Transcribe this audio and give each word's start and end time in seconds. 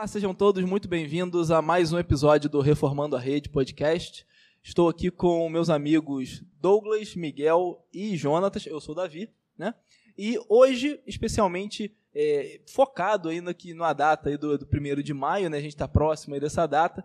Olá, 0.00 0.06
sejam 0.06 0.32
todos 0.32 0.64
muito 0.64 0.88
bem-vindos 0.88 1.50
a 1.50 1.60
mais 1.60 1.92
um 1.92 1.98
episódio 1.98 2.48
do 2.48 2.62
Reformando 2.62 3.16
a 3.16 3.20
Rede 3.20 3.50
podcast. 3.50 4.26
Estou 4.62 4.88
aqui 4.88 5.10
com 5.10 5.46
meus 5.50 5.68
amigos 5.68 6.42
Douglas, 6.58 7.14
Miguel 7.14 7.86
e 7.92 8.16
Jonatas. 8.16 8.64
Eu 8.64 8.80
sou 8.80 8.94
o 8.94 8.96
Davi, 8.96 9.28
né? 9.58 9.74
E 10.16 10.40
hoje, 10.48 10.98
especialmente 11.06 11.94
é, 12.14 12.62
focado 12.66 13.28
ainda 13.28 13.50
aqui 13.50 13.74
na 13.74 13.92
data 13.92 14.38
do, 14.38 14.56
do 14.56 14.66
1 14.66 15.02
de 15.02 15.12
maio, 15.12 15.50
né? 15.50 15.58
A 15.58 15.60
gente 15.60 15.74
está 15.74 15.86
próximo 15.86 16.40
dessa 16.40 16.66
data. 16.66 17.04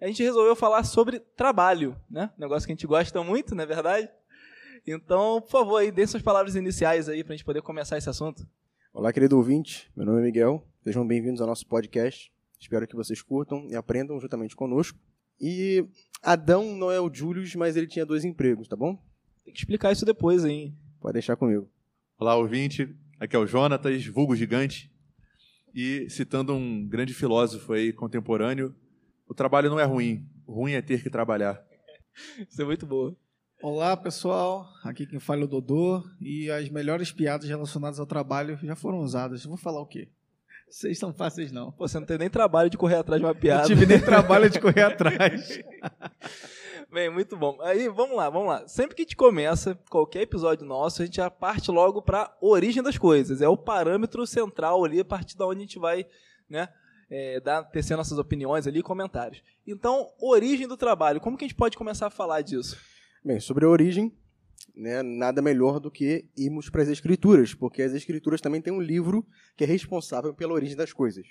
A 0.00 0.06
gente 0.06 0.22
resolveu 0.22 0.56
falar 0.56 0.82
sobre 0.84 1.20
trabalho, 1.36 1.94
né? 2.10 2.30
Negócio 2.38 2.66
que 2.66 2.72
a 2.72 2.74
gente 2.74 2.86
gosta 2.86 3.22
muito, 3.22 3.54
não 3.54 3.64
é 3.64 3.66
verdade? 3.66 4.08
Então, 4.86 5.42
por 5.42 5.50
favor, 5.50 5.76
aí, 5.76 5.92
dê 5.92 6.06
suas 6.06 6.22
palavras 6.22 6.54
iniciais 6.54 7.06
aí 7.06 7.22
para 7.22 7.34
a 7.34 7.36
gente 7.36 7.44
poder 7.44 7.60
começar 7.60 7.98
esse 7.98 8.08
assunto. 8.08 8.48
Olá, 8.94 9.12
querido 9.12 9.36
ouvinte. 9.36 9.90
Meu 9.94 10.06
nome 10.06 10.20
é 10.20 10.22
Miguel. 10.22 10.66
Sejam 10.82 11.06
bem-vindos 11.06 11.42
ao 11.42 11.46
nosso 11.46 11.66
podcast. 11.66 12.32
Espero 12.60 12.86
que 12.86 12.94
vocês 12.94 13.22
curtam 13.22 13.66
e 13.68 13.74
aprendam 13.74 14.20
juntamente 14.20 14.54
conosco. 14.54 14.98
E 15.40 15.86
Adão 16.22 16.76
não 16.76 16.90
é 16.90 17.00
o 17.00 17.12
Julius, 17.12 17.54
mas 17.54 17.76
ele 17.76 17.86
tinha 17.86 18.04
dois 18.04 18.24
empregos, 18.24 18.68
tá 18.68 18.76
bom? 18.76 19.02
Tem 19.44 19.54
que 19.54 19.60
explicar 19.60 19.90
isso 19.90 20.04
depois, 20.04 20.44
hein? 20.44 20.76
Pode 21.00 21.14
deixar 21.14 21.36
comigo. 21.36 21.70
Olá, 22.18 22.36
ouvinte. 22.36 22.94
Aqui 23.18 23.34
é 23.34 23.38
o 23.38 23.46
Jonatas, 23.46 24.04
vulgo 24.06 24.36
gigante. 24.36 24.92
E 25.74 26.08
citando 26.10 26.52
um 26.52 26.86
grande 26.86 27.14
filósofo 27.14 27.72
aí 27.72 27.92
contemporâneo, 27.92 28.74
o 29.26 29.32
trabalho 29.32 29.70
não 29.70 29.80
é 29.80 29.84
ruim, 29.84 30.28
o 30.46 30.52
ruim 30.52 30.72
é 30.72 30.82
ter 30.82 31.02
que 31.02 31.08
trabalhar. 31.08 31.64
Isso 32.46 32.60
é 32.60 32.64
muito 32.64 32.86
boa. 32.86 33.16
Olá, 33.62 33.96
pessoal. 33.96 34.68
Aqui 34.82 35.06
quem 35.06 35.18
fala 35.18 35.42
é 35.42 35.44
o 35.44 35.48
Dodô 35.48 36.02
e 36.20 36.50
as 36.50 36.68
melhores 36.68 37.12
piadas 37.12 37.48
relacionadas 37.48 37.98
ao 37.98 38.06
trabalho 38.06 38.58
já 38.62 38.74
foram 38.74 38.98
usadas. 38.98 39.44
Vou 39.44 39.56
falar 39.56 39.80
o 39.80 39.86
quê? 39.86 40.08
Vocês 40.70 40.98
são 40.98 41.12
fáceis, 41.12 41.50
não. 41.50 41.72
Pô, 41.72 41.88
você 41.88 41.98
não 41.98 42.06
tem 42.06 42.16
nem 42.16 42.30
trabalho 42.30 42.70
de 42.70 42.78
correr 42.78 42.94
atrás 42.94 43.20
de 43.20 43.26
uma 43.26 43.34
piada. 43.34 43.62
Não 43.62 43.66
tive 43.66 43.86
nem 43.86 44.00
trabalho 44.00 44.48
de 44.48 44.60
correr 44.60 44.82
atrás. 44.86 45.60
Bem, 46.92 47.10
muito 47.10 47.36
bom. 47.36 47.58
Aí, 47.60 47.88
vamos 47.88 48.16
lá, 48.16 48.30
vamos 48.30 48.48
lá. 48.48 48.68
Sempre 48.68 48.94
que 48.94 49.02
a 49.02 49.04
gente 49.04 49.16
começa 49.16 49.76
qualquer 49.90 50.22
episódio 50.22 50.64
nosso, 50.64 51.02
a 51.02 51.04
gente 51.04 51.16
já 51.16 51.28
parte 51.28 51.72
logo 51.72 52.00
para 52.00 52.22
a 52.22 52.36
origem 52.40 52.82
das 52.82 52.96
coisas. 52.96 53.42
É 53.42 53.48
o 53.48 53.56
parâmetro 53.56 54.24
central 54.26 54.84
ali, 54.84 55.00
a 55.00 55.04
partir 55.04 55.36
da 55.36 55.44
onde 55.44 55.58
a 55.58 55.62
gente 55.62 55.78
vai, 55.78 56.06
né, 56.48 56.68
é, 57.10 57.40
dar, 57.40 57.64
tecer 57.64 57.96
nossas 57.96 58.18
opiniões 58.18 58.66
ali 58.68 58.78
e 58.78 58.82
comentários. 58.82 59.42
Então, 59.66 60.08
origem 60.20 60.68
do 60.68 60.76
trabalho. 60.76 61.20
Como 61.20 61.36
que 61.36 61.44
a 61.44 61.48
gente 61.48 61.56
pode 61.56 61.76
começar 61.76 62.06
a 62.06 62.10
falar 62.10 62.42
disso? 62.42 62.76
Bem, 63.24 63.40
sobre 63.40 63.64
a 63.64 63.68
origem, 63.68 64.12
né, 64.74 65.02
nada 65.02 65.42
melhor 65.42 65.80
do 65.80 65.90
que 65.90 66.26
irmos 66.36 66.68
para 66.68 66.82
as 66.82 66.88
Escrituras, 66.88 67.54
porque 67.54 67.82
as 67.82 67.92
Escrituras 67.92 68.40
também 68.40 68.60
têm 68.60 68.72
um 68.72 68.80
livro 68.80 69.26
que 69.56 69.64
é 69.64 69.66
responsável 69.66 70.34
pela 70.34 70.52
origem 70.52 70.76
das 70.76 70.92
coisas. 70.92 71.26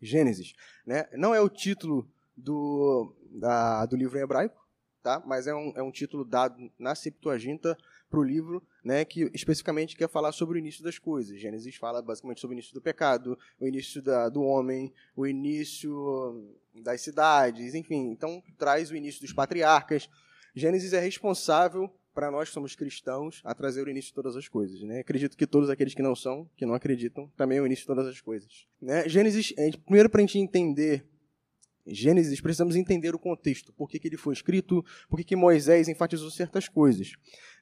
Gênesis. 0.00 0.54
Né? 0.86 1.06
Não 1.14 1.34
é 1.34 1.40
o 1.40 1.48
título 1.48 2.08
do, 2.36 3.14
da, 3.30 3.86
do 3.86 3.96
livro 3.96 4.18
em 4.18 4.22
hebraico, 4.22 4.66
tá? 5.02 5.22
mas 5.26 5.46
é 5.46 5.54
um, 5.54 5.72
é 5.76 5.82
um 5.82 5.90
título 5.90 6.24
dado 6.24 6.70
na 6.78 6.94
Septuaginta 6.94 7.76
para 8.08 8.20
o 8.20 8.22
livro 8.22 8.62
né, 8.84 9.04
que 9.04 9.30
especificamente 9.34 9.96
quer 9.96 10.08
falar 10.08 10.32
sobre 10.32 10.58
o 10.58 10.60
início 10.60 10.82
das 10.82 10.98
coisas. 10.98 11.40
Gênesis 11.40 11.76
fala 11.76 12.00
basicamente 12.00 12.40
sobre 12.40 12.54
o 12.54 12.56
início 12.56 12.74
do 12.74 12.80
pecado, 12.80 13.38
o 13.58 13.66
início 13.66 14.02
da, 14.02 14.28
do 14.28 14.42
homem, 14.42 14.92
o 15.14 15.26
início 15.26 16.56
das 16.74 17.00
cidades, 17.00 17.74
enfim. 17.74 18.10
Então, 18.10 18.42
traz 18.56 18.90
o 18.90 18.96
início 18.96 19.20
dos 19.20 19.32
patriarcas. 19.32 20.08
Gênesis 20.54 20.92
é 20.92 21.00
responsável 21.00 21.92
para 22.16 22.30
nós 22.30 22.48
que 22.48 22.54
somos 22.54 22.74
cristãos, 22.74 23.42
a 23.44 23.54
trazer 23.54 23.86
o 23.86 23.90
início 23.90 24.08
de 24.08 24.14
todas 24.14 24.36
as 24.36 24.48
coisas. 24.48 24.80
Né? 24.80 25.00
Acredito 25.00 25.36
que 25.36 25.46
todos 25.46 25.68
aqueles 25.68 25.92
que 25.92 26.00
não 26.00 26.16
são, 26.16 26.48
que 26.56 26.64
não 26.64 26.72
acreditam, 26.72 27.30
também 27.36 27.58
é 27.58 27.60
o 27.60 27.66
início 27.66 27.82
de 27.82 27.88
todas 27.88 28.06
as 28.06 28.22
coisas. 28.22 28.66
Né? 28.80 29.06
Gênesis, 29.06 29.52
primeiro 29.84 30.08
para 30.08 30.22
a 30.22 30.26
gente 30.26 30.38
entender 30.38 31.06
Gênesis, 31.86 32.40
precisamos 32.40 32.74
entender 32.74 33.14
o 33.14 33.18
contexto, 33.18 33.70
por 33.74 33.88
que, 33.88 33.98
que 33.98 34.08
ele 34.08 34.16
foi 34.16 34.32
escrito, 34.32 34.82
por 35.10 35.18
que, 35.18 35.24
que 35.24 35.36
Moisés 35.36 35.88
enfatizou 35.88 36.30
certas 36.30 36.68
coisas. 36.68 37.12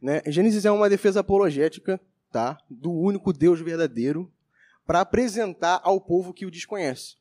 Né? 0.00 0.22
Gênesis 0.28 0.64
é 0.64 0.70
uma 0.70 0.88
defesa 0.88 1.18
apologética 1.18 2.00
tá, 2.30 2.56
do 2.70 2.92
único 2.92 3.32
Deus 3.32 3.60
verdadeiro 3.60 4.32
para 4.86 5.00
apresentar 5.00 5.80
ao 5.82 6.00
povo 6.00 6.32
que 6.32 6.46
o 6.46 6.50
desconhece. 6.50 7.16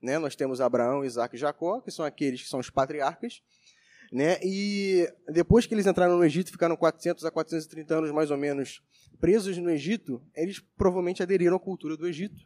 Né? 0.00 0.18
Nós 0.18 0.34
temos 0.34 0.58
Abraão, 0.58 1.04
Isaac 1.04 1.36
e 1.36 1.38
Jacó, 1.38 1.82
que 1.82 1.90
são 1.90 2.04
aqueles 2.04 2.42
que 2.42 2.48
são 2.48 2.60
os 2.60 2.70
patriarcas, 2.70 3.42
né? 4.12 4.38
E 4.42 5.08
depois 5.28 5.66
que 5.66 5.74
eles 5.74 5.86
entraram 5.86 6.16
no 6.16 6.24
Egito, 6.24 6.50
ficaram 6.50 6.76
400 6.76 7.24
a 7.24 7.30
430 7.30 7.94
anos 7.94 8.10
mais 8.10 8.30
ou 8.30 8.36
menos 8.36 8.82
presos 9.20 9.56
no 9.58 9.70
Egito, 9.70 10.22
eles 10.34 10.60
provavelmente 10.76 11.22
aderiram 11.22 11.56
à 11.56 11.60
cultura 11.60 11.96
do 11.96 12.06
Egito, 12.06 12.40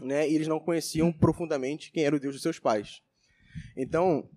né? 0.00 0.28
E 0.28 0.34
eles 0.34 0.48
não 0.48 0.60
conheciam 0.60 1.12
profundamente 1.12 1.90
quem 1.90 2.04
era 2.04 2.16
o 2.16 2.20
Deus 2.20 2.34
de 2.34 2.42
seus 2.42 2.58
pais. 2.58 3.02
Então, 3.76 4.28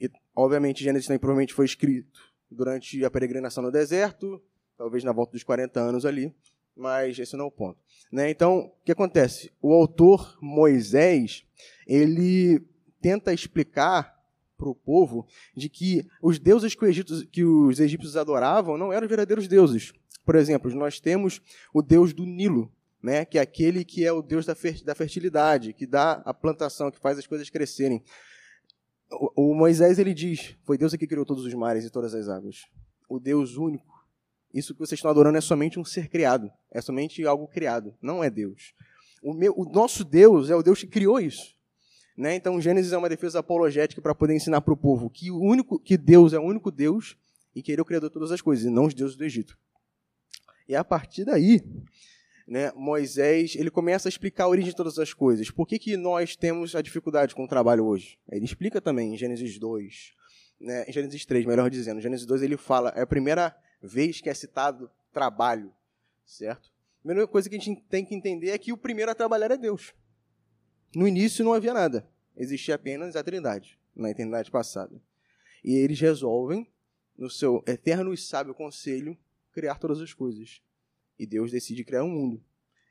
e, 0.00 0.10
obviamente, 0.34 0.82
Gênesis 0.82 1.06
também 1.06 1.18
provavelmente 1.18 1.54
foi 1.54 1.64
escrito 1.64 2.20
durante 2.50 3.04
a 3.04 3.10
peregrinação 3.10 3.62
no 3.62 3.70
deserto, 3.70 4.42
talvez 4.76 5.04
na 5.04 5.12
volta 5.12 5.32
dos 5.32 5.42
40 5.42 5.80
anos 5.80 6.04
ali, 6.04 6.34
mas 6.76 7.18
esse 7.18 7.36
não 7.36 7.44
é 7.44 7.48
o 7.48 7.52
ponto. 7.52 7.78
Né? 8.10 8.30
Então, 8.30 8.58
o 8.58 8.84
que 8.84 8.92
acontece? 8.92 9.52
O 9.60 9.72
autor 9.72 10.36
Moisés, 10.40 11.44
ele 11.86 12.60
tenta 13.00 13.32
explicar 13.32 14.13
para 14.64 14.70
o 14.70 14.74
povo 14.74 15.26
de 15.54 15.68
que 15.68 16.06
os 16.22 16.38
deuses 16.38 16.74
que, 16.74 16.84
Egito, 16.86 17.26
que 17.28 17.44
os 17.44 17.78
egípcios 17.78 18.16
adoravam 18.16 18.78
não 18.78 18.90
eram 18.90 19.06
verdadeiros 19.06 19.46
deuses. 19.46 19.92
Por 20.24 20.36
exemplo, 20.36 20.74
nós 20.74 20.98
temos 20.98 21.42
o 21.72 21.82
deus 21.82 22.14
do 22.14 22.24
Nilo, 22.24 22.72
né, 23.02 23.26
que 23.26 23.36
é 23.36 23.42
aquele 23.42 23.84
que 23.84 24.06
é 24.06 24.10
o 24.10 24.22
deus 24.22 24.46
da, 24.46 24.54
fertilidade, 24.54 25.74
que 25.74 25.86
dá 25.86 26.22
a 26.24 26.32
plantação, 26.32 26.90
que 26.90 26.98
faz 26.98 27.18
as 27.18 27.26
coisas 27.26 27.50
crescerem. 27.50 28.02
O, 29.12 29.50
o 29.50 29.54
Moisés 29.54 29.98
ele 29.98 30.14
diz: 30.14 30.56
Foi 30.64 30.78
Deus 30.78 30.94
que 30.94 31.06
criou 31.06 31.26
todos 31.26 31.44
os 31.44 31.52
mares 31.52 31.84
e 31.84 31.90
todas 31.90 32.14
as 32.14 32.26
águas. 32.26 32.62
O 33.06 33.20
Deus 33.20 33.58
único. 33.58 33.92
Isso 34.54 34.72
que 34.72 34.78
vocês 34.80 34.98
estão 34.98 35.10
adorando 35.10 35.36
é 35.36 35.42
somente 35.42 35.78
um 35.78 35.84
ser 35.84 36.08
criado, 36.08 36.50
é 36.70 36.80
somente 36.80 37.26
algo 37.26 37.46
criado, 37.48 37.94
não 38.00 38.24
é 38.24 38.30
Deus. 38.30 38.72
O, 39.22 39.34
meu, 39.34 39.52
o 39.56 39.64
nosso 39.64 40.04
Deus 40.04 40.48
é 40.48 40.54
o 40.56 40.62
Deus 40.62 40.80
que 40.80 40.86
criou 40.86 41.20
isso. 41.20 41.54
Né? 42.16 42.36
Então, 42.36 42.60
Gênesis 42.60 42.92
é 42.92 42.98
uma 42.98 43.08
defesa 43.08 43.40
apologética 43.40 44.00
para 44.00 44.14
poder 44.14 44.34
ensinar 44.34 44.60
para 44.60 44.72
o 44.72 44.76
povo 44.76 45.10
que 45.10 45.30
o 45.30 45.40
único 45.40 45.78
que 45.78 45.96
Deus 45.96 46.32
é 46.32 46.38
o 46.38 46.42
único 46.42 46.70
Deus 46.70 47.16
e 47.54 47.62
que 47.62 47.72
ele 47.72 47.80
é 47.80 47.82
o 47.82 47.84
criador 47.84 48.08
de 48.08 48.14
todas 48.14 48.32
as 48.32 48.40
coisas, 48.40 48.64
e 48.64 48.70
não 48.70 48.86
os 48.86 48.94
deuses 48.94 49.16
do 49.16 49.24
Egito. 49.24 49.56
E 50.68 50.74
a 50.74 50.82
partir 50.82 51.24
daí, 51.24 51.62
né, 52.46 52.72
Moisés 52.74 53.54
ele 53.56 53.70
começa 53.70 54.08
a 54.08 54.10
explicar 54.10 54.44
a 54.44 54.48
origem 54.48 54.70
de 54.70 54.76
todas 54.76 54.98
as 54.98 55.12
coisas. 55.12 55.50
Por 55.50 55.66
que, 55.66 55.78
que 55.78 55.96
nós 55.96 56.36
temos 56.36 56.74
a 56.74 56.82
dificuldade 56.82 57.34
com 57.34 57.44
o 57.44 57.48
trabalho 57.48 57.84
hoje? 57.84 58.18
Ele 58.28 58.44
explica 58.44 58.80
também 58.80 59.14
em 59.14 59.16
Gênesis 59.16 59.58
2, 59.58 60.12
né, 60.60 60.84
em 60.88 60.92
Gênesis 60.92 61.24
3, 61.24 61.46
melhor 61.46 61.70
dizendo. 61.70 61.98
Em 61.98 62.02
Gênesis 62.02 62.26
2 62.26 62.42
ele 62.42 62.56
fala, 62.56 62.92
é 62.96 63.02
a 63.02 63.06
primeira 63.06 63.56
vez 63.82 64.20
que 64.20 64.28
é 64.28 64.34
citado 64.34 64.90
trabalho, 65.12 65.72
certo? 66.24 66.70
A 67.00 67.06
primeira 67.06 67.28
coisa 67.28 67.48
que 67.48 67.56
a 67.56 67.58
gente 67.58 67.82
tem 67.82 68.04
que 68.04 68.14
entender 68.14 68.50
é 68.50 68.58
que 68.58 68.72
o 68.72 68.76
primeiro 68.76 69.10
a 69.10 69.14
trabalhar 69.14 69.50
é 69.50 69.56
Deus. 69.56 69.92
No 70.94 71.08
início 71.08 71.44
não 71.44 71.52
havia 71.52 71.74
nada. 71.74 72.08
Existia 72.36 72.74
apenas 72.74 73.16
a 73.16 73.22
Trindade, 73.22 73.78
na 73.94 74.10
eternidade 74.10 74.50
passada. 74.50 75.00
E 75.62 75.74
eles 75.74 76.00
resolvem, 76.00 76.70
no 77.16 77.30
seu 77.30 77.62
eterno 77.66 78.12
e 78.12 78.18
sábio 78.18 78.54
conselho, 78.54 79.16
criar 79.52 79.78
todas 79.78 80.00
as 80.00 80.12
coisas. 80.12 80.60
E 81.18 81.26
Deus 81.26 81.50
decide 81.50 81.84
criar 81.84 82.04
um 82.04 82.10
mundo. 82.10 82.44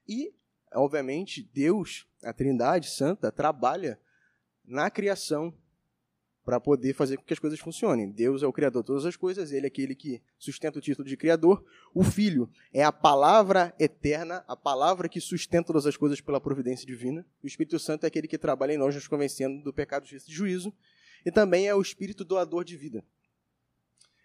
E, 0.08 0.34
obviamente, 0.74 1.50
Deus, 1.54 2.08
a 2.24 2.34
Trindade 2.34 2.90
Santa, 2.90 3.32
trabalha 3.32 4.00
na 4.66 4.90
criação 4.90 5.54
para 6.44 6.60
poder 6.60 6.94
fazer 6.94 7.18
com 7.18 7.24
que 7.24 7.34
as 7.34 7.40
coisas 7.40 7.60
funcionem. 7.60 8.10
Deus 8.10 8.44
é 8.44 8.48
o 8.48 8.52
criador 8.52 8.84
de 8.84 8.88
todas 8.88 9.06
as 9.06 9.16
coisas, 9.16 9.52
ele 9.52 9.66
é 9.66 9.68
aquele 9.68 9.96
que 9.96 10.22
sustenta 10.38 10.78
o 10.78 10.82
título 10.82 11.08
de 11.08 11.16
criador. 11.16 11.64
O 11.94 12.04
Filho 12.04 12.50
é 12.74 12.84
a 12.84 12.92
palavra 12.92 13.74
eterna, 13.80 14.44
a 14.48 14.56
palavra 14.56 15.08
que 15.08 15.22
sustenta 15.22 15.68
todas 15.68 15.86
as 15.86 15.96
coisas 15.96 16.20
pela 16.20 16.42
providência 16.42 16.86
divina. 16.86 17.26
O 17.42 17.48
Espírito 17.48 17.80
Santo 17.80 18.04
é 18.04 18.08
aquele 18.08 18.28
que 18.28 18.38
trabalha 18.38 18.74
em 18.74 18.78
nós, 18.78 18.94
nos 18.94 19.08
convencendo 19.08 19.64
do 19.64 19.74
pecado, 19.74 20.04
justiça 20.06 20.30
e 20.30 20.34
juízo. 20.34 20.74
E 21.26 21.32
também 21.32 21.68
é 21.68 21.74
o 21.74 21.82
Espírito 21.82 22.26
doador 22.26 22.66
de 22.66 22.76
vida. 22.76 23.04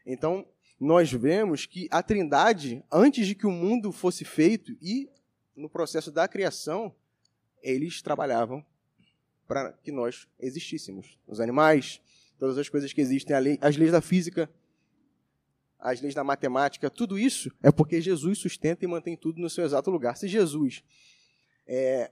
Então, 0.05 0.44
nós 0.81 1.12
vemos 1.12 1.67
que 1.67 1.88
a 1.91 2.03
Trindade, 2.03 2.85
antes 2.91 3.26
de 3.26 3.35
que 3.35 3.47
o 3.47 3.50
mundo 3.50 3.93
fosse 3.93 4.25
feito 4.25 4.76
e 4.81 5.09
no 5.56 5.69
processo 5.69 6.11
da 6.11 6.26
criação, 6.26 6.94
eles 7.62 8.00
trabalhavam 8.00 8.65
para 9.47 9.73
que 9.73 9.91
nós 9.91 10.29
existíssemos. 10.38 11.19
Os 11.26 11.41
animais, 11.41 12.00
todas 12.38 12.56
as 12.56 12.69
coisas 12.69 12.93
que 12.93 13.00
existem, 13.00 13.37
as 13.61 13.76
leis 13.76 13.93
da 13.93 14.00
física, 14.00 14.49
as 15.79 16.00
leis 16.00 16.14
da 16.14 16.25
matemática, 16.25 16.90
tudo 16.90 17.19
isso 17.19 17.50
é 17.62 17.70
porque 17.70 18.00
Jesus 18.00 18.38
sustenta 18.38 18.85
e 18.85 18.88
mantém 18.88 19.17
tudo 19.17 19.40
no 19.40 19.49
seu 19.49 19.64
exato 19.64 19.90
lugar. 19.90 20.17
Se 20.17 20.26
Jesus, 20.26 20.82
é, 21.67 22.11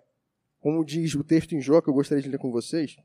como 0.60 0.84
diz 0.84 1.14
o 1.14 1.24
texto 1.24 1.54
em 1.54 1.60
Jó, 1.60 1.80
que 1.80 1.88
eu 1.88 1.94
gostaria 1.94 2.22
de 2.22 2.28
ler 2.28 2.38
com 2.38 2.50
vocês, 2.50 2.96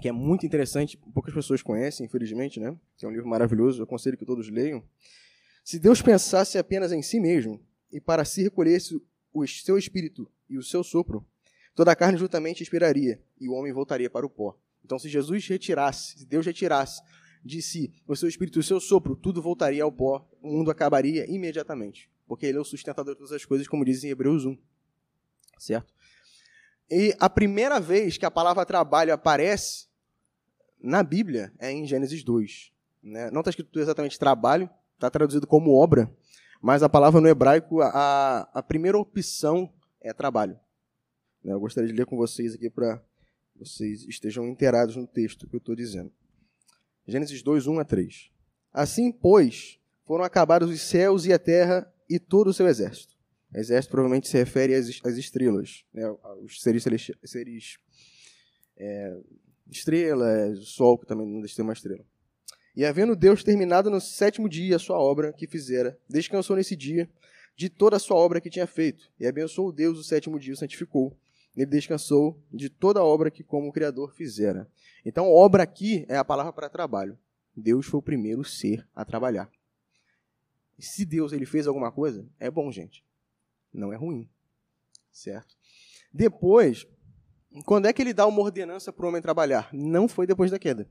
que 0.00 0.08
é 0.08 0.12
muito 0.12 0.46
interessante, 0.46 0.96
poucas 0.96 1.34
pessoas 1.34 1.62
conhecem, 1.62 2.06
infelizmente, 2.06 2.58
né? 2.58 2.74
Que 2.96 3.04
é 3.04 3.08
um 3.08 3.12
livro 3.12 3.28
maravilhoso, 3.28 3.80
eu 3.80 3.84
aconselho 3.84 4.16
que 4.16 4.24
todos 4.24 4.48
leiam. 4.48 4.82
Se 5.62 5.78
Deus 5.78 6.00
pensasse 6.00 6.56
apenas 6.56 6.92
em 6.92 7.02
si 7.02 7.20
mesmo 7.20 7.60
e 7.90 8.00
para 8.00 8.24
si 8.24 8.42
recolhesse 8.42 9.00
o 9.32 9.46
seu 9.46 9.76
espírito 9.76 10.30
e 10.48 10.56
o 10.56 10.62
seu 10.62 10.82
sopro, 10.82 11.26
toda 11.74 11.92
a 11.92 11.96
carne 11.96 12.18
juntamente 12.18 12.62
expiraria, 12.62 13.22
e 13.38 13.48
o 13.48 13.52
homem 13.52 13.72
voltaria 13.72 14.08
para 14.08 14.24
o 14.26 14.30
pó. 14.30 14.58
Então, 14.84 14.98
se 14.98 15.08
Jesus 15.08 15.46
retirasse, 15.46 16.18
se 16.18 16.26
Deus 16.26 16.44
retirasse 16.44 17.02
de 17.44 17.60
si 17.60 17.92
o 18.06 18.14
seu 18.14 18.28
espírito, 18.28 18.60
o 18.60 18.62
seu 18.62 18.80
sopro, 18.80 19.16
tudo 19.16 19.42
voltaria 19.42 19.82
ao 19.82 19.92
pó, 19.92 20.28
o 20.40 20.48
mundo 20.48 20.70
acabaria 20.70 21.28
imediatamente, 21.30 22.10
porque 22.26 22.46
ele 22.46 22.58
é 22.58 22.60
o 22.60 22.64
sustentador 22.64 23.14
de 23.14 23.18
todas 23.18 23.32
as 23.32 23.44
coisas, 23.44 23.66
como 23.66 23.84
diz 23.84 24.04
em 24.04 24.10
Hebreus 24.10 24.44
1. 24.44 24.56
Certo? 25.58 25.92
E 26.90 27.14
a 27.18 27.30
primeira 27.30 27.80
vez 27.80 28.18
que 28.18 28.26
a 28.26 28.30
palavra 28.30 28.66
trabalho 28.66 29.12
aparece 29.12 29.86
na 30.80 31.02
Bíblia 31.02 31.52
é 31.58 31.70
em 31.70 31.86
Gênesis 31.86 32.22
2. 32.22 32.72
Né? 33.02 33.30
Não 33.30 33.40
está 33.40 33.50
escrito 33.50 33.78
exatamente 33.78 34.18
trabalho, 34.18 34.68
está 34.94 35.08
traduzido 35.08 35.46
como 35.46 35.74
obra, 35.74 36.12
mas 36.60 36.82
a 36.82 36.88
palavra 36.88 37.20
no 37.20 37.28
hebraico, 37.28 37.80
a, 37.80 38.48
a 38.52 38.62
primeira 38.62 38.98
opção 38.98 39.72
é 40.00 40.12
trabalho. 40.12 40.58
Eu 41.44 41.58
gostaria 41.58 41.90
de 41.90 41.96
ler 41.96 42.06
com 42.06 42.16
vocês 42.16 42.54
aqui 42.54 42.70
para 42.70 43.02
vocês 43.56 44.04
estejam 44.04 44.46
inteirados 44.48 44.96
no 44.96 45.06
texto 45.06 45.46
que 45.46 45.54
eu 45.54 45.58
estou 45.58 45.74
dizendo. 45.74 46.12
Gênesis 47.06 47.42
2, 47.42 47.66
1 47.66 47.78
a 47.78 47.84
3. 47.84 48.30
Assim, 48.72 49.12
pois, 49.12 49.78
foram 50.04 50.24
acabados 50.24 50.70
os 50.70 50.80
céus 50.80 51.26
e 51.26 51.32
a 51.32 51.38
terra 51.38 51.92
e 52.08 52.18
todo 52.18 52.48
o 52.48 52.54
seu 52.54 52.66
exército. 52.66 53.14
Exército 53.54 53.92
provavelmente 53.92 54.28
se 54.28 54.36
refere 54.36 54.74
às, 54.74 54.88
estrelas, 54.88 55.84
né? 55.92 56.04
os 56.42 56.60
seres, 56.60 56.84
seres 57.24 57.78
é, 58.76 59.20
estrelas, 59.70 60.68
sol, 60.68 60.98
que 60.98 61.06
também 61.06 61.26
não 61.26 61.40
deixa 61.40 61.52
de 61.52 61.56
ser 61.56 61.62
uma 61.62 61.72
estrela. 61.72 62.04
E 62.74 62.84
havendo 62.84 63.14
Deus 63.14 63.44
terminado 63.44 63.90
no 63.90 64.00
sétimo 64.00 64.48
dia 64.48 64.76
a 64.76 64.78
sua 64.78 64.98
obra 64.98 65.32
que 65.32 65.46
fizera, 65.46 65.98
descansou 66.08 66.56
nesse 66.56 66.74
dia 66.74 67.08
de 67.54 67.68
toda 67.68 67.96
a 67.96 67.98
sua 67.98 68.16
obra 68.16 68.40
que 68.40 68.48
tinha 68.48 68.66
feito. 68.66 69.10
E 69.20 69.26
abençoou 69.26 69.70
Deus 69.70 69.98
o 69.98 70.04
sétimo 70.04 70.38
dia, 70.38 70.54
o 70.54 70.56
santificou. 70.56 71.14
Ele 71.56 71.66
descansou 71.66 72.40
de 72.50 72.70
toda 72.70 73.00
a 73.00 73.04
obra 73.04 73.30
que 73.30 73.42
como 73.42 73.72
Criador 73.72 74.12
fizera. 74.14 74.68
Então, 75.04 75.30
obra 75.30 75.62
aqui 75.62 76.06
é 76.08 76.16
a 76.16 76.24
palavra 76.24 76.52
para 76.52 76.68
trabalho. 76.68 77.18
Deus 77.54 77.86
foi 77.86 77.98
o 77.98 78.02
primeiro 78.02 78.44
ser 78.44 78.86
a 78.94 79.04
trabalhar. 79.04 79.50
Se 80.78 81.04
Deus 81.04 81.32
ele 81.32 81.44
fez 81.46 81.66
alguma 81.66 81.92
coisa, 81.92 82.26
é 82.40 82.50
bom, 82.50 82.72
gente. 82.72 83.04
Não 83.72 83.92
é 83.92 83.96
ruim. 83.96 84.28
Certo? 85.12 85.54
Depois, 86.12 86.86
quando 87.64 87.86
é 87.86 87.92
que 87.92 88.00
ele 88.00 88.14
dá 88.14 88.26
uma 88.26 88.40
ordenança 88.40 88.92
para 88.92 89.04
o 89.04 89.08
homem 89.08 89.20
trabalhar? 89.20 89.68
Não 89.72 90.08
foi 90.08 90.26
depois 90.26 90.50
da 90.50 90.58
queda. 90.58 90.88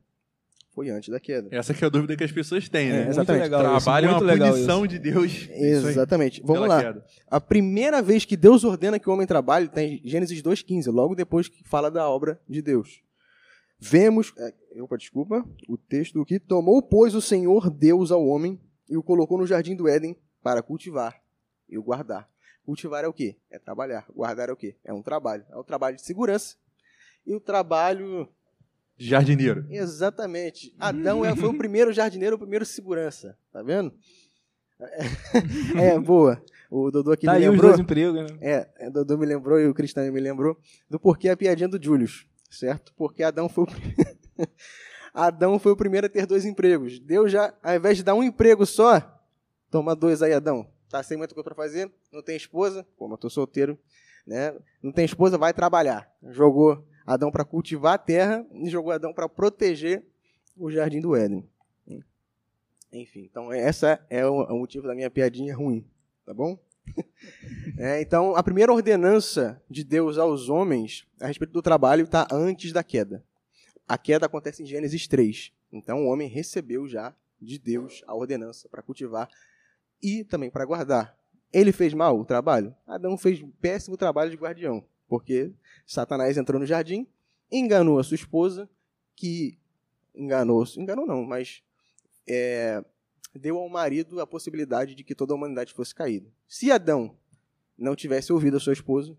Foi 0.74 0.90
antes 0.90 1.10
da 1.10 1.20
queda. 1.20 1.50
Essa 1.52 1.74
que 1.74 1.84
é 1.84 1.88
a 1.88 1.90
dúvida 1.90 2.16
que 2.16 2.24
as 2.24 2.32
pessoas 2.32 2.70
têm, 2.70 2.90
né? 2.90 3.06
É, 3.06 3.10
exatamente. 3.10 3.50
Trabalho 3.50 4.08
é 4.08 4.12
uma 4.12 4.20
punição 4.20 4.86
isso. 4.86 4.88
de 4.88 5.00
Deus. 5.00 5.50
Exatamente. 5.50 6.42
Vamos 6.46 6.68
lá. 6.68 6.82
Queda. 6.82 7.06
A 7.28 7.42
primeira 7.42 8.02
vez 8.02 8.24
que 8.24 8.38
Deus 8.38 8.64
ordena 8.64 8.98
que 8.98 9.10
o 9.10 9.14
homem 9.14 9.28
trabalhe 9.28 9.66
está 9.66 9.84
em 9.84 10.02
Gênesis 10.06 10.42
2,15, 10.42 10.90
logo 10.92 11.14
depois 11.14 11.50
que 11.50 11.62
fala 11.68 11.92
da 11.92 12.10
obra 12.10 12.40
de 12.48 12.62
Deus. 12.62 13.02
Vemos, 13.78 14.34
é, 14.38 14.54
opa, 14.82 14.98
desculpa, 14.98 15.46
o 15.68 15.76
texto 15.78 16.24
que 16.24 16.40
tomou, 16.40 16.82
pois, 16.82 17.16
o 17.16 17.22
Senhor 17.22 17.70
Deus 17.70 18.12
ao 18.12 18.26
homem 18.26 18.60
e 18.88 18.96
o 18.96 19.04
colocou 19.04 19.38
no 19.38 19.48
jardim 19.48 19.76
do 19.76 19.90
Éden 19.90 20.16
para 20.42 20.62
cultivar 20.62 21.20
e 21.68 21.78
o 21.78 21.84
guardar. 21.84 22.30
Cultivar 22.64 23.04
é 23.04 23.08
o 23.08 23.14
quê? 23.14 23.36
É 23.50 23.60
trabalhar. 23.60 24.06
Guardar 24.16 24.50
é 24.50 24.52
o 24.54 24.56
quê? 24.56 24.76
É 24.86 24.94
um 24.94 25.02
trabalho. 25.02 25.44
É 25.50 25.58
o 25.58 25.64
trabalho 25.64 25.96
de 25.96 26.02
segurança 26.04 26.56
e 27.26 27.34
o 27.34 27.40
trabalho 27.40 28.28
jardineiro. 29.08 29.66
Exatamente. 29.70 30.74
Adão 30.80 31.26
é, 31.26 31.36
foi 31.36 31.50
o 31.50 31.58
primeiro 31.58 31.92
jardineiro, 31.92 32.36
o 32.36 32.40
primeiro 32.40 32.66
segurança. 32.66 33.38
Tá 33.52 33.62
vendo? 33.62 33.94
É, 35.80 36.00
boa. 36.00 36.44
O 36.70 36.90
Dodô 36.90 37.12
aqui 37.12 37.26
tá 37.26 37.34
me 37.34 37.38
aí 37.38 37.50
lembrou. 37.50 37.70
os 37.70 37.78
dois 37.78 37.80
empregos, 37.80 38.32
né? 38.32 38.38
É, 38.80 38.88
o 38.88 38.92
Dodô 38.92 39.18
me 39.18 39.26
lembrou 39.28 39.60
e 39.60 39.68
o 39.68 39.74
Cristiano 39.74 40.12
me 40.12 40.20
lembrou 40.20 40.58
do 40.90 41.00
porquê 41.00 41.30
a 41.30 41.38
piadinha 41.38 41.68
do 41.68 41.82
Julius, 41.84 42.26
certo? 42.50 42.92
Porque 42.96 43.22
Adão 43.22 43.48
foi 43.48 43.66
o 43.66 43.68
Adão 45.14 45.60
foi 45.60 45.74
o 45.74 45.76
primeiro 45.76 46.08
a 46.08 46.10
ter 46.10 46.26
dois 46.26 46.46
empregos. 46.46 46.98
Deus 47.00 47.32
já, 47.32 47.54
ao 47.62 47.76
invés 47.76 47.98
de 47.98 48.04
dar 48.04 48.16
um 48.16 48.24
emprego 48.24 48.66
só, 48.66 49.22
toma 49.70 49.96
dois 49.96 50.22
aí, 50.22 50.34
Adão. 50.34 50.66
Tá 50.90 51.04
sem 51.04 51.18
muita 51.18 51.36
coisa 51.36 51.46
para 51.46 51.56
fazer, 51.56 51.92
não 52.12 52.24
tem 52.24 52.36
esposa, 52.36 52.86
como 52.98 53.14
eu 53.14 53.18
tô 53.18 53.30
solteiro, 53.30 53.78
né? 54.26 54.54
Não 54.82 54.92
tem 54.92 55.06
esposa, 55.06 55.38
vai 55.38 55.54
trabalhar. 55.54 56.10
Jogou 56.30 56.86
Adão 57.14 57.32
para 57.32 57.46
cultivar 57.46 57.94
a 57.94 57.98
terra 57.98 58.46
e 58.54 58.70
jogou 58.70 58.92
Adão 58.92 59.14
para 59.14 59.30
proteger 59.30 60.04
o 60.58 60.72
jardim 60.72 61.00
do 61.00 61.16
Éden. 61.16 61.48
Enfim, 62.92 63.22
então 63.22 63.54
essa 63.54 64.06
é 64.10 64.26
o, 64.26 64.58
motivo 64.58 64.86
da 64.86 64.94
minha 64.94 65.10
piadinha 65.10 65.56
ruim, 65.56 65.86
tá 66.26 66.34
bom? 66.34 66.60
é, 67.78 68.02
então, 68.02 68.36
a 68.36 68.44
primeira 68.44 68.74
ordenança 68.74 69.62
de 69.70 69.84
Deus 69.84 70.18
aos 70.18 70.50
homens 70.50 71.08
a 71.20 71.28
respeito 71.28 71.54
do 71.54 71.62
trabalho 71.62 72.04
está 72.04 72.28
antes 72.30 72.74
da 72.74 72.84
queda. 72.84 73.24
A 73.88 73.98
queda 73.98 74.26
acontece 74.26 74.64
em 74.64 74.66
Gênesis 74.66 75.08
3. 75.08 75.54
Então, 75.72 76.04
o 76.04 76.08
homem 76.08 76.28
recebeu 76.28 76.86
já 76.88 77.16
de 77.42 77.58
Deus 77.58 78.04
a 78.06 78.14
ordenança 78.14 78.68
para 78.68 78.82
cultivar 78.82 79.30
e 80.02 80.26
também 80.26 80.50
para 80.50 80.66
guardar. 80.66 81.18
Ele 81.54 81.72
fez 81.72 81.94
mal 81.94 82.20
o 82.20 82.26
trabalho? 82.26 82.76
Adão 82.86 83.18
fez 83.18 83.42
um 83.42 83.50
péssimo 83.50 83.96
trabalho 83.96 84.32
de 84.32 84.38
guardião, 84.38 84.84
porque 85.12 85.52
Satanás 85.86 86.38
entrou 86.38 86.58
no 86.58 86.66
jardim, 86.66 87.06
enganou 87.52 88.00
a 88.00 88.04
sua 88.04 88.16
esposa, 88.16 88.70
que 89.14 89.60
enganou, 90.16 90.64
enganou 90.78 91.06
não, 91.06 91.26
mas 91.26 91.62
é, 92.26 92.82
deu 93.36 93.58
ao 93.58 93.68
marido 93.68 94.22
a 94.22 94.26
possibilidade 94.26 94.96
de 94.96 95.04
que 95.04 95.14
toda 95.14 95.34
a 95.34 95.36
humanidade 95.36 95.74
fosse 95.74 95.94
caída. 95.94 96.32
Se 96.48 96.72
Adão 96.72 97.14
não 97.78 97.94
tivesse 97.94 98.32
ouvido 98.32 98.56
a 98.56 98.60
sua 98.62 98.72
esposa, 98.72 99.18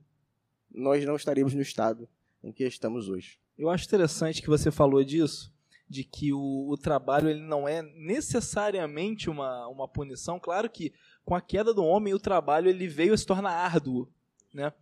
nós 0.70 1.04
não 1.04 1.14
estaríamos 1.14 1.52
no 1.52 1.60
estado 1.60 2.08
em 2.42 2.50
que 2.50 2.64
estamos 2.64 3.10
hoje. 3.10 3.38
Eu 3.58 3.68
acho 3.68 3.84
interessante 3.84 4.40
que 4.40 4.48
você 4.48 4.70
falou 4.70 5.04
disso, 5.04 5.52
de 5.86 6.04
que 6.04 6.32
o, 6.32 6.70
o, 6.70 6.78
trabalho 6.78 7.28
ele 7.28 7.42
não 7.42 7.68
é 7.68 7.82
necessariamente 7.82 9.28
uma, 9.28 9.68
uma 9.68 9.86
punição. 9.86 10.40
Claro 10.40 10.70
que 10.70 10.94
com 11.22 11.34
a 11.34 11.40
queda 11.42 11.74
do 11.74 11.84
homem, 11.84 12.14
o 12.14 12.18
trabalho 12.18 12.70
ele 12.70 12.88
veio 12.88 13.12
a 13.12 13.18
se 13.18 13.26
tornar 13.26 13.52
árduo, 13.52 14.10
né? 14.54 14.72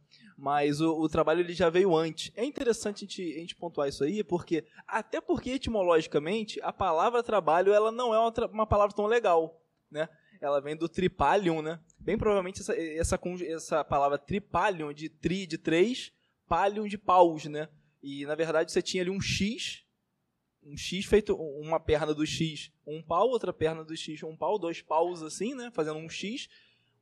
Mas 0.40 0.80
o, 0.80 0.98
o 0.98 1.06
trabalho 1.06 1.40
ele 1.40 1.52
já 1.52 1.68
veio 1.68 1.94
antes. 1.94 2.32
É 2.34 2.42
interessante 2.42 3.04
a 3.04 3.06
gente, 3.06 3.22
a 3.22 3.38
gente, 3.40 3.54
pontuar 3.54 3.90
isso 3.90 4.02
aí, 4.02 4.24
porque 4.24 4.64
até 4.88 5.20
porque 5.20 5.50
etimologicamente 5.50 6.58
a 6.62 6.72
palavra 6.72 7.22
trabalho 7.22 7.74
ela 7.74 7.92
não 7.92 8.14
é 8.14 8.18
uma, 8.18 8.32
uma 8.50 8.66
palavra 8.66 8.96
tão 8.96 9.04
legal, 9.04 9.62
né? 9.90 10.08
Ela 10.40 10.58
vem 10.58 10.74
do 10.74 10.88
tripalium, 10.88 11.60
né? 11.60 11.78
Bem 11.98 12.16
provavelmente 12.16 12.62
essa, 12.62 12.74
essa, 12.74 13.20
essa 13.46 13.84
palavra 13.84 14.16
tripalium 14.16 14.94
de 14.94 15.10
tri 15.10 15.46
de 15.46 15.58
três, 15.58 16.10
palium 16.48 16.88
de 16.88 16.96
paus, 16.96 17.44
né? 17.44 17.68
E 18.02 18.24
na 18.24 18.34
verdade 18.34 18.72
você 18.72 18.80
tinha 18.80 19.02
ali 19.02 19.10
um 19.10 19.20
X 19.20 19.84
um 20.62 20.76
X 20.76 21.04
feito 21.04 21.34
uma 21.34 21.80
perna 21.80 22.14
do 22.14 22.26
X, 22.26 22.70
um 22.86 23.02
pau, 23.02 23.28
outra 23.28 23.52
perna 23.52 23.84
do 23.84 23.96
X, 23.96 24.22
um 24.22 24.36
pau, 24.36 24.58
dois 24.58 24.82
paus 24.82 25.22
assim, 25.22 25.54
né, 25.54 25.70
fazendo 25.72 25.98
um 25.98 26.08
X. 26.08 26.48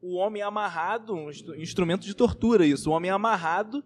O 0.00 0.14
homem 0.14 0.42
amarrado, 0.42 1.14
um 1.14 1.30
instrumento 1.56 2.06
de 2.06 2.14
tortura 2.14 2.64
isso, 2.64 2.90
o 2.90 2.92
homem 2.92 3.10
amarrado 3.10 3.84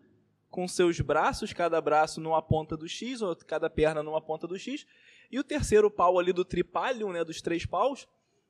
com 0.50 0.68
seus 0.68 1.00
braços, 1.00 1.52
cada 1.52 1.80
braço 1.80 2.20
numa 2.20 2.42
ponta 2.42 2.76
do 2.76 2.86
X, 2.86 3.22
ou 3.22 3.34
cada 3.36 3.70
perna 3.70 4.02
numa 4.02 4.20
ponta 4.20 4.46
do 4.46 4.58
X, 4.58 4.86
e 5.30 5.38
o 5.38 5.44
terceiro 5.44 5.90
pau 5.90 6.18
ali 6.18 6.32
do 6.32 6.44
tripalium, 6.44 7.10
né, 7.12 7.24
dos 7.24 7.40
três 7.40 7.64
paus, 7.64 8.06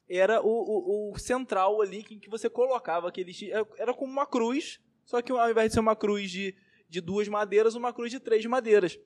era 0.08 0.42
o, 0.42 0.48
o, 0.48 1.12
o 1.12 1.18
central 1.18 1.80
ali 1.80 2.04
em 2.10 2.18
que 2.18 2.28
você 2.28 2.50
colocava 2.50 3.08
aquele 3.08 3.32
X, 3.32 3.50
era 3.78 3.94
como 3.94 4.10
uma 4.10 4.26
cruz, 4.26 4.80
só 5.04 5.22
que 5.22 5.30
ao 5.30 5.48
invés 5.48 5.68
de 5.68 5.74
ser 5.74 5.80
uma 5.80 5.94
cruz 5.94 6.30
de, 6.30 6.56
de 6.88 7.00
duas 7.00 7.28
madeiras, 7.28 7.76
uma 7.76 7.92
cruz 7.92 8.10
de 8.10 8.18
três 8.18 8.44
madeiras. 8.46 8.98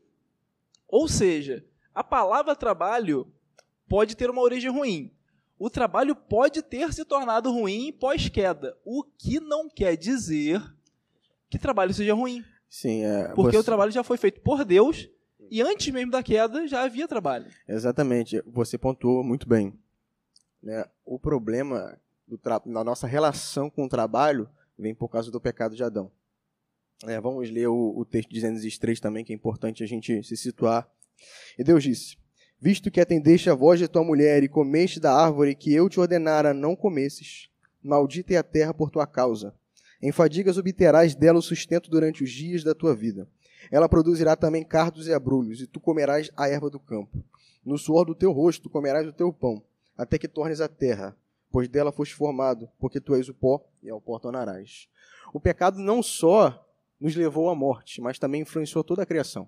Ou 0.88 1.06
seja, 1.06 1.64
a 1.94 2.02
palavra 2.02 2.56
trabalho 2.56 3.30
pode 3.88 4.16
ter 4.16 4.30
uma 4.30 4.42
origem 4.42 4.70
ruim. 4.70 5.15
O 5.58 5.70
trabalho 5.70 6.14
pode 6.14 6.62
ter 6.62 6.92
se 6.92 7.04
tornado 7.04 7.50
ruim 7.50 7.92
pós-queda, 7.92 8.76
o 8.84 9.02
que 9.02 9.40
não 9.40 9.68
quer 9.68 9.96
dizer 9.96 10.62
que 11.48 11.58
trabalho 11.58 11.94
seja 11.94 12.14
ruim. 12.14 12.44
Sim, 12.68 13.04
é, 13.04 13.28
porque 13.34 13.56
você... 13.56 13.58
o 13.58 13.64
trabalho 13.64 13.92
já 13.92 14.02
foi 14.02 14.16
feito 14.16 14.40
por 14.40 14.64
Deus 14.64 15.08
e 15.50 15.62
antes 15.62 15.92
mesmo 15.92 16.10
da 16.10 16.22
queda 16.22 16.66
já 16.66 16.82
havia 16.82 17.08
trabalho. 17.08 17.46
Exatamente, 17.66 18.42
você 18.46 18.76
pontuou 18.76 19.22
muito 19.24 19.48
bem. 19.48 19.72
Né? 20.62 20.84
O 21.04 21.18
problema 21.18 21.98
tra... 22.42 22.60
na 22.66 22.84
nossa 22.84 23.06
relação 23.06 23.70
com 23.70 23.84
o 23.84 23.88
trabalho 23.88 24.48
vem 24.78 24.94
por 24.94 25.08
causa 25.08 25.30
do 25.30 25.40
pecado 25.40 25.74
de 25.74 25.82
Adão. 25.82 26.10
É, 27.04 27.20
vamos 27.20 27.50
ler 27.50 27.68
o, 27.68 27.94
o 27.96 28.04
texto 28.04 28.30
de 28.30 28.40
Gênesis 28.40 28.78
3 28.78 29.00
também, 29.00 29.24
que 29.24 29.32
é 29.32 29.36
importante 29.36 29.82
a 29.84 29.86
gente 29.86 30.22
se 30.22 30.36
situar 30.36 30.90
e 31.58 31.64
Deus 31.64 31.82
disse: 31.82 32.16
Visto 32.58 32.90
que 32.90 33.00
atendeste 33.00 33.50
a 33.50 33.54
voz 33.54 33.78
de 33.78 33.86
tua 33.86 34.02
mulher 34.02 34.42
e 34.42 34.48
comeste 34.48 34.98
da 34.98 35.12
árvore 35.12 35.54
que 35.54 35.74
eu 35.74 35.90
te 35.90 36.00
ordenara 36.00 36.54
não 36.54 36.74
comesses, 36.74 37.50
maldita 37.82 38.32
é 38.32 38.38
a 38.38 38.42
terra 38.42 38.72
por 38.72 38.90
tua 38.90 39.06
causa. 39.06 39.54
Em 40.00 40.10
fadigas 40.10 40.56
obterás 40.56 41.14
dela 41.14 41.38
o 41.38 41.42
sustento 41.42 41.90
durante 41.90 42.24
os 42.24 42.30
dias 42.30 42.64
da 42.64 42.74
tua 42.74 42.94
vida. 42.94 43.28
Ela 43.70 43.88
produzirá 43.88 44.34
também 44.36 44.64
cardos 44.64 45.06
e 45.06 45.12
abrulhos, 45.12 45.60
e 45.60 45.66
tu 45.66 45.78
comerás 45.78 46.30
a 46.34 46.48
erva 46.48 46.70
do 46.70 46.80
campo. 46.80 47.22
No 47.64 47.76
suor 47.76 48.06
do 48.06 48.14
teu 48.14 48.32
rosto 48.32 48.70
comerás 48.70 49.06
o 49.06 49.12
teu 49.12 49.32
pão, 49.32 49.62
até 49.96 50.18
que 50.18 50.28
tornes 50.28 50.60
a 50.60 50.68
terra, 50.68 51.14
pois 51.50 51.68
dela 51.68 51.92
foste 51.92 52.14
formado, 52.14 52.68
porque 52.78 53.00
tu 53.00 53.14
és 53.14 53.28
o 53.28 53.34
pó, 53.34 53.62
e 53.82 53.90
ao 53.90 54.00
pó 54.00 54.18
tornarás. 54.18 54.88
O 55.32 55.40
pecado 55.40 55.78
não 55.78 56.02
só 56.02 56.66
nos 56.98 57.14
levou 57.14 57.50
à 57.50 57.54
morte, 57.54 58.00
mas 58.00 58.18
também 58.18 58.42
influenciou 58.42 58.82
toda 58.82 59.02
a 59.02 59.06
criação. 59.06 59.46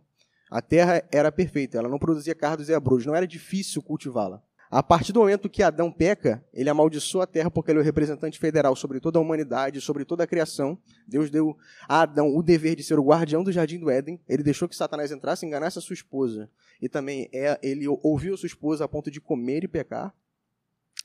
A 0.50 0.62
terra 0.62 1.02
era 1.10 1.30
perfeita, 1.30 1.78
ela 1.78 1.88
não 1.88 1.98
produzia 1.98 2.34
cardos 2.34 2.68
e 2.68 2.74
abrolhos, 2.74 3.06
não 3.06 3.14
era 3.14 3.26
difícil 3.26 3.82
cultivá-la. 3.82 4.42
A 4.70 4.82
partir 4.82 5.12
do 5.12 5.20
momento 5.20 5.48
que 5.48 5.62
Adão 5.62 5.90
peca, 5.90 6.44
ele 6.52 6.68
amaldiçoa 6.68 7.24
a 7.24 7.26
terra 7.26 7.50
porque 7.50 7.70
ele 7.70 7.78
é 7.78 7.82
o 7.82 7.84
representante 7.84 8.38
federal 8.38 8.76
sobre 8.76 9.00
toda 9.00 9.18
a 9.18 9.22
humanidade, 9.22 9.80
sobre 9.80 10.04
toda 10.04 10.24
a 10.24 10.26
criação. 10.26 10.78
Deus 11.06 11.30
deu 11.30 11.56
a 11.88 12.02
Adão 12.02 12.36
o 12.36 12.42
dever 12.42 12.76
de 12.76 12.82
ser 12.82 12.98
o 12.98 13.02
guardião 13.02 13.42
do 13.42 13.50
jardim 13.50 13.78
do 13.78 13.88
Éden. 13.88 14.20
Ele 14.28 14.42
deixou 14.42 14.68
que 14.68 14.76
Satanás 14.76 15.10
entrasse 15.10 15.46
e 15.46 15.48
enganasse 15.48 15.78
a 15.78 15.82
sua 15.82 15.94
esposa. 15.94 16.50
E 16.82 16.88
também 16.88 17.30
é, 17.32 17.58
ele 17.62 17.88
ouviu 17.88 18.34
a 18.34 18.36
sua 18.36 18.46
esposa 18.46 18.84
a 18.84 18.88
ponto 18.88 19.10
de 19.10 19.22
comer 19.22 19.64
e 19.64 19.68
pecar. 19.68 20.14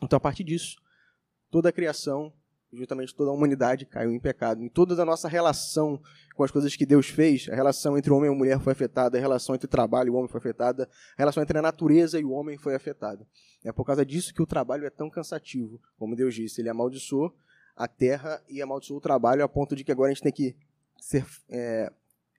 Então, 0.01 0.17
a 0.17 0.19
partir 0.19 0.43
disso, 0.43 0.75
toda 1.49 1.69
a 1.69 1.71
criação 1.71 2.33
justamente 2.73 3.13
toda 3.13 3.29
a 3.29 3.33
humanidade 3.33 3.85
caiu 3.85 4.11
em 4.11 4.19
pecado. 4.19 4.61
Em 4.61 4.67
toda 4.67 4.99
a 5.01 5.05
nossa 5.05 5.27
relação 5.27 6.01
com 6.35 6.43
as 6.43 6.51
coisas 6.51 6.75
que 6.75 6.85
Deus 6.85 7.07
fez, 7.07 7.47
a 7.49 7.55
relação 7.55 7.97
entre 7.97 8.11
homem 8.11 8.31
e 8.31 8.35
mulher 8.35 8.59
foi 8.59 8.73
afetada, 8.73 9.17
a 9.17 9.21
relação 9.21 9.53
entre 9.53 9.67
trabalho 9.67 10.07
e 10.07 10.11
o 10.11 10.15
homem 10.15 10.27
foi 10.27 10.39
afetada, 10.39 10.89
a 11.15 11.17
relação 11.17 11.43
entre 11.43 11.57
a 11.57 11.61
natureza 11.61 12.19
e 12.19 12.25
o 12.25 12.31
homem 12.31 12.57
foi 12.57 12.75
afetada. 12.75 13.25
É 13.63 13.71
por 13.71 13.85
causa 13.85 14.05
disso 14.05 14.33
que 14.33 14.41
o 14.41 14.45
trabalho 14.45 14.85
é 14.85 14.89
tão 14.89 15.09
cansativo. 15.09 15.79
Como 15.97 16.15
Deus 16.15 16.33
disse, 16.33 16.61
ele 16.61 16.69
amaldiçoou 16.69 17.33
a 17.75 17.87
terra 17.87 18.41
e 18.49 18.61
amaldiçoou 18.61 18.97
o 18.97 19.01
trabalho 19.01 19.43
a 19.43 19.47
ponto 19.47 19.75
de 19.75 19.83
que 19.83 19.91
agora 19.91 20.11
a 20.11 20.13
gente 20.13 20.23
tem 20.23 20.31
que 20.31 20.55
ser. 20.99 21.25
É, 21.49 21.91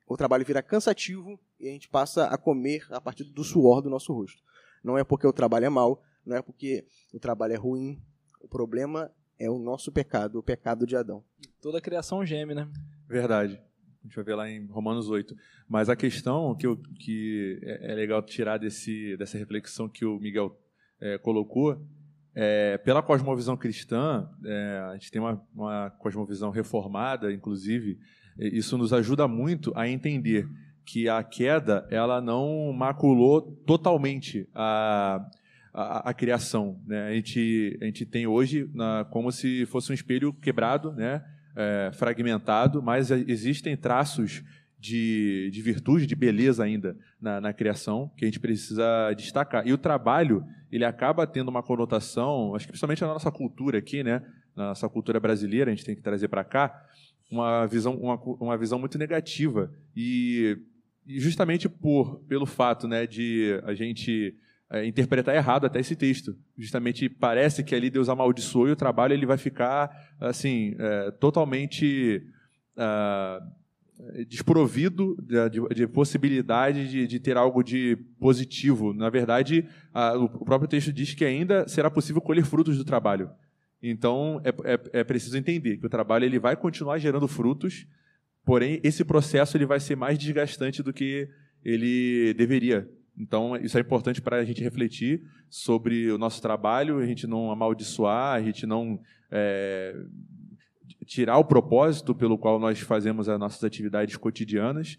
o 0.06 0.16
trabalho 0.16 0.44
vira 0.44 0.62
cansativo 0.62 1.38
e 1.58 1.68
a 1.68 1.72
gente 1.72 1.88
passa 1.88 2.26
a 2.26 2.36
comer 2.36 2.86
a 2.90 3.00
partir 3.00 3.24
do 3.24 3.42
suor 3.42 3.80
do 3.80 3.88
nosso 3.88 4.12
rosto. 4.12 4.42
Não 4.82 4.98
é 4.98 5.04
porque 5.04 5.26
o 5.26 5.32
trabalho 5.32 5.64
é 5.64 5.70
mau, 5.70 6.02
não 6.26 6.36
é 6.36 6.42
porque 6.42 6.86
o 7.12 7.18
trabalho 7.18 7.54
é 7.54 7.56
ruim. 7.56 8.02
O 8.40 8.48
problema 8.48 9.10
é 9.38 9.50
o 9.50 9.58
nosso 9.58 9.90
pecado, 9.92 10.38
o 10.38 10.42
pecado 10.42 10.86
de 10.86 10.96
Adão. 10.96 11.24
Toda 11.60 11.78
a 11.78 11.80
criação 11.80 12.24
geme, 12.24 12.54
né? 12.54 12.68
Verdade. 13.08 13.60
A 14.00 14.06
gente 14.06 14.16
vai 14.16 14.24
ver 14.24 14.34
lá 14.34 14.50
em 14.50 14.66
Romanos 14.66 15.08
8. 15.08 15.34
Mas 15.68 15.88
a 15.88 15.96
questão 15.96 16.54
que, 16.54 16.66
eu, 16.66 16.76
que 16.76 17.58
é, 17.62 17.92
é 17.92 17.94
legal 17.94 18.22
tirar 18.22 18.58
desse, 18.58 19.16
dessa 19.16 19.38
reflexão 19.38 19.88
que 19.88 20.04
o 20.04 20.18
Miguel 20.18 20.58
é, 21.00 21.16
colocou, 21.18 21.82
é, 22.34 22.76
pela 22.78 23.02
cosmovisão 23.02 23.56
cristã, 23.56 24.28
é, 24.44 24.84
a 24.90 24.92
gente 24.94 25.10
tem 25.10 25.22
uma, 25.22 25.42
uma 25.54 25.90
cosmovisão 25.90 26.50
reformada, 26.50 27.32
inclusive, 27.32 27.98
isso 28.36 28.76
nos 28.76 28.92
ajuda 28.92 29.28
muito 29.28 29.72
a 29.76 29.88
entender 29.88 30.48
que 30.84 31.08
a 31.08 31.22
queda 31.22 31.86
ela 31.90 32.20
não 32.20 32.72
maculou 32.72 33.40
totalmente 33.64 34.48
a, 34.54 35.24
a, 35.75 36.11
a, 36.11 36.14
criação. 36.14 36.81
Né? 36.87 37.09
A, 37.09 37.12
gente, 37.12 37.76
a 37.83 37.85
gente 37.85 38.07
tem 38.07 38.26
hoje 38.26 38.71
na, 38.73 39.04
como 39.11 39.33
se 39.33 39.66
fosse 39.66 39.90
um 39.90 39.95
espelho 39.95 40.33
quebrado, 40.33 40.93
né? 40.93 41.23
É, 41.57 41.90
fragmentado, 41.93 42.83
mas 42.83 43.12
existem 43.12 43.76
traços 43.76 44.43
de, 44.76 45.49
de 45.52 45.62
virtude, 45.62 46.04
de 46.04 46.16
beleza 46.16 46.64
ainda 46.64 46.97
na, 47.21 47.40
na, 47.40 47.52
criação 47.52 48.11
que 48.16 48.25
a 48.25 48.28
gente 48.28 48.40
precisa 48.40 49.12
destacar. 49.16 49.64
E 49.64 49.73
o 49.73 49.78
trabalho 49.78 50.45
ele 50.71 50.85
acaba 50.85 51.28
tendo 51.28 51.49
uma 51.49 51.62
conotação, 51.62 52.57
acho 52.57 52.66
que 52.66 52.73
principalmente 52.73 53.02
na 53.02 53.07
nossa 53.07 53.31
cultura 53.31 53.78
aqui, 53.78 54.02
né? 54.02 54.21
na 54.57 54.69
nossa 54.69 54.88
cultura 54.88 55.21
brasileira, 55.21 55.71
a 55.71 55.75
gente 55.75 55.85
tem 55.85 55.95
que 55.95 56.02
trazer 56.02 56.28
para 56.28 56.45
cá, 56.45 56.85
uma 57.31 57.66
visão, 57.66 57.97
uma, 57.97 58.16
uma 58.16 58.57
visão 58.59 58.78
muito 58.78 58.99
negativa. 58.99 59.73
E, 59.97 60.59
e 61.07 61.19
justamente 61.21 61.69
por, 61.69 62.21
pelo 62.28 62.47
fato 62.47 62.87
né, 62.87 63.07
de 63.07 63.61
a 63.64 63.75
gente 63.75 64.37
é, 64.71 64.87
interpretar 64.87 65.35
errado 65.35 65.66
até 65.66 65.80
esse 65.80 65.94
texto. 65.94 66.37
Justamente 66.56 67.09
parece 67.09 67.62
que 67.62 67.75
ali 67.75 67.90
Deus 67.90 68.09
amaldiçoou 68.09 68.68
e 68.68 68.73
o 68.73 68.76
trabalho 68.76 69.12
ele 69.12 69.26
vai 69.26 69.37
ficar 69.37 69.90
assim 70.21 70.75
é, 70.78 71.11
totalmente 71.12 72.23
uh, 72.76 74.25
desprovido 74.26 75.16
de, 75.23 75.50
de, 75.50 75.75
de 75.75 75.87
possibilidade 75.87 76.88
de, 76.88 77.06
de, 77.06 77.21
ter 77.21 77.37
algo 77.37 77.62
de 77.62 77.97
positivo. 78.18 78.92
Na 78.92 79.11
verdade, 79.11 79.66
uh, 79.94 80.18
o 80.18 80.44
próprio 80.44 80.68
texto 80.68 80.92
diz 80.92 81.14
que 81.14 81.25
ainda 81.25 81.68
será 81.68 81.90
possível 81.90 82.21
colher 82.21 82.44
frutos 82.44 82.76
do 82.76 82.85
trabalho. 82.85 83.30
Então 83.83 84.40
é, 84.44 84.73
é, 84.73 85.00
é 85.00 85.04
preciso 85.04 85.37
entender 85.37 85.76
que 85.76 85.87
o 85.87 85.90
trabalho 85.90 86.25
ele 86.25 86.38
vai 86.38 86.56
continuar 86.56 86.99
gerando 86.99 87.28
frutos, 87.28 87.87
porém 88.44 88.80
esse 88.83 89.04
processo 89.04 89.56
ele 89.56 89.66
vai 89.66 89.78
ser 89.78 89.94
mais 89.94 90.18
desgastante 90.18 90.83
do 90.83 90.92
que 90.92 91.28
ele 91.62 92.35
deveria 92.35 92.88
então, 93.16 93.56
isso 93.56 93.78
é 93.78 93.80
importante 93.80 94.21
para 94.21 94.38
a 94.38 94.44
gente 94.44 94.62
refletir 94.62 95.23
sobre 95.49 96.11
o 96.11 96.18
nosso 96.18 96.42
trabalho, 96.42 96.99
a 96.99 97.06
gente 97.06 97.26
não 97.26 97.50
amaldiçoar, 97.50 98.35
a 98.35 98.42
gente 98.42 98.66
não 98.66 99.00
é, 99.30 99.94
tirar 101.06 101.38
o 101.38 101.44
propósito 101.44 102.14
pelo 102.14 102.37
qual 102.37 102.59
nós 102.59 102.80
fazemos 102.80 103.28
as 103.28 103.38
nossas 103.38 103.62
atividades 103.62 104.16
cotidianas. 104.16 104.97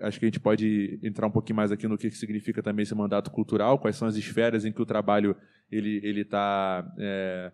Acho 0.00 0.18
que 0.18 0.26
a 0.26 0.28
gente 0.28 0.40
pode 0.40 0.98
entrar 1.02 1.26
um 1.26 1.30
pouquinho 1.30 1.56
mais 1.56 1.70
aqui 1.70 1.86
no 1.86 1.98
que 1.98 2.10
significa 2.10 2.62
também 2.62 2.82
esse 2.82 2.94
mandato 2.94 3.30
cultural, 3.30 3.78
quais 3.78 3.96
são 3.96 4.08
as 4.08 4.16
esferas 4.16 4.64
em 4.64 4.72
que 4.72 4.82
o 4.82 4.86
trabalho 4.86 5.36
ele 5.70 6.00
ele 6.02 6.22
está 6.22 6.84
é, 6.98 7.52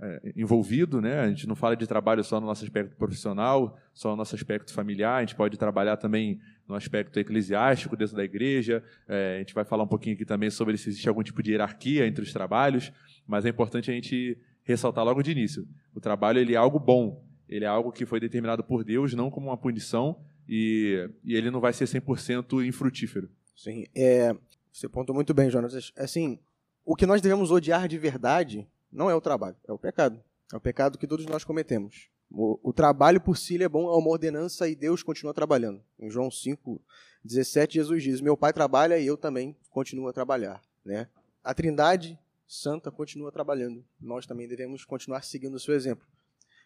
é, 0.00 0.32
envolvido, 0.34 1.00
né? 1.00 1.20
A 1.20 1.28
gente 1.28 1.46
não 1.46 1.54
fala 1.54 1.76
de 1.76 1.86
trabalho 1.86 2.24
só 2.24 2.40
no 2.40 2.46
nosso 2.46 2.64
aspecto 2.64 2.96
profissional, 2.96 3.78
só 3.92 4.10
no 4.10 4.16
nosso 4.16 4.34
aspecto 4.34 4.72
familiar. 4.72 5.18
A 5.18 5.20
gente 5.20 5.34
pode 5.34 5.58
trabalhar 5.58 5.96
também 5.96 6.40
no 6.68 6.74
aspecto 6.74 7.18
eclesiástico 7.18 7.96
dentro 7.96 8.16
da 8.16 8.24
igreja. 8.24 8.82
É, 9.06 9.36
a 9.36 9.38
gente 9.38 9.54
vai 9.54 9.64
falar 9.64 9.84
um 9.84 9.88
pouquinho 9.88 10.14
aqui 10.14 10.24
também 10.24 10.50
sobre 10.50 10.76
se 10.76 10.88
existe 10.88 11.08
algum 11.08 11.22
tipo 11.22 11.42
de 11.42 11.52
hierarquia 11.52 12.06
entre 12.06 12.22
os 12.22 12.32
trabalhos, 12.32 12.92
mas 13.26 13.44
é 13.44 13.48
importante 13.48 13.90
a 13.90 13.94
gente 13.94 14.38
ressaltar 14.62 15.04
logo 15.04 15.22
de 15.22 15.30
início. 15.30 15.66
O 15.94 16.00
trabalho 16.00 16.38
ele 16.38 16.54
é 16.54 16.56
algo 16.56 16.78
bom, 16.78 17.22
ele 17.48 17.64
é 17.64 17.68
algo 17.68 17.92
que 17.92 18.06
foi 18.06 18.18
determinado 18.18 18.64
por 18.64 18.82
Deus, 18.82 19.14
não 19.14 19.30
como 19.30 19.48
uma 19.48 19.56
punição, 19.56 20.18
e, 20.48 21.08
e 21.22 21.34
ele 21.34 21.50
não 21.50 21.60
vai 21.60 21.72
ser 21.72 21.84
100% 21.84 22.66
infrutífero. 22.66 23.28
Sim, 23.54 23.84
é, 23.94 24.34
você 24.72 24.88
pontuou 24.88 25.14
muito 25.14 25.32
bem, 25.32 25.50
Jonas. 25.50 25.92
Assim, 25.96 26.38
o 26.84 26.96
que 26.96 27.06
nós 27.06 27.20
devemos 27.20 27.50
odiar 27.50 27.86
de 27.86 27.98
verdade 27.98 28.66
não 28.90 29.10
é 29.10 29.14
o 29.14 29.20
trabalho, 29.20 29.56
é 29.66 29.72
o 29.72 29.78
pecado. 29.78 30.20
É 30.52 30.56
o 30.56 30.60
pecado 30.60 30.98
que 30.98 31.06
todos 31.06 31.26
nós 31.26 31.44
cometemos. 31.44 32.08
O, 32.30 32.70
o 32.70 32.72
trabalho 32.72 33.20
por 33.20 33.36
si 33.36 33.62
é 33.62 33.68
bom, 33.68 33.92
é 33.92 33.96
uma 33.96 34.10
ordenança 34.10 34.68
e 34.68 34.74
Deus 34.74 35.02
continua 35.02 35.32
trabalhando. 35.32 35.82
Em 35.98 36.10
João 36.10 36.30
5, 36.30 36.80
17, 37.24 37.74
Jesus 37.74 38.02
diz: 38.02 38.20
Meu 38.20 38.36
Pai 38.36 38.52
trabalha 38.52 38.98
e 38.98 39.06
eu 39.06 39.16
também 39.16 39.56
continuo 39.70 40.08
a 40.08 40.12
trabalhar. 40.12 40.62
Né? 40.84 41.08
A 41.42 41.54
Trindade 41.54 42.18
Santa 42.46 42.90
continua 42.90 43.32
trabalhando. 43.32 43.84
Nós 44.00 44.26
também 44.26 44.46
devemos 44.46 44.84
continuar 44.84 45.22
seguindo 45.22 45.54
o 45.54 45.60
seu 45.60 45.74
exemplo. 45.74 46.06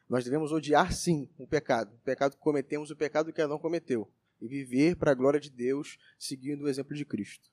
Nós 0.09 0.25
devemos 0.25 0.53
odiar, 0.53 0.93
sim, 0.93 1.29
o 1.39 1.47
pecado. 1.47 1.95
O 1.95 1.99
pecado 1.99 2.35
que 2.35 2.41
cometemos, 2.41 2.91
o 2.91 2.97
pecado 2.97 3.33
que 3.33 3.43
Adão 3.43 3.59
cometeu. 3.59 4.11
E 4.41 4.49
viver 4.49 4.97
para 4.97 5.11
a 5.11 5.15
glória 5.15 5.39
de 5.39 5.51
Deus, 5.51 5.99
seguindo 6.19 6.65
o 6.65 6.69
exemplo 6.69 6.95
de 6.95 7.05
Cristo. 7.05 7.51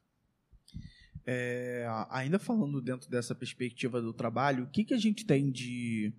É, 1.25 1.85
ainda 2.09 2.37
falando 2.37 2.79
dentro 2.81 3.09
dessa 3.09 3.33
perspectiva 3.33 4.01
do 4.01 4.13
trabalho, 4.13 4.65
o 4.65 4.69
que, 4.69 4.85
que 4.85 4.93
a 4.93 4.97
gente 4.97 5.25
tem 5.25 5.51
de 5.51 6.13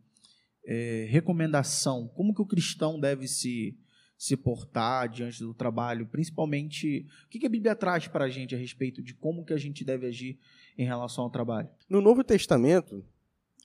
é, 0.67 1.07
recomendação? 1.09 2.09
Como 2.09 2.35
que 2.35 2.43
o 2.43 2.47
cristão 2.47 2.99
deve 2.99 3.29
se, 3.29 3.79
se 4.19 4.37
portar 4.37 5.09
diante 5.09 5.39
do 5.39 5.55
trabalho? 5.55 6.07
Principalmente, 6.07 7.07
o 7.25 7.29
que, 7.29 7.39
que 7.39 7.47
a 7.47 7.51
Bíblia 7.51 7.77
traz 7.77 8.09
para 8.09 8.25
a 8.25 8.29
gente 8.29 8.55
a 8.55 8.59
respeito 8.59 9.03
de 9.03 9.15
como 9.15 9.45
que 9.45 9.55
a 9.55 9.59
gente 9.59 9.85
deve 9.85 10.07
agir 10.07 10.39
em 10.77 10.85
relação 10.85 11.25
ao 11.25 11.31
trabalho? 11.31 11.69
No 11.89 12.01
Novo 12.01 12.25
Testamento, 12.25 13.05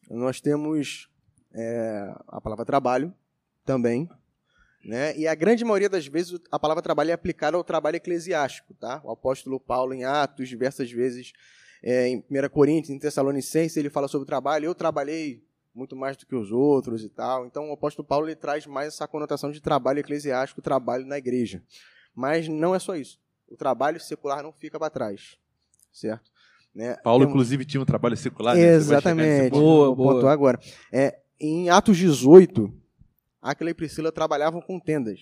nós 0.09 0.39
temos 0.39 1.09
é, 1.53 2.13
a 2.27 2.39
palavra 2.39 2.63
trabalho 2.63 3.13
também, 3.65 4.07
né? 4.83 5.15
E 5.17 5.27
a 5.27 5.35
grande 5.35 5.63
maioria 5.63 5.89
das 5.89 6.07
vezes 6.07 6.39
a 6.51 6.57
palavra 6.57 6.81
trabalho 6.81 7.11
é 7.11 7.13
aplicada 7.13 7.55
ao 7.55 7.63
trabalho 7.63 7.97
eclesiástico. 7.97 8.73
Tá? 8.73 8.99
O 9.03 9.11
apóstolo 9.11 9.59
Paulo, 9.59 9.93
em 9.93 10.03
Atos, 10.03 10.49
diversas 10.49 10.91
vezes, 10.91 11.33
é, 11.83 12.07
em 12.07 12.17
1 12.29 12.49
Coríntios, 12.49 12.89
em 12.89 12.99
Tessalonicenses, 12.99 13.77
ele 13.77 13.89
fala 13.89 14.07
sobre 14.07 14.23
o 14.23 14.27
trabalho. 14.27 14.65
Eu 14.65 14.75
trabalhei 14.75 15.43
muito 15.73 15.95
mais 15.95 16.17
do 16.17 16.25
que 16.25 16.35
os 16.35 16.51
outros 16.51 17.03
e 17.03 17.09
tal. 17.09 17.45
Então 17.45 17.69
o 17.69 17.73
apóstolo 17.73 18.07
Paulo 18.07 18.27
ele 18.27 18.35
traz 18.35 18.65
mais 18.65 18.89
essa 18.89 19.07
conotação 19.07 19.51
de 19.51 19.61
trabalho 19.61 19.99
eclesiástico, 19.99 20.61
trabalho 20.61 21.05
na 21.05 21.17
igreja. 21.17 21.63
Mas 22.13 22.47
não 22.47 22.75
é 22.75 22.79
só 22.79 22.95
isso. 22.95 23.19
O 23.47 23.55
trabalho 23.55 23.99
secular 23.99 24.43
não 24.43 24.51
fica 24.51 24.79
para 24.79 24.89
trás, 24.89 25.37
certo? 25.91 26.31
Né? 26.73 26.95
Paulo, 27.03 27.21
Temos... 27.21 27.33
inclusive, 27.33 27.65
tinha 27.65 27.81
um 27.81 27.85
trabalho 27.85 28.15
secular. 28.15 28.55
Né? 28.55 28.61
Exatamente. 28.61 29.51
Boa, 29.51 29.93
boa. 29.93 30.31
agora. 30.31 30.59
É, 30.91 31.19
em 31.39 31.69
Atos 31.69 31.97
18, 31.97 32.73
Aquila 33.41 33.71
e 33.71 33.73
Priscila 33.73 34.11
trabalhavam 34.11 34.61
com 34.61 34.79
tendas. 34.79 35.19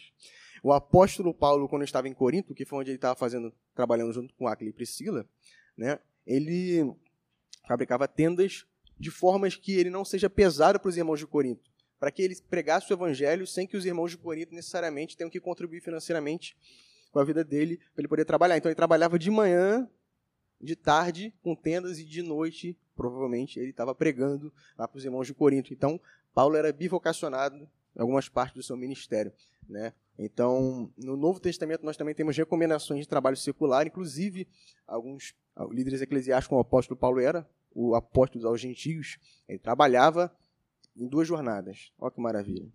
O 0.61 0.73
apóstolo 0.73 1.33
Paulo, 1.33 1.67
quando 1.67 1.83
estava 1.83 2.07
em 2.07 2.13
Corinto, 2.13 2.53
que 2.53 2.65
foi 2.65 2.79
onde 2.79 2.91
ele 2.91 2.97
estava 2.97 3.15
fazendo, 3.15 3.53
trabalhando 3.73 4.11
junto 4.13 4.33
com 4.35 4.47
Aquila 4.47 4.69
e 4.69 4.73
Priscila, 4.73 5.25
né, 5.77 5.97
ele 6.25 6.93
fabricava 7.67 8.07
tendas 8.07 8.65
de 8.99 9.09
formas 9.09 9.55
que 9.55 9.73
ele 9.73 9.89
não 9.89 10.03
seja 10.03 10.29
pesado 10.29 10.79
para 10.79 10.89
os 10.89 10.97
irmãos 10.97 11.19
de 11.19 11.25
Corinto, 11.25 11.69
para 11.99 12.11
que 12.11 12.21
ele 12.21 12.35
pregasse 12.49 12.91
o 12.91 12.95
evangelho 12.95 13.47
sem 13.47 13.65
que 13.65 13.77
os 13.77 13.85
irmãos 13.85 14.11
de 14.11 14.17
Corinto 14.17 14.53
necessariamente 14.53 15.15
tenham 15.15 15.29
que 15.29 15.39
contribuir 15.39 15.81
financeiramente 15.81 16.57
com 17.11 17.19
a 17.19 17.23
vida 17.23 17.43
dele 17.43 17.77
para 17.77 18.01
ele 18.01 18.07
poder 18.07 18.25
trabalhar. 18.25 18.57
Então 18.57 18.69
ele 18.69 18.75
trabalhava 18.75 19.17
de 19.17 19.31
manhã, 19.31 19.89
de 20.61 20.75
tarde 20.75 21.33
com 21.41 21.55
tendas 21.55 21.99
e 21.99 22.05
de 22.05 22.21
noite, 22.21 22.77
provavelmente 22.95 23.59
ele 23.59 23.69
estava 23.69 23.95
pregando 23.95 24.53
lá 24.77 24.87
para 24.87 24.97
os 24.97 25.05
irmãos 25.05 25.25
de 25.25 25.33
Corinto. 25.33 25.73
Então 25.73 25.99
Paulo 26.33 26.55
era 26.55 26.71
bivocacionado 26.71 27.69
algumas 27.97 28.29
partes 28.29 28.55
do 28.55 28.63
seu 28.63 28.77
ministério. 28.77 29.31
Né? 29.67 29.93
Então, 30.17 30.91
no 30.97 31.15
Novo 31.15 31.39
Testamento, 31.39 31.85
nós 31.85 31.95
também 31.95 32.15
temos 32.15 32.35
recomendações 32.35 33.01
de 33.01 33.07
trabalho 33.07 33.37
secular, 33.37 33.85
inclusive 33.87 34.47
alguns 34.87 35.33
líderes 35.71 36.01
eclesiásticos, 36.01 36.49
como 36.49 36.59
o 36.59 36.61
apóstolo 36.61 36.99
Paulo 36.99 37.19
era, 37.19 37.47
o 37.73 37.95
apóstolo 37.95 38.47
aos 38.47 38.59
gentios, 38.59 39.17
ele 39.47 39.59
trabalhava 39.59 40.31
em 40.95 41.07
duas 41.07 41.27
jornadas. 41.27 41.91
Olha 41.99 42.11
que 42.11 42.21
maravilha. 42.21 42.67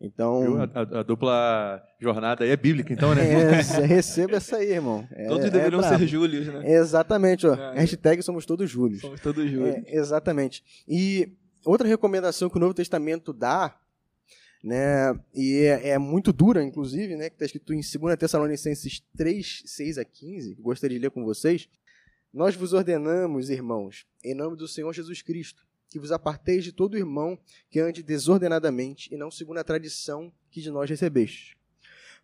Então, 0.00 0.60
a, 0.60 0.64
a, 0.64 1.00
a, 1.00 1.02
dupla 1.02 1.82
jornada 2.00 2.44
aí 2.44 2.50
é 2.50 2.56
bíblica, 2.56 2.92
então, 2.92 3.14
né? 3.14 3.22
É, 3.82 3.84
receba 3.84 4.36
essa 4.36 4.56
aí, 4.56 4.70
irmão. 4.70 5.06
É, 5.10 5.26
todos 5.26 5.46
é 5.46 5.50
deveriam 5.50 5.82
ser 5.82 6.06
Júlios, 6.06 6.46
né? 6.46 6.72
Exatamente, 6.72 7.46
ó. 7.46 7.54
É. 7.54 7.80
Hashtag 7.80 8.22
somos 8.22 8.46
todos 8.46 8.70
Júlios. 8.70 9.00
Somos 9.00 9.20
todos 9.20 9.50
Júlios. 9.50 9.74
É, 9.74 9.96
exatamente. 9.96 10.62
E 10.86 11.36
outra 11.64 11.88
recomendação 11.88 12.48
que 12.48 12.56
o 12.56 12.60
Novo 12.60 12.74
Testamento 12.74 13.32
dá, 13.32 13.76
né, 14.62 15.18
e 15.34 15.64
é, 15.64 15.90
é 15.90 15.98
muito 15.98 16.32
dura, 16.32 16.62
inclusive, 16.62 17.16
né, 17.16 17.28
que 17.28 17.34
está 17.34 17.46
escrito 17.46 17.72
em 17.72 17.80
2 17.80 18.16
Tessalonicenses 18.16 19.02
3, 19.16 19.62
6 19.66 19.98
a 19.98 20.04
15, 20.04 20.54
gostaria 20.60 20.96
de 20.96 21.02
ler 21.02 21.10
com 21.10 21.24
vocês. 21.24 21.68
Nós 22.32 22.54
vos 22.54 22.74
ordenamos, 22.74 23.48
irmãos, 23.48 24.06
em 24.22 24.34
nome 24.34 24.54
do 24.56 24.68
Senhor 24.68 24.92
Jesus 24.92 25.22
Cristo, 25.22 25.66
que 25.88 25.98
vos 25.98 26.12
aparteis 26.12 26.62
de 26.62 26.72
todo 26.72 26.98
irmão 26.98 27.38
que 27.70 27.80
ande 27.80 28.02
desordenadamente 28.02 29.12
e 29.12 29.16
não 29.16 29.30
segundo 29.30 29.58
a 29.58 29.64
tradição 29.64 30.30
que 30.50 30.60
de 30.60 30.70
nós 30.70 30.90
recebestes. 30.90 31.56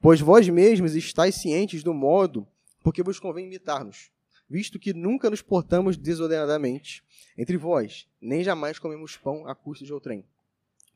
Pois 0.02 0.20
vós 0.20 0.46
mesmos 0.48 0.94
estáis 0.94 1.36
cientes 1.36 1.82
do 1.82 1.94
modo 1.94 2.46
porque 2.82 3.02
vos 3.02 3.18
convém 3.18 3.46
imitar-nos, 3.46 4.10
visto 4.48 4.78
que 4.78 4.92
nunca 4.92 5.30
nos 5.30 5.40
portamos 5.40 5.96
desordenadamente 5.96 7.02
entre 7.38 7.56
vós, 7.56 8.06
nem 8.20 8.44
jamais 8.44 8.78
comemos 8.78 9.16
pão 9.16 9.48
a 9.48 9.54
custo 9.54 9.86
de 9.86 9.92
outrem. 9.92 10.22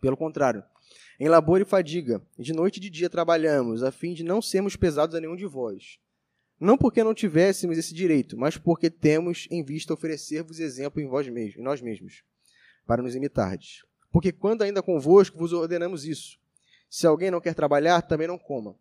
Pelo 0.02 0.18
contrário, 0.18 0.62
em 1.18 1.28
labor 1.28 1.62
e 1.62 1.64
fadiga, 1.64 2.22
de 2.38 2.52
noite 2.52 2.76
e 2.76 2.80
de 2.80 2.90
dia 2.90 3.08
trabalhamos, 3.08 3.82
a 3.82 3.90
fim 3.90 4.12
de 4.12 4.22
não 4.22 4.42
sermos 4.42 4.76
pesados 4.76 5.14
a 5.14 5.20
nenhum 5.20 5.34
de 5.34 5.46
vós. 5.46 5.98
Não 6.60 6.76
porque 6.76 7.04
não 7.04 7.14
tivéssemos 7.14 7.78
esse 7.78 7.94
direito, 7.94 8.36
mas 8.36 8.56
porque 8.56 8.90
temos 8.90 9.46
em 9.50 9.62
vista 9.62 9.94
oferecer-vos 9.94 10.58
exemplo 10.58 11.00
em, 11.00 11.06
vós 11.06 11.28
mesmos, 11.28 11.56
em 11.56 11.62
nós 11.62 11.80
mesmos 11.80 12.24
para 12.84 13.02
nos 13.02 13.14
imitardes. 13.14 13.84
Porque 14.10 14.32
quando 14.32 14.62
ainda 14.62 14.82
convosco 14.82 15.38
vos 15.38 15.52
ordenamos 15.52 16.04
isso. 16.04 16.38
Se 16.90 17.06
alguém 17.06 17.30
não 17.30 17.40
quer 17.40 17.54
trabalhar, 17.54 18.02
também 18.02 18.26
não 18.26 18.38
coma. 18.38 18.74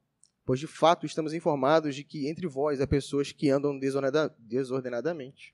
Pois 0.45 0.59
de 0.59 0.65
fato 0.65 1.05
estamos 1.05 1.33
informados 1.33 1.93
de 1.93 2.03
que 2.03 2.27
entre 2.27 2.47
vós 2.47 2.79
há 2.79 2.87
pessoas 2.87 3.31
que 3.33 3.49
andam 3.49 3.77
desordenadamente, 3.77 5.53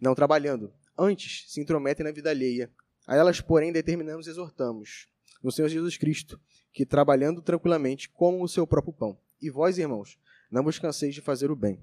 não 0.00 0.16
trabalhando, 0.16 0.72
antes 0.98 1.44
se 1.48 1.60
intrometem 1.60 2.04
na 2.04 2.10
vida 2.10 2.28
alheia. 2.28 2.70
A 3.06 3.16
elas, 3.16 3.40
porém, 3.40 3.72
determinamos 3.72 4.26
e 4.26 4.30
exortamos, 4.30 5.06
no 5.42 5.52
Senhor 5.52 5.68
Jesus 5.68 5.96
Cristo, 5.96 6.40
que 6.72 6.84
trabalhando 6.84 7.40
tranquilamente 7.40 8.08
comam 8.08 8.42
o 8.42 8.48
seu 8.48 8.66
próprio 8.66 8.92
pão. 8.92 9.18
E 9.40 9.48
vós, 9.48 9.78
irmãos, 9.78 10.18
não 10.50 10.62
vos 10.62 10.78
canseis 10.78 11.14
de 11.14 11.20
fazer 11.20 11.50
o 11.50 11.56
bem. 11.56 11.80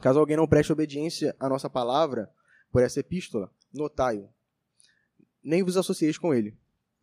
Caso 0.00 0.18
alguém 0.18 0.36
não 0.36 0.46
preste 0.46 0.72
obediência 0.72 1.34
à 1.38 1.48
nossa 1.48 1.68
palavra 1.68 2.30
por 2.70 2.82
essa 2.82 3.00
epístola, 3.00 3.50
notai-o, 3.72 4.28
nem 5.42 5.62
vos 5.62 5.76
associeis 5.76 6.18
com 6.18 6.34
ele, 6.34 6.56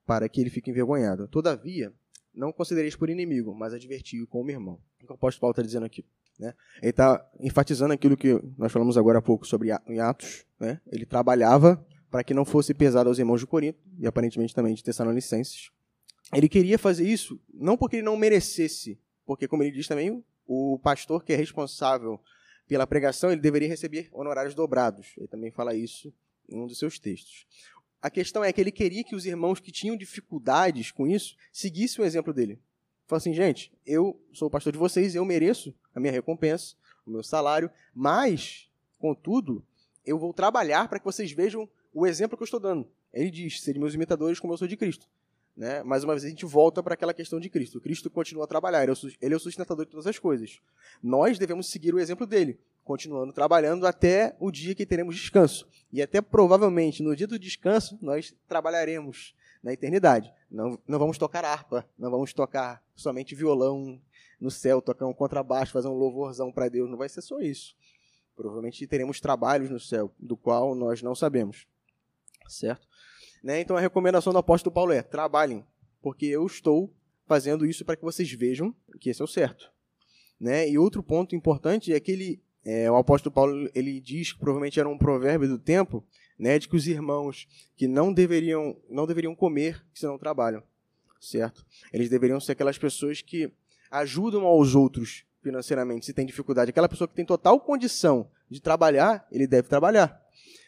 para 0.05 0.29
que 0.29 0.39
ele 0.39 0.49
fique 0.49 0.69
envergonhado. 0.69 1.27
Todavia, 1.27 1.93
não 2.33 2.51
considereis 2.51 2.95
por 2.95 3.09
inimigo, 3.09 3.55
mas 3.55 3.73
adverti-o 3.73 4.27
como 4.27 4.51
irmão. 4.51 4.79
O 5.01 5.05
que 5.05 5.11
o 5.11 5.15
apóstolo 5.15 5.41
Paulo 5.41 5.51
está 5.51 5.63
dizendo 5.63 5.85
aqui? 5.85 6.05
Né? 6.39 6.53
Ele 6.81 6.89
está 6.89 7.27
enfatizando 7.39 7.93
aquilo 7.93 8.17
que 8.17 8.39
nós 8.57 8.71
falamos 8.71 8.97
agora 8.97 9.19
há 9.19 9.21
pouco 9.21 9.47
sobre 9.47 9.69
em 9.87 9.99
Atos. 9.99 10.45
Né? 10.59 10.79
Ele 10.87 11.05
trabalhava 11.05 11.83
para 12.11 12.23
que 12.23 12.33
não 12.33 12.45
fosse 12.45 12.73
pesado 12.73 13.09
aos 13.09 13.19
irmãos 13.19 13.39
de 13.39 13.47
Corinto, 13.47 13.79
e 13.99 14.05
aparentemente 14.07 14.53
também 14.53 14.73
de 14.73 14.83
Tessalonicenses. 14.83 15.71
Ele 16.33 16.49
queria 16.49 16.77
fazer 16.77 17.07
isso 17.07 17.39
não 17.53 17.77
porque 17.77 17.97
ele 17.97 18.03
não 18.05 18.17
merecesse, 18.17 18.99
porque, 19.25 19.47
como 19.47 19.63
ele 19.63 19.71
diz 19.71 19.87
também, 19.87 20.23
o 20.47 20.79
pastor 20.79 21.23
que 21.23 21.33
é 21.33 21.35
responsável 21.35 22.19
pela 22.67 22.87
pregação, 22.87 23.31
ele 23.31 23.41
deveria 23.41 23.67
receber 23.67 24.09
honorários 24.11 24.55
dobrados. 24.55 25.13
Ele 25.17 25.27
também 25.27 25.51
fala 25.51 25.75
isso 25.75 26.13
em 26.49 26.59
um 26.59 26.67
dos 26.67 26.79
seus 26.79 26.99
textos. 26.99 27.45
A 28.01 28.09
questão 28.09 28.43
é 28.43 28.53
que 28.53 28.61
ele 28.61 28.71
queria 28.71 29.03
que 29.03 29.15
os 29.15 29.25
irmãos 29.25 29.59
que 29.59 29.71
tinham 29.71 29.97
dificuldades 29.97 30.91
com 30.91 31.07
isso 31.07 31.35
seguissem 31.51 32.03
o 32.03 32.07
exemplo 32.07 32.33
dele. 32.33 32.59
Falou 33.07 33.17
assim, 33.17 33.33
gente, 33.33 33.71
eu 33.85 34.19
sou 34.33 34.47
o 34.47 34.51
pastor 34.51 34.73
de 34.73 34.79
vocês, 34.79 35.15
eu 35.15 35.23
mereço 35.25 35.73
a 35.93 35.99
minha 35.99 36.11
recompensa, 36.11 36.75
o 37.05 37.11
meu 37.11 37.23
salário, 37.23 37.69
mas, 37.93 38.69
contudo, 38.97 39.63
eu 40.05 40.17
vou 40.17 40.33
trabalhar 40.33 40.87
para 40.87 40.99
que 40.99 41.05
vocês 41.05 41.31
vejam 41.31 41.69
o 41.93 42.05
exemplo 42.05 42.35
que 42.35 42.43
eu 42.43 42.45
estou 42.45 42.59
dando. 42.59 42.87
Ele 43.13 43.29
diz, 43.29 43.61
serem 43.61 43.79
meus 43.79 43.93
imitadores 43.93 44.39
como 44.39 44.53
eu 44.53 44.57
sou 44.57 44.67
de 44.67 44.75
Cristo. 44.75 45.07
Né? 45.55 45.83
Mais 45.83 46.03
uma 46.03 46.13
vez 46.13 46.25
a 46.25 46.29
gente 46.29 46.45
volta 46.45 46.83
para 46.83 46.95
aquela 46.95 47.13
questão 47.13 47.39
de 47.39 47.49
Cristo. 47.49 47.79
Cristo 47.79 48.09
continua 48.09 48.43
a 48.43 48.47
trabalhar, 48.47 48.83
ele 48.83 49.33
é 49.33 49.37
o 49.37 49.39
sustentador 49.39 49.85
de 49.85 49.91
todas 49.91 50.07
as 50.07 50.19
coisas. 50.19 50.59
Nós 51.01 51.39
devemos 51.39 51.69
seguir 51.69 51.93
o 51.93 51.99
exemplo 51.99 52.25
dele 52.25 52.59
continuando 52.85 53.33
trabalhando 53.33 53.87
até 53.87 54.35
o 54.39 54.51
dia 54.51 54.75
que 54.75 54.85
teremos 54.85 55.15
descanso. 55.15 55.67
E 55.91 56.01
até 56.01 56.21
provavelmente 56.21 57.01
no 57.01 57.15
dia 57.15 57.25
do 57.25 57.39
descanso 57.39 57.97
nós 57.99 58.33
trabalharemos 58.47 59.35
na 59.63 59.73
eternidade. 59.73 60.31
Não, 60.49 60.79
não 60.87 60.99
vamos 60.99 61.17
tocar 61.17 61.43
harpa, 61.43 61.89
não 61.97 62.11
vamos 62.11 62.31
tocar 62.31 62.81
somente 62.95 63.33
violão 63.33 63.99
no 64.39 64.51
céu, 64.51 64.81
tocar 64.81 65.07
um 65.07 65.13
contrabaixo, 65.13 65.73
fazer 65.73 65.87
um 65.87 65.93
louvorzão 65.93 66.51
para 66.51 66.69
Deus. 66.69 66.89
Não 66.89 66.97
vai 66.97 67.09
ser 67.09 67.23
só 67.23 67.39
isso. 67.39 67.75
Provavelmente 68.35 68.85
teremos 68.85 69.19
trabalhos 69.19 69.71
no 69.71 69.79
céu, 69.79 70.13
do 70.19 70.37
qual 70.37 70.75
nós 70.75 71.01
não 71.01 71.15
sabemos. 71.15 71.65
Certo? 72.47 72.87
Né? 73.45 73.61
Então 73.61 73.77
a 73.77 73.79
recomendação 73.79 74.33
do 74.33 74.39
apóstolo 74.39 74.73
Paulo 74.73 74.91
é: 74.91 75.03
trabalhem, 75.03 75.63
porque 76.01 76.25
eu 76.25 76.43
estou 76.47 76.91
fazendo 77.27 77.63
isso 77.63 77.85
para 77.85 77.95
que 77.95 78.01
vocês 78.01 78.31
vejam 78.31 78.75
que 78.99 79.11
esse 79.11 79.21
é 79.21 79.23
o 79.23 79.27
certo. 79.27 79.71
Né? 80.39 80.67
E 80.67 80.79
outro 80.79 81.03
ponto 81.03 81.35
importante 81.35 81.93
é 81.93 81.99
que 81.99 82.11
ele 82.11 82.41
é, 82.65 82.89
o 82.89 82.95
apóstolo 82.95 83.31
Paulo 83.31 83.69
ele 83.75 84.01
diz 84.01 84.33
que 84.33 84.39
provavelmente 84.39 84.79
era 84.79 84.89
um 84.89 84.97
provérbio 84.97 85.47
do 85.47 85.59
tempo, 85.59 86.03
né, 86.39 86.57
de 86.57 86.67
que 86.67 86.75
os 86.75 86.87
irmãos 86.87 87.47
que 87.77 87.87
não 87.87 88.11
deveriam 88.11 88.75
não 88.89 89.05
deveriam 89.05 89.35
comer 89.35 89.85
se 89.93 90.07
não 90.07 90.17
trabalham, 90.17 90.63
certo? 91.21 91.63
Eles 91.93 92.09
deveriam 92.09 92.39
ser 92.39 92.53
aquelas 92.53 92.79
pessoas 92.79 93.21
que 93.21 93.51
ajudam 93.91 94.43
aos 94.47 94.73
outros 94.73 95.23
financeiramente, 95.43 96.07
se 96.07 96.13
tem 96.13 96.25
dificuldade. 96.25 96.71
Aquela 96.71 96.89
pessoa 96.89 97.07
que 97.07 97.13
tem 97.13 97.23
total 97.23 97.59
condição 97.59 98.27
de 98.49 98.59
trabalhar, 98.59 99.27
ele 99.31 99.45
deve 99.45 99.67
trabalhar, 99.67 100.24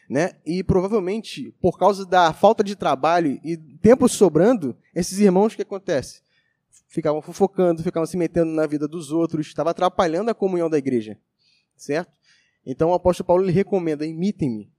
né? 0.08 0.32
E 0.44 0.62
provavelmente 0.62 1.54
por 1.60 1.78
causa 1.78 2.04
da 2.04 2.32
falta 2.32 2.62
de 2.64 2.76
trabalho 2.76 3.40
e 3.44 3.56
tempo 3.56 4.08
sobrando, 4.08 4.76
esses 4.94 5.18
irmãos 5.18 5.52
o 5.52 5.56
que 5.56 5.62
acontece? 5.62 6.22
Ficavam 6.88 7.20
fofocando, 7.20 7.82
ficavam 7.82 8.06
se 8.06 8.16
metendo 8.16 8.50
na 8.52 8.66
vida 8.66 8.88
dos 8.88 9.10
outros, 9.12 9.46
estava 9.46 9.70
atrapalhando 9.70 10.30
a 10.30 10.34
comunhão 10.34 10.70
da 10.70 10.78
igreja 10.78 11.18
certo? 11.78 12.12
Então 12.66 12.90
o 12.90 12.94
apóstolo 12.94 13.26
Paulo 13.26 13.44
lhe 13.44 13.52
recomenda: 13.52 14.04
imitem-me, 14.04 14.70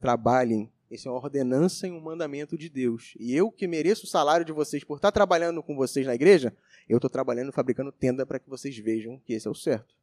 trabalhem. 0.00 0.70
Isso 0.90 1.08
é 1.08 1.12
uma 1.12 1.20
ordenança 1.20 1.86
e 1.86 1.92
um 1.92 2.00
mandamento 2.00 2.58
de 2.58 2.68
Deus. 2.68 3.14
E 3.20 3.32
eu 3.32 3.48
que 3.50 3.68
mereço 3.68 4.06
o 4.06 4.08
salário 4.08 4.44
de 4.44 4.50
vocês 4.50 4.82
por 4.82 4.96
estar 4.96 5.12
trabalhando 5.12 5.62
com 5.62 5.76
vocês 5.76 6.04
na 6.04 6.16
igreja, 6.16 6.52
eu 6.88 6.96
estou 6.96 7.08
trabalhando, 7.08 7.52
fabricando 7.52 7.92
tenda 7.92 8.26
para 8.26 8.40
que 8.40 8.50
vocês 8.50 8.76
vejam 8.76 9.20
que 9.24 9.32
esse 9.32 9.46
é 9.46 9.50
o 9.50 9.54
certo. 9.54 9.94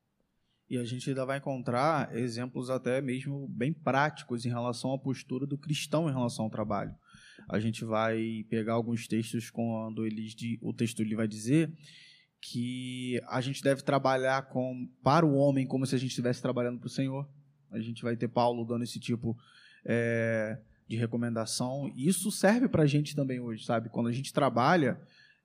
E 0.70 0.78
a 0.78 0.84
gente 0.84 1.10
ainda 1.10 1.26
vai 1.26 1.38
encontrar 1.38 2.14
exemplos 2.16 2.70
até 2.70 3.02
mesmo 3.02 3.48
bem 3.48 3.72
práticos 3.72 4.46
em 4.46 4.50
relação 4.50 4.94
à 4.94 5.00
postura 5.00 5.46
do 5.46 5.58
cristão 5.58 6.10
em 6.10 6.14
relação 6.14 6.46
ao 6.46 6.52
trabalho. 6.52 6.94
A 7.48 7.60
gente 7.60 7.86
vai 7.86 8.46
pegar 8.50 8.74
alguns 8.74 9.08
textos 9.08 9.50
quando 9.50 10.06
eles 10.06 10.36
o 10.62 10.74
texto 10.74 11.00
ele 11.00 11.16
vai 11.16 11.28
dizer 11.28 11.72
que 12.42 13.22
a 13.28 13.40
gente 13.40 13.64
deve 13.64 13.82
trabalhar 13.82 14.44
com, 14.50 14.90
para 15.02 15.26
o 15.26 15.36
homem 15.36 15.66
como 15.66 15.86
se 15.86 15.96
a 15.96 15.98
gente 15.98 16.10
estivesse 16.10 16.42
trabalhando 16.42 16.80
para 16.80 16.88
o 16.88 16.90
Senhor. 16.90 17.28
A 17.72 17.80
gente 17.80 18.04
vai 18.04 18.16
ter 18.16 18.28
Paulo 18.28 18.66
dando 18.66 18.84
esse 18.84 19.00
tipo 19.00 19.38
é, 19.86 20.60
de 20.88 20.96
recomendação. 20.98 21.92
E 21.96 22.08
isso 22.08 22.32
serve 22.32 22.68
para 22.68 22.84
a 22.84 22.88
gente 22.88 23.16
também 23.16 23.40
hoje, 23.40 23.66
sabe? 23.66 23.90
Quando 23.90 24.08
a 24.08 24.12
gente 24.12 24.34
trabalha, 24.34 25.00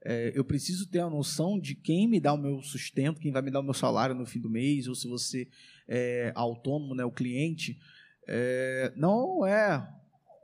é, 0.04 0.32
eu 0.34 0.44
preciso 0.44 0.86
ter 0.88 1.00
a 1.00 1.08
noção 1.08 1.58
de 1.58 1.74
quem 1.74 2.08
me 2.08 2.20
dá 2.20 2.32
o 2.32 2.38
meu 2.38 2.60
sustento, 2.60 3.20
quem 3.20 3.32
vai 3.32 3.42
me 3.42 3.50
dar 3.50 3.60
o 3.60 3.62
meu 3.62 3.74
salário 3.74 4.14
no 4.14 4.26
fim 4.26 4.40
do 4.40 4.50
mês, 4.50 4.88
ou 4.88 4.94
se 4.94 5.06
você 5.06 5.48
é 5.86 6.32
autônomo, 6.34 6.94
né, 6.94 7.04
o 7.04 7.10
cliente. 7.10 7.78
É, 8.26 8.92
não 8.96 9.46
é 9.46 9.88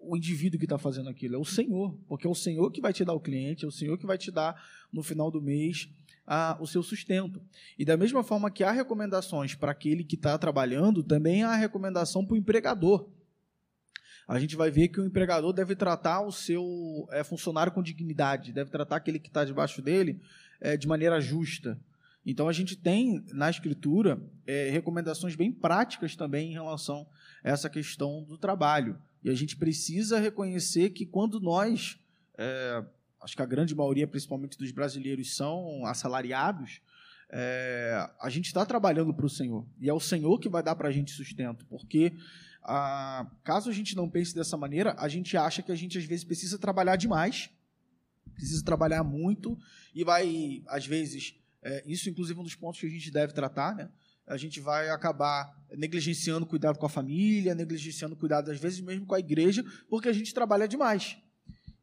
o 0.01 0.17
indivíduo 0.17 0.59
que 0.59 0.65
está 0.65 0.79
fazendo 0.79 1.09
aquilo, 1.09 1.35
é 1.35 1.39
o 1.39 1.45
Senhor, 1.45 1.97
porque 2.07 2.27
é 2.27 2.31
o 2.31 2.35
Senhor 2.35 2.71
que 2.71 2.81
vai 2.81 2.93
te 2.93 3.05
dar 3.05 3.15
o 3.15 3.21
cliente, 3.21 3.65
é 3.65 3.69
o 3.69 3.73
Senhor 3.73 3.99
que 3.99 4.07
vai 4.07 4.17
te 4.17 4.31
dar 4.31 4.63
no 4.93 5.03
final 5.03 5.31
do 5.31 5.43
mês 5.43 5.89
a, 6.27 6.57
o 6.61 6.67
seu 6.67 6.83
sustento. 6.83 7.43
E 7.79 7.85
da 7.85 7.97
mesma 7.97 8.23
forma 8.23 8.51
que 8.51 8.63
há 8.63 8.71
recomendações 8.71 9.55
para 9.55 9.73
aquele 9.73 10.05
que 10.05 10.15
está 10.15 10.39
trabalhando, 10.39 11.03
também 11.03 11.43
há 11.43 11.57
recomendação 11.57 12.25
para 12.25 12.35
o 12.35 12.37
empregador. 12.37 13.09
A 14.29 14.39
gente 14.39 14.55
vai 14.55 14.71
ver 14.71 14.89
que 14.89 15.01
o 15.01 15.07
empregador 15.07 15.53
deve 15.53 15.75
tratar 15.75 16.21
o 16.21 16.31
seu 16.31 17.09
é, 17.11 17.25
funcionário 17.25 17.73
com 17.73 17.83
dignidade, 17.83 18.53
deve 18.53 18.71
tratar 18.71 18.97
aquele 18.97 19.19
que 19.19 19.29
está 19.29 19.45
debaixo 19.45 19.81
dele 19.81 20.21
é, 20.61 20.77
de 20.77 20.87
maneira 20.87 21.19
justa. 21.21 21.81
Então 22.27 22.47
a 22.47 22.53
gente 22.53 22.77
tem 22.77 23.25
na 23.33 23.49
escritura 23.49 24.21
é, 24.47 24.69
recomendações 24.69 25.35
bem 25.35 25.51
práticas 25.51 26.15
também 26.15 26.51
em 26.51 26.53
relação 26.53 27.07
a 27.43 27.49
essa 27.49 27.71
questão 27.71 28.23
do 28.23 28.37
trabalho. 28.37 28.99
E 29.25 29.31
a 29.31 29.35
gente 29.35 29.57
precisa 29.57 30.21
reconhecer 30.21 30.91
que 30.91 31.07
quando 31.07 31.41
nós 31.41 31.99
é, 32.37 32.85
acho 33.21 33.37
que 33.37 33.43
a 33.43 33.47
grande 33.47 33.75
maioria, 33.75 34.07
principalmente 34.07 34.57
dos 34.57 34.71
brasileiros, 34.71 35.35
são 35.35 35.85
assalariados, 35.85 36.81
é, 37.31 38.09
a 38.21 38.31
gente 38.31 38.47
está 38.47 38.65
trabalhando 38.65 39.13
para 39.13 39.27
o 39.27 39.31
Senhor. 39.31 39.67
E 39.81 39.89
é 39.89 39.93
o 39.93 40.01
Senhor 40.01 40.39
que 40.39 40.49
vai 40.49 40.63
dar 40.63 40.77
para 40.77 40.89
a 40.89 40.93
gente 40.93 41.11
sustento. 41.11 41.67
Porque, 41.67 42.13
ah, 42.63 43.27
caso 43.45 43.71
a 43.71 43.73
gente 43.73 43.97
não 43.97 44.09
pense 44.09 44.35
dessa 44.35 44.57
maneira, 44.57 44.95
a 44.99 45.09
gente 45.09 45.37
acha 45.37 45.63
que 45.63 45.73
a 45.73 45.75
gente, 45.75 45.99
às 45.99 46.05
vezes, 46.05 46.25
precisa 46.25 46.59
trabalhar 46.59 46.97
demais, 46.97 47.51
precisa 48.35 48.65
trabalhar 48.65 49.03
muito, 49.03 49.59
e 49.95 50.05
vai, 50.05 50.63
às 50.67 50.87
vezes, 50.87 51.35
é, 51.63 51.83
isso, 51.87 52.09
inclusive, 52.09 52.39
é 52.39 52.41
um 52.41 52.45
dos 52.45 52.55
pontos 52.55 52.81
que 52.81 52.87
a 52.87 52.91
gente 52.91 53.11
deve 53.11 53.33
tratar, 53.33 53.75
né? 53.75 53.89
A 54.27 54.37
gente 54.37 54.61
vai 54.61 54.91
acabar 54.91 55.57
negligenciando 55.75 56.45
o 56.45 56.49
cuidado 56.49 56.79
com 56.79 56.85
a 56.85 56.91
família, 56.91 57.55
negligenciando 57.55 58.15
o 58.15 58.19
cuidado, 58.19 58.51
às 58.51 58.61
vezes, 58.61 58.81
mesmo 58.81 59.07
com 59.07 59.15
a 59.15 59.19
igreja, 59.19 59.65
porque 59.89 60.09
a 60.09 60.13
gente 60.13 60.35
trabalha 60.35 60.69
demais. 60.69 61.17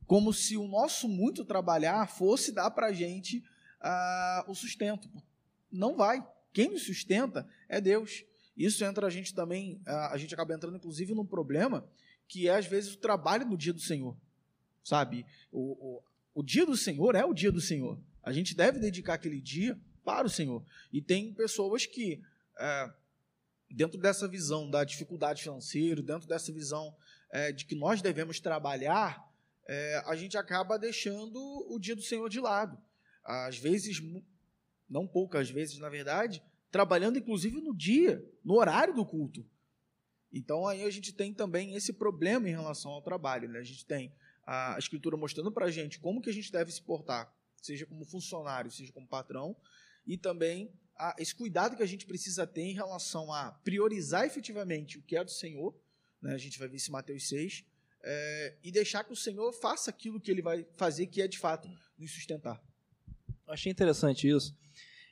Como 0.06 0.32
se 0.32 0.56
o 0.56 0.68
nosso 0.68 1.10
muito 1.10 1.44
trabalhar 1.44 2.08
fosse 2.08 2.52
dar 2.52 2.70
para 2.70 2.88
a 2.88 2.94
gente 2.94 3.44
uh, 3.82 4.52
o 4.52 4.54
sustento. 4.54 5.10
Não 5.72 5.96
vai. 5.96 6.24
Quem 6.54 6.70
nos 6.70 6.84
sustenta 6.84 7.48
é 7.68 7.82
Deus. 7.82 8.24
Isso 8.56 8.84
entra 8.86 9.08
a 9.08 9.10
gente 9.10 9.34
também, 9.34 9.82
a 9.86 10.18
gente 10.18 10.34
acaba 10.34 10.54
entrando, 10.54 10.78
inclusive, 10.78 11.13
num 11.13 11.26
problema 11.26 11.88
que 12.28 12.48
é, 12.48 12.56
às 12.56 12.65
vezes, 12.65 12.94
o 12.94 12.98
trabalho 12.98 13.46
no 13.46 13.58
dia 13.58 13.74
do 13.74 13.80
Senhor. 13.80 14.15
Sabe? 14.84 15.26
O, 15.52 15.98
o, 15.98 16.04
o 16.36 16.44
dia 16.44 16.65
do 16.65 16.78
Senhor 16.78 17.15
é 17.15 17.26
o 17.26 17.34
dia 17.34 17.52
do 17.52 17.62
Senhor. 17.62 18.00
A 18.24 18.32
gente 18.32 18.56
deve 18.56 18.80
dedicar 18.80 19.15
aquele 19.15 19.41
dia 19.41 19.80
para 20.04 20.28
o 20.28 20.30
Senhor. 20.30 20.63
E 20.91 21.02
tem 21.02 21.34
pessoas 21.34 21.86
que, 21.86 22.22
é, 22.58 22.94
dentro 23.70 24.00
dessa 24.00 24.28
visão 24.28 24.70
da 24.70 24.84
dificuldade 24.84 25.41
financeira, 25.41 26.02
dentro 26.02 26.28
dessa 26.28 26.52
visão 26.52 26.96
é, 27.32 27.52
de 27.52 27.65
que 27.65 27.76
nós 27.76 28.02
devemos 28.02 28.39
trabalhar, 28.39 29.28
é, 29.68 30.04
a 30.06 30.15
gente 30.15 30.38
acaba 30.38 30.78
deixando 30.78 31.39
o 31.70 31.80
dia 31.80 31.96
do 31.96 32.02
Senhor 32.02 32.30
de 32.30 32.39
lado. 32.39 32.78
Às 33.24 33.58
vezes, 33.58 34.02
não 34.88 35.08
poucas 35.08 35.50
vezes, 35.50 35.80
na 35.80 35.89
verdade, 35.89 36.44
trabalhando 36.71 37.17
inclusive 37.17 37.62
no 37.62 37.75
dia, 37.75 38.23
no 38.43 38.56
horário 38.56 38.93
do 38.93 39.06
culto. 39.06 39.45
Então 40.32 40.67
aí 40.67 40.84
a 40.84 40.89
gente 40.89 41.13
tem 41.13 41.34
também 41.34 41.75
esse 41.75 41.93
problema 41.93 42.49
em 42.49 42.54
relação 42.54 42.91
ao 42.91 43.01
trabalho. 43.01 43.49
Né? 43.49 43.60
A 43.60 43.63
gente 43.63 43.86
tem 43.86 44.13
a 44.45 44.75
Escritura 44.78 45.17
mostrando 45.17 45.51
para 45.51 45.65
a 45.65 45.71
gente 45.71 45.99
como 45.99 46.21
que 46.21 46.30
a 46.30 46.34
gente 46.34 46.51
deve 46.51 46.71
se 46.71 46.82
portar 46.82 47.34
seja 47.65 47.86
como 47.86 48.06
funcionário, 48.06 48.71
seja 48.71 48.91
como 48.91 49.08
patrão, 49.08 49.56
e 50.06 50.17
também 50.17 50.71
a, 50.95 51.15
esse 51.17 51.34
cuidado 51.34 51.75
que 51.75 51.84
a 51.84 51.88
gente 51.88 52.06
precisa 52.06 52.45
ter 52.45 52.62
em 52.62 52.73
relação 52.73 53.32
a 53.34 53.51
priorizar 53.51 54.25
efetivamente 54.25 54.97
o 54.97 55.01
que 55.01 55.17
é 55.17 55.23
do 55.23 55.32
Senhor, 55.32 55.75
né, 56.21 56.34
a 56.34 56.38
gente 56.38 56.60
vai 56.60 56.67
ver 56.67 56.78
isso 56.78 56.89
em 56.89 56.93
Mateus 56.93 57.28
6, 57.28 57.65
é, 58.04 58.58
e 58.63 58.71
deixar 58.71 59.04
que 59.04 59.12
o 59.12 59.15
Senhor 59.15 59.51
faça 59.54 59.89
aquilo 59.89 60.21
que 60.21 60.30
ele 60.30 60.41
vai 60.41 60.65
fazer, 60.78 61.08
que 61.08 61.21
é 61.21 61.28
de 61.28 61.39
fato 61.39 61.67
nos 61.97 62.12
sustentar. 62.13 62.62
Achei 63.47 63.71
interessante 63.71 64.28
isso. 64.28 64.56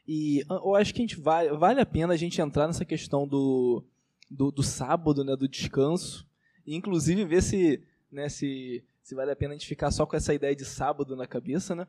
E 0.08 0.44
eu 0.50 0.76
acho 0.76 0.94
que 0.94 1.02
a 1.02 1.04
gente 1.04 1.20
vai, 1.20 1.50
vale 1.50 1.80
a 1.80 1.86
pena 1.86 2.14
a 2.14 2.18
gente 2.18 2.42
entrar 2.42 2.68
nessa 2.68 2.84
questão 2.84 3.28
do, 3.28 3.84
do, 4.30 4.52
do 4.52 4.64
sábado, 4.64 5.24
né, 5.24 5.36
do 5.36 5.48
descanso, 5.48 6.28
e 6.66 6.76
inclusive 6.76 7.24
ver 7.26 7.42
se, 7.42 7.82
né, 8.12 8.28
se, 8.28 8.84
se 9.02 9.16
vale 9.16 9.32
a 9.32 9.36
pena 9.36 9.54
a 9.54 9.58
gente 9.58 9.68
ficar 9.68 9.92
só 9.92 10.06
com 10.06 10.16
essa 10.16 10.34
ideia 10.34 10.56
de 10.56 10.66
sábado 10.66 11.16
na 11.16 11.26
cabeça, 11.26 11.74
né? 11.74 11.88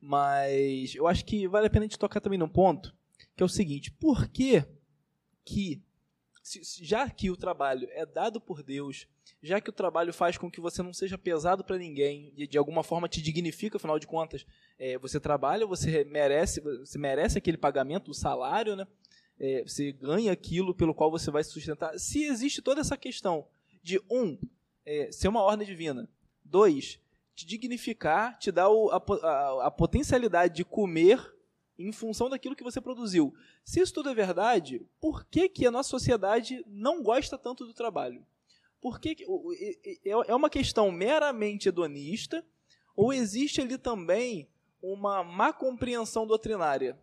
Mas 0.00 0.94
eu 0.94 1.06
acho 1.06 1.24
que 1.24 1.46
vale 1.46 1.66
a 1.66 1.70
pena 1.70 1.84
a 1.84 1.88
gente 1.88 1.98
tocar 1.98 2.20
também 2.20 2.38
num 2.38 2.48
ponto, 2.48 2.94
que 3.36 3.42
é 3.42 3.46
o 3.46 3.48
seguinte: 3.48 3.90
por 3.90 4.28
que, 4.28 4.64
que 5.44 5.82
já 6.80 7.08
que 7.08 7.30
o 7.30 7.36
trabalho 7.36 7.88
é 7.92 8.04
dado 8.06 8.40
por 8.40 8.62
Deus, 8.62 9.06
já 9.42 9.60
que 9.60 9.70
o 9.70 9.72
trabalho 9.72 10.12
faz 10.12 10.36
com 10.38 10.50
que 10.50 10.60
você 10.60 10.82
não 10.82 10.92
seja 10.92 11.18
pesado 11.18 11.62
para 11.62 11.78
ninguém, 11.78 12.32
e 12.36 12.46
de 12.46 12.58
alguma 12.58 12.82
forma 12.82 13.08
te 13.08 13.20
dignifica, 13.20 13.76
afinal 13.76 13.98
de 13.98 14.06
contas, 14.06 14.46
é, 14.78 14.98
você 14.98 15.20
trabalha, 15.20 15.66
você 15.66 16.04
merece, 16.04 16.60
você 16.60 16.98
merece 16.98 17.38
aquele 17.38 17.56
pagamento, 17.56 18.10
o 18.10 18.14
salário, 18.14 18.76
né? 18.76 18.86
É, 19.38 19.62
você 19.62 19.92
ganha 19.92 20.32
aquilo 20.32 20.74
pelo 20.74 20.94
qual 20.94 21.10
você 21.10 21.30
vai 21.30 21.42
se 21.42 21.50
sustentar. 21.50 21.98
Se 21.98 22.24
existe 22.24 22.60
toda 22.60 22.80
essa 22.80 22.96
questão 22.96 23.46
de 23.82 23.98
um 24.10 24.38
é, 24.84 25.10
ser 25.10 25.28
uma 25.28 25.42
ordem 25.42 25.66
divina, 25.66 26.08
dois 26.44 27.00
te 27.34 27.46
dignificar, 27.46 28.38
te 28.38 28.52
dar 28.52 28.68
o, 28.68 28.90
a, 28.90 28.96
a, 28.96 29.66
a 29.66 29.70
potencialidade 29.70 30.54
de 30.54 30.64
comer 30.64 31.18
em 31.88 31.92
função 31.92 32.28
daquilo 32.28 32.54
que 32.54 32.62
você 32.62 32.80
produziu. 32.80 33.34
Se 33.64 33.80
isso 33.80 33.94
tudo 33.94 34.10
é 34.10 34.14
verdade, 34.14 34.86
por 35.00 35.24
que, 35.24 35.48
que 35.48 35.66
a 35.66 35.70
nossa 35.70 35.88
sociedade 35.88 36.64
não 36.66 37.02
gosta 37.02 37.38
tanto 37.38 37.64
do 37.64 37.72
trabalho? 37.72 38.24
Por 38.80 39.00
que, 39.00 39.14
que 39.14 39.24
é, 40.04 40.10
é 40.10 40.34
uma 40.34 40.50
questão 40.50 40.90
meramente 40.90 41.68
hedonista 41.68 42.44
ou 42.96 43.12
existe 43.12 43.60
ali 43.60 43.78
também 43.78 44.48
uma 44.82 45.22
má 45.22 45.52
compreensão 45.52 46.26
doutrinária, 46.26 46.98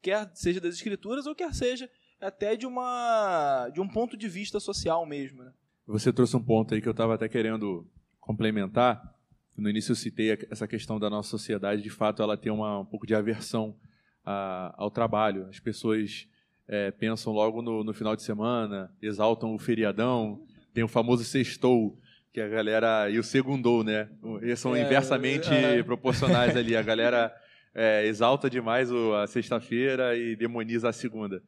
quer 0.00 0.30
seja 0.34 0.60
das 0.60 0.74
escrituras 0.74 1.26
ou 1.26 1.34
quer 1.34 1.54
seja 1.54 1.90
até 2.20 2.56
de 2.56 2.66
uma 2.66 3.68
de 3.72 3.80
um 3.80 3.88
ponto 3.88 4.16
de 4.16 4.28
vista 4.28 4.58
social 4.58 5.04
mesmo. 5.04 5.42
Né? 5.44 5.52
Você 5.86 6.12
trouxe 6.12 6.36
um 6.36 6.42
ponto 6.42 6.74
aí 6.74 6.80
que 6.80 6.88
eu 6.88 6.92
estava 6.92 7.14
até 7.14 7.28
querendo 7.28 7.86
complementar, 8.18 9.14
no 9.56 9.68
início 9.68 9.92
eu 9.92 9.96
citei 9.96 10.38
essa 10.50 10.66
questão 10.66 10.98
da 10.98 11.10
nossa 11.10 11.28
sociedade, 11.28 11.82
de 11.82 11.90
fato, 11.90 12.22
ela 12.22 12.36
tem 12.36 12.50
uma, 12.50 12.78
um 12.78 12.84
pouco 12.84 13.06
de 13.06 13.14
aversão 13.14 13.76
a, 14.24 14.74
ao 14.76 14.90
trabalho. 14.90 15.46
As 15.48 15.58
pessoas 15.58 16.28
é, 16.68 16.90
pensam 16.90 17.32
logo 17.32 17.62
no, 17.62 17.84
no, 17.84 17.92
final 17.92 18.14
de 18.14 18.22
semana, 18.22 18.92
exaltam 19.00 19.54
o 19.54 19.58
feriadão, 19.58 20.42
tem 20.72 20.84
o 20.84 20.88
famoso 20.88 21.24
sextou, 21.24 21.98
que 22.32 22.40
a 22.40 22.48
galera. 22.48 23.10
e 23.10 23.18
o 23.18 23.24
segundou, 23.24 23.82
né? 23.82 24.08
Eles 24.40 24.60
são 24.60 24.76
é, 24.76 24.82
inversamente 24.82 25.52
é, 25.52 25.82
proporcionais 25.82 26.56
ali. 26.56 26.76
A 26.76 26.82
galera 26.82 27.34
é, 27.74 28.06
exalta 28.06 28.48
demais 28.48 28.90
o, 28.90 29.14
a 29.14 29.26
sexta-feira 29.26 30.16
e 30.16 30.36
demoniza 30.36 30.88
a 30.88 30.92
segunda. 30.92 31.42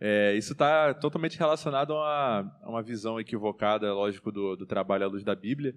É, 0.00 0.34
isso 0.34 0.52
está 0.52 0.94
totalmente 0.94 1.38
relacionado 1.38 1.92
a 1.92 1.96
uma, 1.96 2.58
a 2.62 2.70
uma 2.70 2.82
visão 2.82 3.20
equivocada, 3.20 3.92
lógico, 3.92 4.32
do, 4.32 4.56
do 4.56 4.64
trabalho 4.64 5.04
à 5.04 5.08
luz 5.08 5.22
da 5.22 5.34
Bíblia 5.34 5.74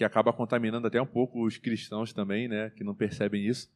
que 0.00 0.04
acaba 0.04 0.32
contaminando 0.32 0.86
até 0.86 1.00
um 1.00 1.06
pouco 1.06 1.44
os 1.44 1.58
cristãos 1.58 2.10
também, 2.10 2.48
né, 2.48 2.70
que 2.70 2.82
não 2.82 2.94
percebem 2.94 3.46
isso. 3.46 3.68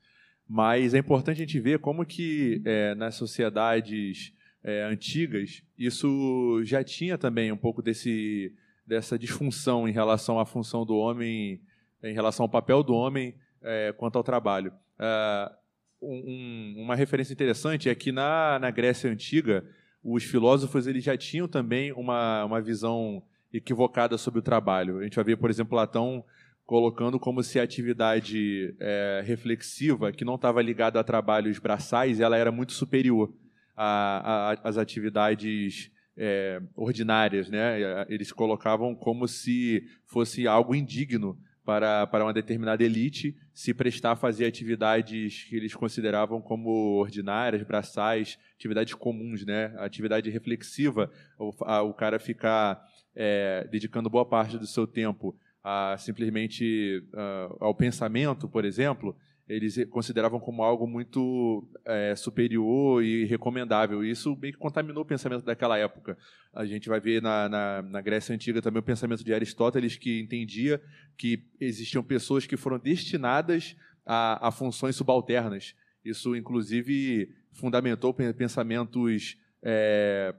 Mas 0.48 0.94
é 0.94 0.98
importante 0.98 1.37
a 1.37 1.46
gente 1.46 1.59
ver 1.59 1.78
como 1.78 2.04
que 2.04 2.61
é, 2.64 2.94
nas 2.94 3.14
sociedades 3.14 4.33
é, 4.62 4.83
antigas 4.85 5.62
isso 5.78 6.62
já 6.64 6.83
tinha 6.83 7.18
também 7.18 7.52
um 7.52 7.57
pouco 7.57 7.83
desse, 7.83 8.52
dessa 8.87 9.18
disfunção 9.18 9.88
em 9.88 9.92
relação 9.92 10.38
à 10.38 10.46
função 10.46 10.85
do 10.85 10.96
homem, 10.96 11.61
em 12.02 12.14
relação 12.14 12.44
ao 12.44 12.48
papel 12.48 12.83
do 12.83 12.94
homem 12.94 13.35
é, 13.62 13.92
quanto 13.92 14.16
ao 14.16 14.24
trabalho. 14.24 14.72
É, 14.98 15.52
um, 16.00 16.74
uma 16.78 16.94
referência 16.94 17.33
interessante 17.33 17.88
é 17.88 17.94
que 17.94 18.12
na, 18.12 18.59
na 18.59 18.70
Grécia 18.70 19.11
Antiga, 19.11 19.64
os 20.02 20.22
filósofos 20.22 20.87
eles 20.87 21.02
já 21.02 21.16
tinham 21.16 21.48
também 21.48 21.92
uma, 21.92 22.44
uma 22.44 22.61
visão 22.61 23.22
equivocada 23.52 24.18
sobre 24.18 24.40
o 24.40 24.42
trabalho. 24.42 24.98
A 24.98 25.04
gente 25.04 25.16
vai 25.16 25.24
ver, 25.24 25.37
por 25.37 25.48
exemplo, 25.48 25.70
Platão 25.70 26.24
colocando 26.66 27.18
como 27.18 27.42
se 27.42 27.61
a 27.61 27.62
atividade 27.62 28.74
é, 28.81 29.22
reflexiva, 29.24 30.12
que 30.12 30.24
não 30.24 30.37
estava 30.37 30.62
ligada 30.62 30.98
a 30.98 31.05
trabalhos 31.05 31.59
braçais, 31.59 32.20
ela 32.20 32.37
era 32.37 32.50
muito 32.50 32.72
superior 32.72 33.33
às 33.77 34.79
atividades 34.79 35.90
é, 36.16 36.62
ordinárias. 36.74 37.48
Né? 37.50 38.07
Eles 38.09 38.33
colocavam 38.33 38.94
como 38.94 39.29
se 39.29 39.85
fosse 40.07 40.46
algo 40.46 40.74
indigno 40.74 41.38
para, 41.64 42.07
para 42.07 42.24
uma 42.24 42.33
determinada 42.33 42.85
elite 42.85 43.37
se 43.53 43.72
prestar 43.72 44.12
a 44.12 44.16
fazer 44.16 44.46
atividades 44.46 45.44
que 45.44 45.57
eles 45.57 45.74
consideravam 45.74 46.40
como 46.40 46.98
ordinárias, 46.98 47.62
braçais, 47.62 48.38
atividades 48.55 48.94
comuns, 48.94 49.46
né? 49.46 49.72
A 49.79 49.85
atividade 49.87 50.29
reflexiva, 50.29 51.11
o, 51.38 51.55
a, 51.62 51.83
o 51.83 51.94
cara 51.94 52.18
ficar 52.18 52.85
é, 53.16 53.66
dedicando 53.70 54.11
boa 54.11 54.27
parte 54.27 54.59
do 54.59 54.66
seu 54.66 54.87
tempo 54.87 55.35
a 55.64 55.96
simplesmente 55.98 57.03
uh, 57.14 57.57
ao 57.59 57.74
pensamento, 57.74 58.46
por 58.46 58.66
exemplo, 58.66 59.16
eles 59.48 59.83
consideravam 59.90 60.38
como 60.38 60.62
algo 60.62 60.87
muito 60.87 61.66
é, 61.85 62.14
superior 62.16 63.03
e 63.03 63.24
recomendável. 63.24 64.03
Isso 64.03 64.37
meio 64.37 64.55
que 64.55 64.59
contaminou 64.59 65.03
o 65.03 65.07
pensamento 65.07 65.44
daquela 65.44 65.79
época. 65.79 66.16
A 66.53 66.64
gente 66.64 66.88
vai 66.88 66.98
ver 66.98 67.20
na, 67.20 67.48
na, 67.48 67.83
na, 67.83 68.00
Grécia 68.00 68.35
Antiga 68.35 68.62
também 68.62 68.81
o 68.81 68.83
pensamento 68.83 69.22
de 69.22 69.35
Aristóteles, 69.35 69.96
que 69.96 70.20
entendia 70.20 70.81
que 71.16 71.44
existiam 71.61 72.03
pessoas 72.03 72.46
que 72.46 72.57
foram 72.57 72.79
destinadas 72.79 73.77
a, 74.05 74.48
a 74.48 74.50
funções 74.50 74.96
subalternas. 74.96 75.74
Isso, 76.03 76.35
inclusive, 76.35 77.35
fundamentou 77.53 78.14
pensamentos 78.14 79.37
é, 79.62 80.35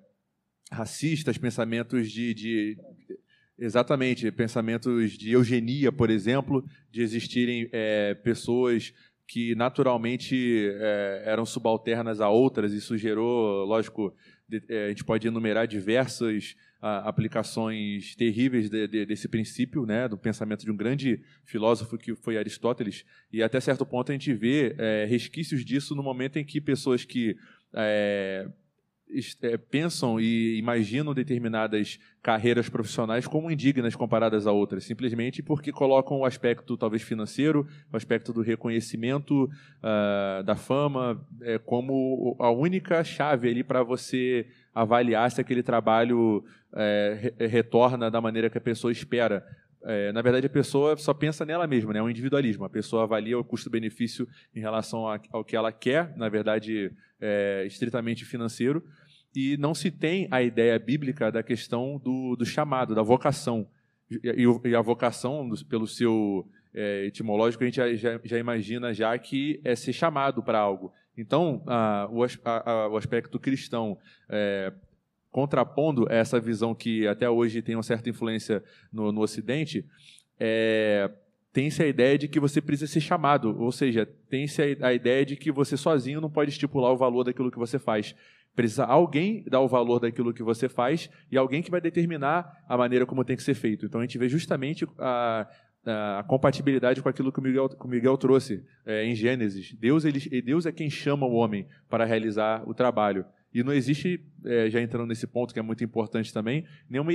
racistas, 0.72 1.38
pensamentos 1.38 2.12
de, 2.12 2.34
de, 2.34 2.78
exatamente 3.58 4.32
pensamentos 4.32 5.12
de 5.12 5.32
eugenia, 5.32 5.92
por 5.92 6.10
exemplo, 6.10 6.64
de 6.92 7.02
existirem 7.02 7.70
é, 7.72 8.14
pessoas 8.16 8.94
que 9.28 9.56
naturalmente 9.56 10.70
é, 10.80 11.24
eram 11.26 11.46
subalternas 11.46 12.22
a 12.22 12.30
outras. 12.30 12.74
Isso 12.74 12.98
gerou, 12.98 13.66
lógico, 13.66 14.14
de, 14.48 14.62
é, 14.70 14.86
a 14.86 14.90
gente 14.90 15.04
pode 15.04 15.28
enumerar 15.28 15.68
diversas 15.68 16.56
a, 16.82 17.10
aplicações 17.10 18.16
terríveis 18.16 18.70
de, 18.70 18.88
de, 18.88 19.06
desse 19.06 19.28
princípio, 19.28 19.86
né, 19.86 20.08
do 20.08 20.18
pensamento 20.18 20.64
de 20.64 20.72
um 20.72 20.78
grande 20.78 21.22
filósofo 21.44 21.98
que 21.98 22.16
foi 22.16 22.38
Aristóteles. 22.38 23.04
E 23.32 23.42
até 23.42 23.60
certo 23.60 23.86
ponto 23.86 24.12
a 24.12 24.14
gente 24.14 24.34
vê 24.34 24.76
é, 24.78 25.06
resquícios 25.06 25.66
disso 25.66 25.96
no 25.96 26.04
momento 26.04 26.38
em 26.38 26.46
que 26.46 26.62
pessoas 26.62 27.04
que 27.04 27.36
é, 27.74 28.48
pensam 29.70 30.20
e 30.20 30.58
imaginam 30.58 31.14
determinadas 31.14 32.00
carreiras 32.22 32.68
profissionais 32.68 33.28
como 33.28 33.52
indignas 33.52 33.96
comparadas 33.96 34.48
a 34.48 34.52
outras, 34.52 34.84
simplesmente 34.84 35.42
porque 35.42 35.72
colocam 35.72 36.20
o 36.20 36.26
aspecto 36.26 36.76
talvez 36.76 37.02
financeiro, 37.02 37.68
o 37.92 37.96
aspecto 37.96 38.34
do 38.34 38.42
reconhecimento, 38.42 39.46
uh, 39.46 40.44
da 40.44 40.56
fama, 40.56 41.24
é, 41.42 41.58
como 41.58 42.36
a 42.40 42.50
única 42.50 43.04
chave 43.04 43.50
ali 43.50 43.64
para 43.64 43.84
você 43.84 44.48
avaliar 44.74 45.32
se 45.32 45.40
aquele 45.40 45.64
trabalho 45.64 46.44
é, 46.74 47.34
retorna 47.48 48.12
da 48.12 48.20
maneira 48.20 48.50
que 48.50 48.58
a 48.58 48.62
pessoa 48.62 48.92
espera. 48.92 49.46
É, 49.88 50.12
na 50.12 50.22
verdade, 50.22 50.48
a 50.48 50.50
pessoa 50.50 50.98
só 50.98 51.14
pensa 51.14 51.46
nela 51.46 51.68
mesma, 51.68 51.94
né? 51.94 52.00
é 52.00 52.02
um 52.02 52.10
individualismo. 52.10 52.66
A 52.66 52.70
pessoa 52.70 53.04
avalia 53.04 53.38
o 53.38 53.44
custo-benefício 53.44 54.28
em 54.56 54.60
relação 54.60 55.06
ao 55.32 55.44
que 55.44 55.56
ela 55.56 55.72
quer, 55.72 56.18
na 56.18 56.28
verdade, 56.28 56.92
é, 57.22 57.64
estritamente 57.68 58.26
financeiro, 58.26 58.84
e 59.36 59.58
não 59.58 59.76
se 59.76 59.92
tem 59.92 60.28
a 60.32 60.42
ideia 60.42 60.80
bíblica 60.80 61.32
da 61.32 61.44
questão 61.44 62.02
do, 62.04 62.36
do 62.36 62.46
chamado, 62.46 62.96
da 62.96 63.04
vocação. 63.04 63.68
E, 64.10 64.44
e 64.64 64.76
a 64.76 64.82
vocação, 64.82 65.50
pelo 65.70 65.86
seu 65.86 66.48
é, 66.74 67.06
etimológico, 67.06 67.64
a 67.64 67.68
gente 67.68 67.76
já, 67.76 67.94
já, 67.94 68.20
já, 68.24 68.40
imagina 68.40 68.94
já 68.94 69.18
que 69.20 69.62
é 69.64 69.76
ser 69.76 69.94
chamado 69.94 70.42
para 70.42 70.58
algo. 70.58 70.92
Então, 71.18 71.64
a, 71.68 72.08
o, 72.12 72.24
a, 72.24 72.88
o, 72.90 72.98
aspecto 72.98 73.40
cristão, 73.40 73.98
é, 74.30 74.74
contrapondo 75.36 76.08
essa 76.10 76.40
visão 76.40 76.74
que 76.74 77.06
até 77.06 77.30
hoje 77.30 77.62
tem 77.62 77.76
uma 77.76 77.84
certa 77.84 78.10
influência 78.10 78.64
no, 78.90 79.12
no 79.12 79.20
Ocidente, 79.20 79.86
é, 80.40 81.12
tem-se 81.52 81.84
a 81.84 81.88
ideia 81.88 82.18
de 82.18 82.30
que 82.30 82.40
você 82.40 82.62
precisa 82.62 82.90
ser 82.90 83.02
chamado, 83.02 83.54
ou 83.62 83.70
seja, 83.70 84.08
tem-se 84.30 84.62
a, 84.62 84.88
a 84.88 84.94
ideia 84.94 85.26
de 85.26 85.36
que 85.36 85.52
você 85.52 85.76
sozinho 85.76 86.22
não 86.22 86.30
pode 86.30 86.52
estipular 86.52 86.90
o 86.90 86.96
valor 86.96 87.26
daquilo 87.26 87.52
que 87.52 87.58
você 87.58 87.78
faz. 87.78 88.16
Precisa 88.56 88.86
alguém 88.86 89.44
dar 89.46 89.60
o 89.60 89.68
valor 89.68 90.00
daquilo 90.00 90.34
que 90.34 90.42
você 90.42 90.70
faz 90.70 91.10
e 91.30 91.38
alguém 91.38 91.62
que 91.62 91.70
vai 91.70 91.82
determinar 91.82 92.64
a 92.66 92.78
maneira 92.78 93.06
como 93.06 93.26
tem 93.26 93.36
que 93.36 93.44
ser 93.44 93.56
feito. 93.56 93.86
Então 93.86 94.00
a 94.00 94.06
gente 94.06 94.18
vê 94.18 94.30
justamente 94.30 94.88
a, 94.98 95.50
a 95.86 96.24
compatibilidade 96.26 97.02
com 97.02 97.10
aquilo 97.10 97.30
que 97.30 97.40
o 97.40 97.44
Miguel, 97.44 97.68
que 97.68 97.86
o 97.86 97.90
Miguel 97.90 98.18
trouxe 98.18 98.64
é, 98.86 99.04
em 99.04 99.14
Gênesis. 99.14 99.74
Deus, 99.74 100.06
ele, 100.06 100.42
Deus 100.42 100.66
é 100.66 100.72
quem 100.72 100.90
chama 100.90 101.26
o 101.26 101.34
homem 101.34 101.68
para 101.90 102.06
realizar 102.06 102.64
o 102.66 102.74
trabalho. 102.74 103.26
E 103.56 103.64
não 103.64 103.72
existe, 103.72 104.20
é, 104.44 104.70
já 104.70 104.82
entrando 104.82 105.08
nesse 105.08 105.26
ponto 105.26 105.54
que 105.54 105.60
é 105.60 105.64
muito 105.64 105.82
importante 105.82 106.34
também, 106.34 106.66
nenhuma 106.90 107.14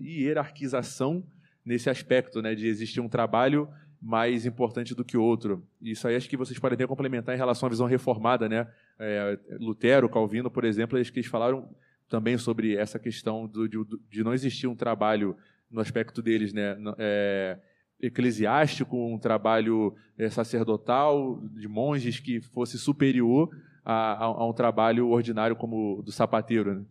hierarquização 0.00 1.22
nesse 1.62 1.90
aspecto, 1.90 2.40
né, 2.40 2.54
de 2.54 2.66
existir 2.66 2.98
um 3.02 3.10
trabalho 3.10 3.68
mais 4.00 4.46
importante 4.46 4.94
do 4.94 5.04
que 5.04 5.18
outro. 5.18 5.62
Isso 5.82 6.08
aí 6.08 6.16
acho 6.16 6.30
que 6.30 6.36
vocês 6.38 6.58
podem 6.58 6.76
até 6.76 6.86
complementar 6.86 7.34
em 7.34 7.38
relação 7.38 7.66
à 7.66 7.70
visão 7.70 7.86
reformada, 7.86 8.48
né? 8.48 8.66
É, 8.98 9.38
Lutero, 9.60 10.08
Calvino, 10.08 10.50
por 10.50 10.64
exemplo, 10.64 10.98
acho 10.98 11.12
que 11.12 11.18
eles 11.18 11.30
falaram 11.30 11.68
também 12.08 12.38
sobre 12.38 12.74
essa 12.76 12.98
questão 12.98 13.46
do, 13.46 13.68
de, 13.68 13.76
de, 14.10 14.24
não 14.24 14.32
existir 14.32 14.66
um 14.66 14.74
trabalho 14.74 15.36
no 15.70 15.82
aspecto 15.82 16.22
deles, 16.22 16.54
né? 16.54 16.74
É, 16.96 17.58
eclesiástico, 18.00 18.96
um 18.96 19.18
trabalho 19.18 19.94
é, 20.16 20.30
sacerdotal 20.30 21.38
de 21.52 21.68
monges 21.68 22.18
que 22.18 22.40
fosse 22.40 22.78
superior 22.78 23.50
a, 23.84 24.12
a, 24.12 24.24
a, 24.24 24.48
um 24.48 24.52
trabalho 24.52 25.08
ordinário 25.08 25.54
como 25.54 26.02
do 26.02 26.10
sapateiro. 26.10 26.74
Né? 26.74 26.86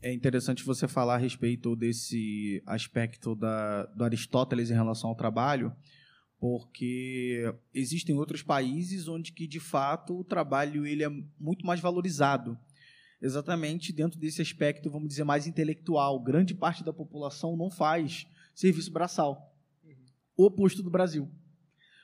É 0.00 0.12
interessante 0.12 0.64
você 0.64 0.88
falar 0.88 1.14
a 1.14 1.18
respeito 1.18 1.76
desse 1.76 2.62
aspecto 2.66 3.34
da, 3.34 3.84
do 3.86 4.02
Aristóteles 4.02 4.70
em 4.70 4.74
relação 4.74 5.10
ao 5.10 5.16
trabalho, 5.16 5.72
porque 6.40 7.54
existem 7.72 8.16
outros 8.16 8.42
países 8.42 9.06
onde 9.06 9.32
que 9.32 9.46
de 9.46 9.60
fato 9.60 10.18
o 10.18 10.24
trabalho 10.24 10.86
ele 10.86 11.04
é 11.04 11.10
muito 11.38 11.66
mais 11.66 11.80
valorizado. 11.80 12.58
Exatamente 13.20 13.92
dentro 13.92 14.18
desse 14.18 14.42
aspecto, 14.42 14.90
vamos 14.90 15.08
dizer, 15.08 15.22
mais 15.22 15.46
intelectual. 15.46 16.18
Grande 16.18 16.54
parte 16.54 16.82
da 16.82 16.92
população 16.92 17.56
não 17.56 17.70
faz 17.70 18.26
serviço 18.54 18.90
braçal. 18.90 19.54
O 20.36 20.46
oposto 20.46 20.82
do 20.82 20.90
Brasil. 20.90 21.30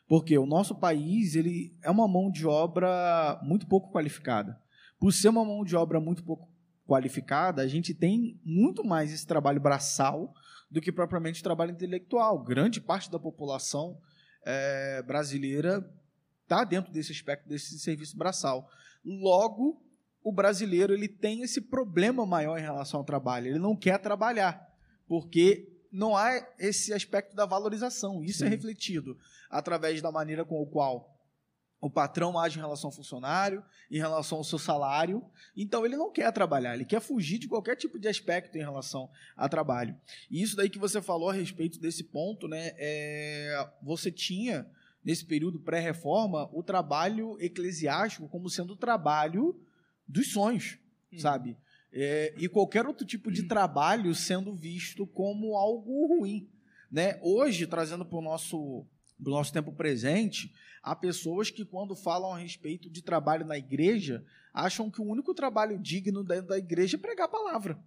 Porque 0.08 0.38
o 0.38 0.46
nosso 0.46 0.74
país 0.74 1.36
ele 1.36 1.76
é 1.82 1.90
uma 1.90 2.08
mão 2.08 2.30
de 2.30 2.46
obra 2.46 3.38
muito 3.42 3.66
pouco 3.66 3.92
qualificada. 3.92 4.58
Por 4.98 5.12
ser 5.12 5.28
uma 5.28 5.44
mão 5.44 5.62
de 5.62 5.76
obra 5.76 6.00
muito 6.00 6.24
pouco 6.24 6.48
qualificada, 6.86 7.60
a 7.60 7.68
gente 7.68 7.92
tem 7.92 8.40
muito 8.42 8.82
mais 8.82 9.12
esse 9.12 9.26
trabalho 9.26 9.60
braçal 9.60 10.32
do 10.70 10.80
que 10.80 10.90
propriamente 10.90 11.42
trabalho 11.42 11.72
intelectual. 11.72 12.42
Grande 12.42 12.80
parte 12.80 13.10
da 13.10 13.18
população 13.18 14.00
é, 14.46 15.02
brasileira 15.02 15.86
está 16.42 16.64
dentro 16.64 16.90
desse 16.90 17.12
aspecto 17.12 17.46
desse 17.46 17.78
serviço 17.78 18.16
braçal. 18.16 18.66
Logo, 19.04 19.82
o 20.22 20.32
brasileiro 20.32 20.94
ele 20.94 21.08
tem 21.08 21.42
esse 21.42 21.60
problema 21.60 22.24
maior 22.24 22.58
em 22.58 22.62
relação 22.62 23.00
ao 23.00 23.06
trabalho. 23.06 23.48
Ele 23.48 23.58
não 23.58 23.76
quer 23.76 23.98
trabalhar, 23.98 24.66
porque 25.06 25.68
não 25.90 26.16
há 26.16 26.46
esse 26.58 26.92
aspecto 26.92 27.34
da 27.34 27.46
valorização. 27.46 28.22
Isso 28.22 28.44
é 28.44 28.46
Sim. 28.48 28.52
é 28.52 28.56
refletido 28.56 29.18
através 29.50 30.02
da 30.02 30.12
maneira 30.12 30.44
com 30.44 30.62
a 30.62 30.66
qual 30.66 31.18
o 31.80 31.88
patrão 31.88 32.38
age 32.38 32.58
em 32.58 32.60
relação 32.60 32.88
ao 32.88 32.94
funcionário, 32.94 33.62
em 33.90 33.98
relação 33.98 34.38
ao 34.38 34.44
seu 34.44 34.58
salário. 34.58 35.24
Então 35.56 35.86
ele 35.86 35.96
não 35.96 36.10
quer 36.10 36.32
trabalhar, 36.32 36.74
ele 36.74 36.84
quer 36.84 37.00
fugir 37.00 37.38
de 37.38 37.48
qualquer 37.48 37.76
tipo 37.76 37.98
de 37.98 38.08
aspecto 38.08 38.56
em 38.56 38.60
relação 38.60 39.08
a 39.36 39.48
trabalho. 39.48 39.96
E 40.30 40.42
isso 40.42 40.56
daí 40.56 40.68
que 40.68 40.78
você 40.78 41.00
falou 41.00 41.30
a 41.30 41.32
respeito 41.32 41.80
desse 41.80 42.04
ponto, 42.04 42.48
né? 42.48 42.72
É, 42.76 43.68
você 43.82 44.10
tinha 44.10 44.68
nesse 45.04 45.24
período 45.24 45.60
pré-reforma 45.60 46.50
o 46.52 46.62
trabalho 46.62 47.36
eclesiástico 47.40 48.28
como 48.28 48.50
sendo 48.50 48.72
o 48.72 48.76
trabalho 48.76 49.58
dos 50.06 50.32
sonhos, 50.32 50.78
hum. 51.12 51.18
sabe? 51.18 51.56
É, 51.92 52.34
e 52.36 52.48
qualquer 52.48 52.86
outro 52.86 53.06
tipo 53.06 53.30
de 53.30 53.44
trabalho 53.44 54.14
sendo 54.14 54.54
visto 54.54 55.06
como 55.06 55.56
algo 55.56 56.06
ruim, 56.06 56.48
né? 56.90 57.18
Hoje 57.22 57.66
trazendo 57.66 58.04
para 58.04 58.18
o 58.18 58.22
nosso, 58.22 58.86
nosso 59.18 59.52
tempo 59.52 59.72
presente 59.72 60.52
Há 60.82 60.94
pessoas 60.94 61.50
que, 61.50 61.64
quando 61.64 61.94
falam 61.94 62.32
a 62.32 62.38
respeito 62.38 62.88
de 62.88 63.02
trabalho 63.02 63.44
na 63.44 63.58
igreja, 63.58 64.24
acham 64.54 64.90
que 64.90 65.00
o 65.00 65.04
único 65.04 65.34
trabalho 65.34 65.78
digno 65.78 66.24
dentro 66.24 66.48
da 66.48 66.58
igreja 66.58 66.96
é 66.96 67.00
pregar 67.00 67.26
a 67.26 67.30
palavra. 67.30 67.78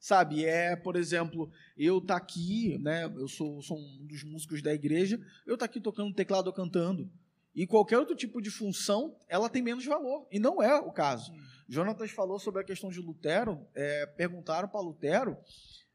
Sabe? 0.00 0.44
É, 0.44 0.76
por 0.76 0.96
exemplo, 0.96 1.50
eu 1.76 2.00
tá 2.00 2.16
aqui, 2.16 2.78
né? 2.78 3.04
Eu 3.04 3.28
sou, 3.28 3.60
sou 3.60 3.78
um 3.78 4.06
dos 4.06 4.22
músicos 4.22 4.62
da 4.62 4.72
igreja, 4.72 5.20
eu 5.46 5.58
tá 5.58 5.64
aqui 5.64 5.80
tocando 5.80 6.14
teclado 6.14 6.46
ou 6.46 6.52
cantando. 6.52 7.10
E 7.58 7.66
qualquer 7.66 7.98
outro 7.98 8.14
tipo 8.14 8.40
de 8.40 8.52
função, 8.52 9.16
ela 9.28 9.48
tem 9.48 9.60
menos 9.60 9.84
valor. 9.84 10.28
E 10.30 10.38
não 10.38 10.62
é 10.62 10.78
o 10.78 10.92
caso. 10.92 11.32
Hum. 11.32 11.40
Jonatas 11.68 12.12
falou 12.12 12.38
sobre 12.38 12.62
a 12.62 12.64
questão 12.64 12.88
de 12.88 13.00
Lutero. 13.00 13.66
É, 13.74 14.06
perguntaram 14.06 14.68
para 14.68 14.80
Lutero, 14.80 15.36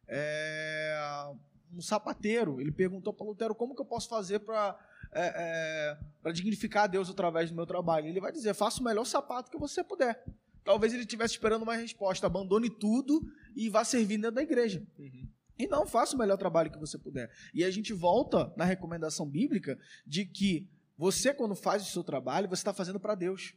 é, 0.05 0.93
um 1.73 1.81
sapateiro, 1.81 2.59
ele 2.59 2.69
perguntou 2.69 3.13
para 3.13 3.25
Lutero 3.25 3.55
como 3.55 3.73
que 3.73 3.81
eu 3.81 3.85
posso 3.85 4.09
fazer 4.09 4.39
para 4.39 4.77
é, 5.13 5.21
é, 5.23 5.97
para 6.21 6.33
dignificar 6.33 6.83
a 6.83 6.87
Deus 6.87 7.09
através 7.09 7.49
do 7.49 7.55
meu 7.55 7.65
trabalho. 7.65 8.07
Ele 8.07 8.19
vai 8.19 8.33
dizer: 8.33 8.53
faça 8.53 8.81
o 8.81 8.83
melhor 8.83 9.05
sapato 9.05 9.49
que 9.49 9.57
você 9.57 9.81
puder. 9.81 10.21
Talvez 10.65 10.91
ele 10.91 11.03
estivesse 11.03 11.35
esperando 11.35 11.63
uma 11.63 11.77
resposta. 11.77 12.27
Abandone 12.27 12.69
tudo 12.69 13.21
e 13.55 13.69
vá 13.69 13.85
servir 13.85 14.17
dentro 14.17 14.35
da 14.35 14.43
igreja. 14.43 14.85
Uhum. 14.99 15.29
E 15.57 15.65
não 15.65 15.85
faça 15.85 16.13
o 16.13 16.19
melhor 16.19 16.35
trabalho 16.35 16.69
que 16.69 16.77
você 16.77 16.97
puder. 16.97 17.31
E 17.53 17.63
a 17.63 17.71
gente 17.71 17.93
volta 17.93 18.51
na 18.57 18.65
recomendação 18.65 19.25
bíblica 19.25 19.79
de 20.05 20.25
que 20.25 20.67
você, 20.97 21.33
quando 21.33 21.55
faz 21.55 21.83
o 21.83 21.91
seu 21.91 22.03
trabalho, 22.03 22.47
você 22.47 22.61
está 22.61 22.73
fazendo 22.73 22.99
para 22.99 23.15
Deus. 23.15 23.53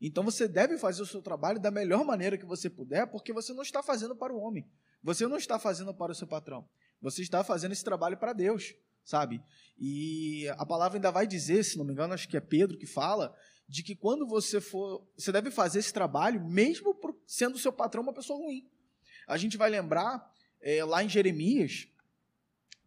Então 0.00 0.24
você 0.24 0.48
deve 0.48 0.78
fazer 0.78 1.02
o 1.02 1.06
seu 1.06 1.20
trabalho 1.20 1.60
da 1.60 1.70
melhor 1.70 2.04
maneira 2.04 2.38
que 2.38 2.46
você 2.46 2.70
puder, 2.70 3.06
porque 3.06 3.32
você 3.32 3.52
não 3.52 3.62
está 3.62 3.82
fazendo 3.82 4.16
para 4.16 4.32
o 4.32 4.38
homem. 4.38 4.66
Você 5.02 5.26
não 5.26 5.36
está 5.36 5.58
fazendo 5.58 5.94
para 5.94 6.12
o 6.12 6.14
seu 6.14 6.26
patrão. 6.26 6.68
Você 7.00 7.22
está 7.22 7.42
fazendo 7.44 7.72
esse 7.72 7.84
trabalho 7.84 8.16
para 8.16 8.32
Deus 8.32 8.74
sabe? 9.04 9.42
E 9.78 10.48
a 10.56 10.64
palavra 10.64 10.98
ainda 10.98 11.10
vai 11.10 11.26
dizer, 11.26 11.64
se 11.64 11.76
não 11.76 11.84
me 11.84 11.92
engano, 11.92 12.14
acho 12.14 12.28
que 12.28 12.36
é 12.36 12.40
Pedro 12.40 12.78
que 12.78 12.86
fala, 12.86 13.34
de 13.68 13.82
que 13.82 13.94
quando 13.94 14.26
você 14.26 14.60
for, 14.60 15.06
você 15.16 15.32
deve 15.32 15.50
fazer 15.50 15.78
esse 15.78 15.92
trabalho, 15.92 16.44
mesmo 16.44 16.98
sendo 17.26 17.58
seu 17.58 17.72
patrão 17.72 18.02
uma 18.02 18.12
pessoa 18.12 18.38
ruim. 18.38 18.68
A 19.26 19.36
gente 19.36 19.56
vai 19.56 19.70
lembrar 19.70 20.32
é, 20.60 20.84
lá 20.84 21.02
em 21.02 21.08
Jeremias, 21.08 21.88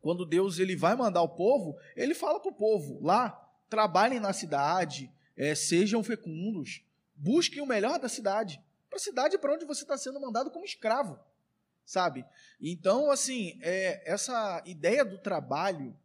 quando 0.01 0.25
Deus 0.25 0.59
ele 0.59 0.75
vai 0.75 0.95
mandar 0.95 1.21
o 1.21 1.29
povo, 1.29 1.77
ele 1.95 2.13
fala 2.13 2.39
para 2.39 2.51
o 2.51 2.55
povo 2.55 2.99
lá, 3.01 3.42
trabalhem 3.73 4.19
na 4.19 4.31
cidade, 4.33 5.11
é, 5.35 5.55
sejam 5.55 6.03
fecundos, 6.03 6.85
busquem 7.15 7.59
o 7.59 7.65
melhor 7.65 7.99
da 7.99 8.07
cidade, 8.07 8.61
para 8.87 8.97
a 8.97 9.01
cidade 9.01 9.35
para 9.35 9.51
onde 9.51 9.65
você 9.65 9.81
está 9.81 9.97
sendo 9.97 10.21
mandado 10.21 10.51
como 10.51 10.63
escravo, 10.63 11.19
sabe? 11.83 12.23
Então, 12.61 13.09
assim, 13.09 13.57
é, 13.63 14.03
essa 14.05 14.61
ideia 14.67 15.03
do 15.03 15.17
trabalho 15.17 15.97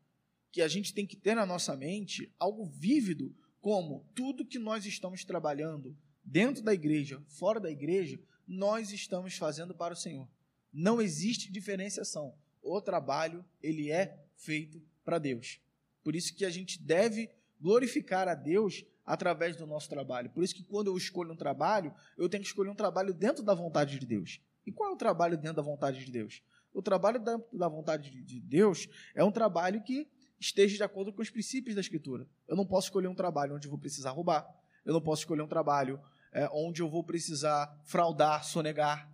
que 0.51 0.63
a 0.63 0.69
gente 0.69 0.95
tem 0.95 1.07
que 1.07 1.15
ter 1.15 1.35
na 1.35 1.45
nossa 1.45 1.77
mente 1.77 2.33
algo 2.39 2.65
vívido 2.65 3.37
como 3.61 4.03
tudo 4.15 4.47
que 4.47 4.59
nós 4.59 4.87
estamos 4.87 5.23
trabalhando 5.23 5.95
dentro 6.25 6.63
da 6.63 6.73
igreja, 6.73 7.23
fora 7.29 7.61
da 7.61 7.71
igreja, 7.71 8.19
nós 8.47 8.93
estamos 8.93 9.37
fazendo 9.37 9.75
para 9.75 9.93
o 9.93 9.97
Senhor. 9.97 10.27
Não 10.73 11.03
existe 11.03 11.53
diferenciação. 11.53 12.35
O 12.63 12.81
trabalho, 12.81 13.45
ele 13.63 13.91
é 13.91 14.25
feito 14.37 14.81
para 15.05 15.19
Deus. 15.19 15.61
Por 16.03 16.17
isso 16.17 16.35
que 16.35 16.47
a 16.47 16.51
gente 16.51 16.81
deve 16.81 17.29
glorificar 17.61 18.29
a 18.29 18.35
Deus 18.35 18.85
através 19.05 19.57
do 19.57 19.67
nosso 19.67 19.89
trabalho. 19.89 20.31
Por 20.31 20.45
isso 20.45 20.55
que 20.55 20.63
quando 20.63 20.89
eu 20.89 20.97
escolho 20.97 21.33
um 21.33 21.37
trabalho, 21.37 21.95
eu 22.17 22.29
tenho 22.29 22.43
que 22.43 22.49
escolher 22.49 22.71
um 22.71 22.75
trabalho 22.75 23.15
dentro 23.15 23.43
da 23.43 23.55
vontade 23.55 23.99
de 23.99 24.07
Deus. 24.07 24.41
E 24.67 24.73
qual 24.73 24.91
é 24.91 24.93
o 24.93 24.97
trabalho 24.97 25.37
dentro 25.37 25.57
da 25.57 25.63
vontade 25.63 26.05
de 26.05 26.13
Deus? 26.13 26.43
O 26.73 26.83
trabalho 26.83 27.19
dentro 27.19 27.47
da 27.59 27.69
vontade 27.69 28.11
de 28.11 28.41
Deus 28.41 28.87
é 29.15 29.25
um 29.25 29.33
trabalho 29.33 29.83
que 29.83 30.07
esteja 30.39 30.77
de 30.77 30.83
acordo 30.83 31.13
com 31.13 31.23
os 31.23 31.31
princípios 31.31 31.75
da 31.75 31.81
Escritura. 31.81 32.29
Eu 32.47 32.55
não 32.55 32.67
posso 32.67 32.89
escolher 32.89 33.09
um 33.09 33.15
trabalho 33.15 33.57
onde 33.57 33.67
eu 33.67 33.71
vou 33.71 33.81
precisar 33.81 34.11
roubar. 34.11 34.47
Eu 34.85 34.93
não 34.93 35.01
posso 35.01 35.23
escolher 35.23 35.43
um 35.43 35.49
trabalho 35.49 36.01
é, 36.33 36.49
onde 36.53 36.83
eu 36.83 36.89
vou 36.89 37.03
precisar 37.03 37.81
fraudar, 37.85 38.45
sonegar. 38.45 39.11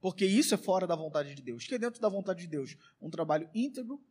Porque 0.00 0.24
isso 0.24 0.54
é 0.54 0.58
fora 0.58 0.86
da 0.86 0.96
vontade 0.96 1.34
de 1.34 1.42
Deus. 1.42 1.66
Que 1.66 1.74
é 1.74 1.78
dentro 1.78 2.00
da 2.00 2.08
vontade 2.08 2.40
de 2.40 2.46
Deus. 2.48 2.76
Um 3.00 3.10
trabalho 3.10 3.48
íntegro, 3.54 4.02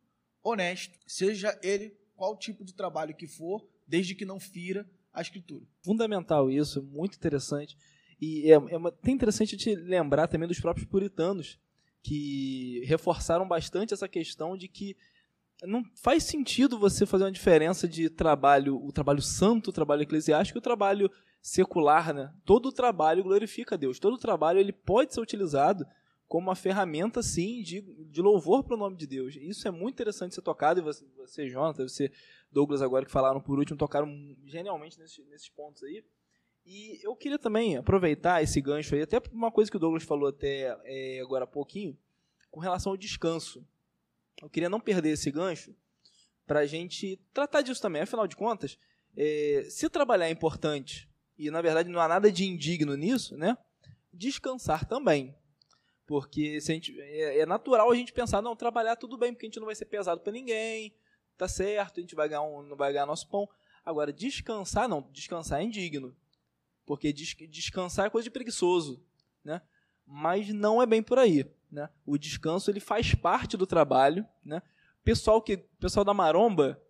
honesto, 0.42 0.98
seja 1.06 1.58
ele 1.62 1.96
qual 2.16 2.36
tipo 2.36 2.64
de 2.64 2.74
trabalho 2.74 3.14
que 3.14 3.26
for, 3.26 3.68
desde 3.86 4.14
que 4.14 4.24
não 4.24 4.40
fira 4.40 4.86
a 5.12 5.20
Escritura. 5.20 5.64
Fundamental 5.82 6.50
isso, 6.50 6.82
muito 6.82 7.16
interessante. 7.16 7.76
E 8.20 8.50
é, 8.50 8.54
é 8.54 8.76
até 8.86 9.10
interessante 9.10 9.56
te 9.56 9.74
lembrar 9.74 10.28
também 10.28 10.48
dos 10.48 10.60
próprios 10.60 10.86
puritanos, 10.86 11.58
que 12.02 12.82
reforçaram 12.84 13.46
bastante 13.48 13.94
essa 13.94 14.08
questão 14.08 14.56
de 14.56 14.68
que 14.68 14.96
não 15.62 15.82
faz 15.94 16.24
sentido 16.24 16.78
você 16.78 17.06
fazer 17.06 17.24
uma 17.24 17.32
diferença 17.32 17.88
de 17.88 18.10
trabalho, 18.10 18.76
o 18.84 18.92
trabalho 18.92 19.22
santo, 19.22 19.70
o 19.70 19.72
trabalho 19.72 20.02
eclesiástico 20.02 20.58
o 20.58 20.62
trabalho 20.62 21.10
secular, 21.40 22.12
né? 22.12 22.32
Todo 22.44 22.72
trabalho 22.72 23.22
glorifica 23.22 23.74
a 23.74 23.78
Deus. 23.78 23.98
Todo 23.98 24.18
trabalho 24.18 24.58
ele 24.58 24.72
pode 24.72 25.14
ser 25.14 25.20
utilizado 25.20 25.86
como 26.26 26.48
uma 26.48 26.56
ferramenta, 26.56 27.22
sim, 27.22 27.62
de, 27.62 27.82
de 28.10 28.22
louvor 28.22 28.64
para 28.64 28.74
o 28.74 28.78
nome 28.78 28.96
de 28.96 29.06
Deus. 29.06 29.36
Isso 29.36 29.68
é 29.68 29.70
muito 29.70 29.94
interessante 29.94 30.34
ser 30.34 30.42
tocado, 30.42 30.80
e 30.80 30.82
você, 30.82 31.04
você 31.16 31.48
Jonathan, 31.48 31.86
você, 31.86 32.10
Douglas, 32.54 32.80
agora 32.80 33.04
que 33.04 33.10
falaram 33.10 33.40
por 33.40 33.58
último, 33.58 33.76
tocaram 33.76 34.08
genialmente 34.46 34.98
nesses, 34.98 35.26
nesses 35.26 35.48
pontos 35.48 35.82
aí. 35.82 36.04
E 36.64 37.06
eu 37.06 37.14
queria 37.14 37.38
também 37.38 37.76
aproveitar 37.76 38.42
esse 38.42 38.60
gancho 38.60 38.94
aí, 38.94 39.02
até 39.02 39.20
uma 39.32 39.50
coisa 39.50 39.70
que 39.70 39.76
o 39.76 39.80
Douglas 39.80 40.04
falou 40.04 40.28
até 40.28 40.74
é, 40.84 41.20
agora 41.20 41.44
há 41.44 41.46
pouquinho, 41.46 41.98
com 42.50 42.60
relação 42.60 42.92
ao 42.92 42.96
descanso. 42.96 43.66
Eu 44.40 44.48
queria 44.48 44.70
não 44.70 44.80
perder 44.80 45.10
esse 45.10 45.30
gancho 45.30 45.74
para 46.46 46.60
a 46.60 46.66
gente 46.66 47.20
tratar 47.32 47.60
disso 47.60 47.82
também. 47.82 48.02
Afinal 48.02 48.26
de 48.26 48.36
contas, 48.36 48.78
é, 49.16 49.66
se 49.68 49.90
trabalhar 49.90 50.28
é 50.28 50.30
importante, 50.30 51.08
e 51.36 51.50
na 51.50 51.60
verdade 51.60 51.90
não 51.90 52.00
há 52.00 52.08
nada 52.08 52.30
de 52.30 52.44
indigno 52.44 52.96
nisso, 52.96 53.36
né? 53.36 53.58
Descansar 54.12 54.86
também. 54.86 55.36
Porque 56.06 56.60
se 56.60 56.72
a 56.72 56.74
gente, 56.74 57.00
é, 57.00 57.40
é 57.40 57.46
natural 57.46 57.90
a 57.90 57.94
gente 57.94 58.12
pensar, 58.12 58.40
não, 58.40 58.56
trabalhar 58.56 58.96
tudo 58.96 59.18
bem, 59.18 59.32
porque 59.32 59.46
a 59.46 59.48
gente 59.48 59.58
não 59.58 59.66
vai 59.66 59.74
ser 59.74 59.86
pesado 59.86 60.20
para 60.20 60.32
ninguém, 60.32 60.94
tá 61.36 61.48
certo, 61.48 61.98
a 61.98 62.00
gente 62.00 62.14
vai 62.14 62.28
ganhar 62.28 62.42
um, 62.42 62.62
não 62.62 62.76
vai 62.76 62.92
ganhar 62.92 63.06
nosso 63.06 63.28
pão. 63.28 63.48
Agora, 63.84 64.12
descansar, 64.12 64.88
não, 64.88 65.02
descansar 65.12 65.60
é 65.60 65.64
indigno. 65.64 66.14
Porque 66.86 67.12
des, 67.12 67.34
descansar 67.48 68.06
é 68.06 68.10
coisa 68.10 68.24
de 68.24 68.30
preguiçoso, 68.30 69.02
né? 69.42 69.60
Mas 70.06 70.48
não 70.50 70.82
é 70.82 70.86
bem 70.86 71.02
por 71.02 71.18
aí, 71.18 71.50
né? 71.70 71.88
O 72.04 72.18
descanso 72.18 72.70
ele 72.70 72.80
faz 72.80 73.14
parte 73.14 73.56
do 73.56 73.66
trabalho, 73.66 74.26
né? 74.44 74.62
Pessoal 75.02 75.40
que, 75.40 75.58
pessoal 75.78 76.04
da 76.04 76.14
maromba, 76.14 76.80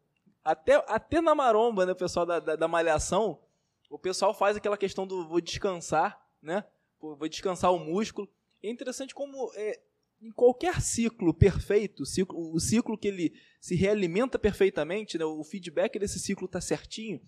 até, 0.44 0.74
até 0.88 1.20
na 1.20 1.34
maromba, 1.34 1.86
né, 1.86 1.94
pessoal 1.94 2.26
da, 2.26 2.38
da, 2.38 2.54
da 2.54 2.68
malhação, 2.68 3.40
o 3.88 3.98
pessoal 3.98 4.34
faz 4.34 4.56
aquela 4.56 4.76
questão 4.76 5.06
do 5.06 5.26
vou 5.26 5.40
descansar, 5.40 6.20
né? 6.42 6.64
Vou 7.00 7.28
descansar 7.28 7.72
o 7.72 7.78
músculo. 7.78 8.28
É 8.62 8.70
interessante 8.70 9.14
como 9.14 9.50
é, 9.54 9.80
em 10.24 10.32
qualquer 10.32 10.80
ciclo 10.80 11.34
perfeito, 11.34 12.06
ciclo, 12.06 12.50
o 12.54 12.58
ciclo 12.58 12.96
que 12.96 13.08
ele 13.08 13.34
se 13.60 13.74
realimenta 13.74 14.38
perfeitamente, 14.38 15.18
né, 15.18 15.24
o 15.24 15.44
feedback 15.44 15.98
desse 15.98 16.18
ciclo 16.18 16.46
está 16.46 16.62
certinho, 16.62 17.20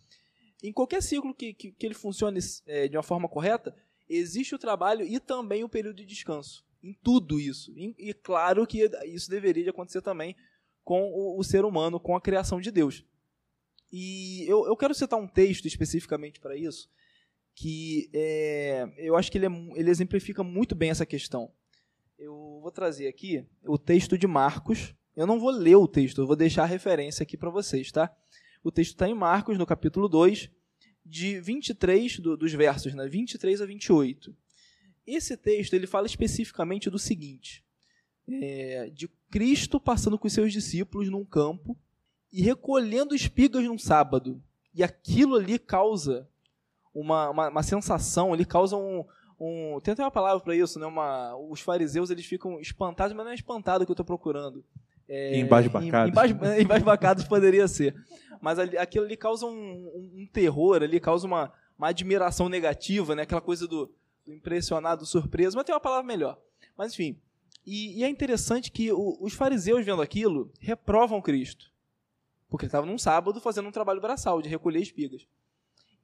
em 0.63 0.73
qualquer 0.73 1.03
ciclo 1.03 1.35
que, 1.35 1.53
que, 1.53 1.73
que 1.73 1.87
ele 1.87 1.95
funcione 1.95 2.41
é, 2.67 2.89
de 2.89 2.97
uma 2.97 3.03
forma 3.03 3.29
correta, 3.29 3.77
existe 4.09 4.55
o 4.55 4.59
trabalho 4.59 5.05
e 5.05 5.21
também 5.21 5.63
o 5.63 5.69
período 5.69 5.97
de 5.97 6.07
descanso. 6.07 6.65
Em 6.83 6.95
tudo 6.95 7.39
isso. 7.39 7.71
E, 7.77 7.95
e 7.99 8.15
claro 8.15 8.67
que 8.67 8.89
isso 9.05 9.29
deveria 9.29 9.65
de 9.65 9.71
acontecer 9.71 10.01
também 10.01 10.35
com 10.83 11.03
o, 11.03 11.39
o, 11.39 11.45
ser 11.45 11.65
humano, 11.67 12.01
com 12.01 12.17
a 12.17 12.21
criação 12.21 12.61
de 12.61 12.71
Deus. 12.71 13.05
E 13.93 14.45
eu, 14.49 14.67
eu 14.67 14.77
quero 14.77 14.95
citar 14.95 15.19
um 15.19 15.29
texto 15.29 15.67
especificamente 15.67 16.41
para 16.41 16.57
isso, 16.57 16.89
que 17.55 18.09
é, 18.15 18.89
eu 18.97 19.17
acho 19.17 19.31
que 19.31 19.37
ele, 19.37 19.47
é, 19.47 19.51
ele 19.75 19.91
exemplifica 19.91 20.43
muito 20.43 20.75
bem 20.75 20.91
essa 20.91 21.05
questão. 21.05 21.53
Eu 22.19 22.61
vou 22.63 22.71
trazer 22.71 23.09
aqui 23.09 23.45
o 23.63 23.77
texto 23.77 24.17
de 24.17 24.27
Marcos. 24.27 24.95
Eu 25.15 25.27
não 25.27 25.39
vou 25.39 25.51
ler 25.51 25.77
o 25.77 25.87
texto, 25.87 26.21
eu 26.21 26.27
vou 26.27 26.37
deixar 26.37 26.63
a 26.63 26.67
referência 26.67 27.23
aqui 27.23 27.37
para 27.37 27.51
vocês, 27.51 27.93
tá? 27.93 28.15
O 28.65 28.71
texto 28.71 28.93
está 28.93 29.07
em 29.07 29.15
Marcos, 29.15 29.59
no 29.59 29.67
capítulo 29.67 30.09
2, 30.09 30.51
de 31.05 31.39
23, 31.41 32.19
do, 32.19 32.37
dos 32.37 32.53
versos, 32.53 32.95
né, 32.95 33.07
23 33.07 33.61
a 33.61 33.67
28. 33.67 34.35
Esse 35.07 35.37
texto 35.37 35.75
ele 35.75 35.87
fala 35.87 36.07
especificamente 36.07 36.89
do 36.89 36.99
seguinte: 36.99 37.63
é, 38.29 38.91
de 38.91 39.09
Cristo 39.31 39.79
passando 39.79 40.19
com 40.19 40.29
seus 40.29 40.53
discípulos 40.53 41.11
num 41.11 41.25
campo 41.25 41.77
e 42.33 42.41
recolhendo 42.41 43.15
espigas 43.15 43.65
num 43.65 43.79
sábado. 43.79 44.43
E 44.75 44.83
aquilo 44.83 45.37
ali 45.37 45.59
causa 45.59 46.29
uma, 46.95 47.29
uma, 47.29 47.49
uma 47.51 47.63
sensação, 47.63 48.35
ele 48.35 48.45
causa 48.45 48.77
um, 48.77 49.05
um, 49.38 49.79
tem 49.81 49.92
até 49.92 50.03
uma 50.03 50.11
palavra 50.11 50.42
para 50.42 50.57
isso, 50.57 50.79
né? 50.79 50.87
Uma, 50.87 51.37
os 51.37 51.61
fariseus 51.61 52.11
eles 52.11 52.25
ficam 52.25 52.59
espantados, 52.59 53.14
mas 53.14 53.25
não 53.25 53.33
é 53.33 53.35
espantado 53.35 53.85
que 53.85 53.90
eu 53.90 53.94
estou 53.94 54.07
procurando. 54.07 54.64
É, 55.09 55.38
embasbacados. 55.38 56.11
Embas, 56.11 56.31
embasbacados 56.59 57.25
poderia 57.25 57.68
ser. 57.68 57.94
Mas 58.40 58.59
ali, 58.59 58.77
aquilo 58.77 59.05
ali 59.05 59.16
causa 59.16 59.46
um, 59.46 59.51
um, 59.51 60.22
um, 60.22 60.27
terror, 60.33 60.83
ali 60.83 60.99
causa 60.99 61.27
uma, 61.27 61.53
uma 61.79 61.88
admiração 61.88 62.49
negativa, 62.49 63.14
né? 63.14 63.22
Aquela 63.22 63.40
coisa 63.40 63.68
do, 63.68 63.92
do 64.25 64.33
impressionado, 64.33 65.01
do 65.03 65.07
surpreso, 65.07 65.57
mas 65.57 65.64
tem 65.64 65.75
uma 65.75 65.81
palavra 65.81 66.07
melhor. 66.07 66.38
Mas 66.77 66.92
enfim. 66.92 67.18
E, 67.64 68.01
e 68.01 68.05
é 68.05 68.09
interessante 68.09 68.70
que 68.70 68.90
o, 68.90 69.18
os 69.20 69.35
fariseus 69.35 69.85
vendo 69.85 70.01
aquilo 70.01 70.51
reprovam 70.61 71.20
Cristo. 71.20 71.70
Porque 72.49 72.64
ele 72.64 72.68
estava 72.68 72.87
num 72.87 72.99
sábado 72.99 73.40
fazendo 73.40 73.68
um 73.68 73.72
trabalho 73.72 74.01
braçal 74.01 74.40
de 74.40 74.49
recolher 74.49 74.81
espigas. 74.81 75.27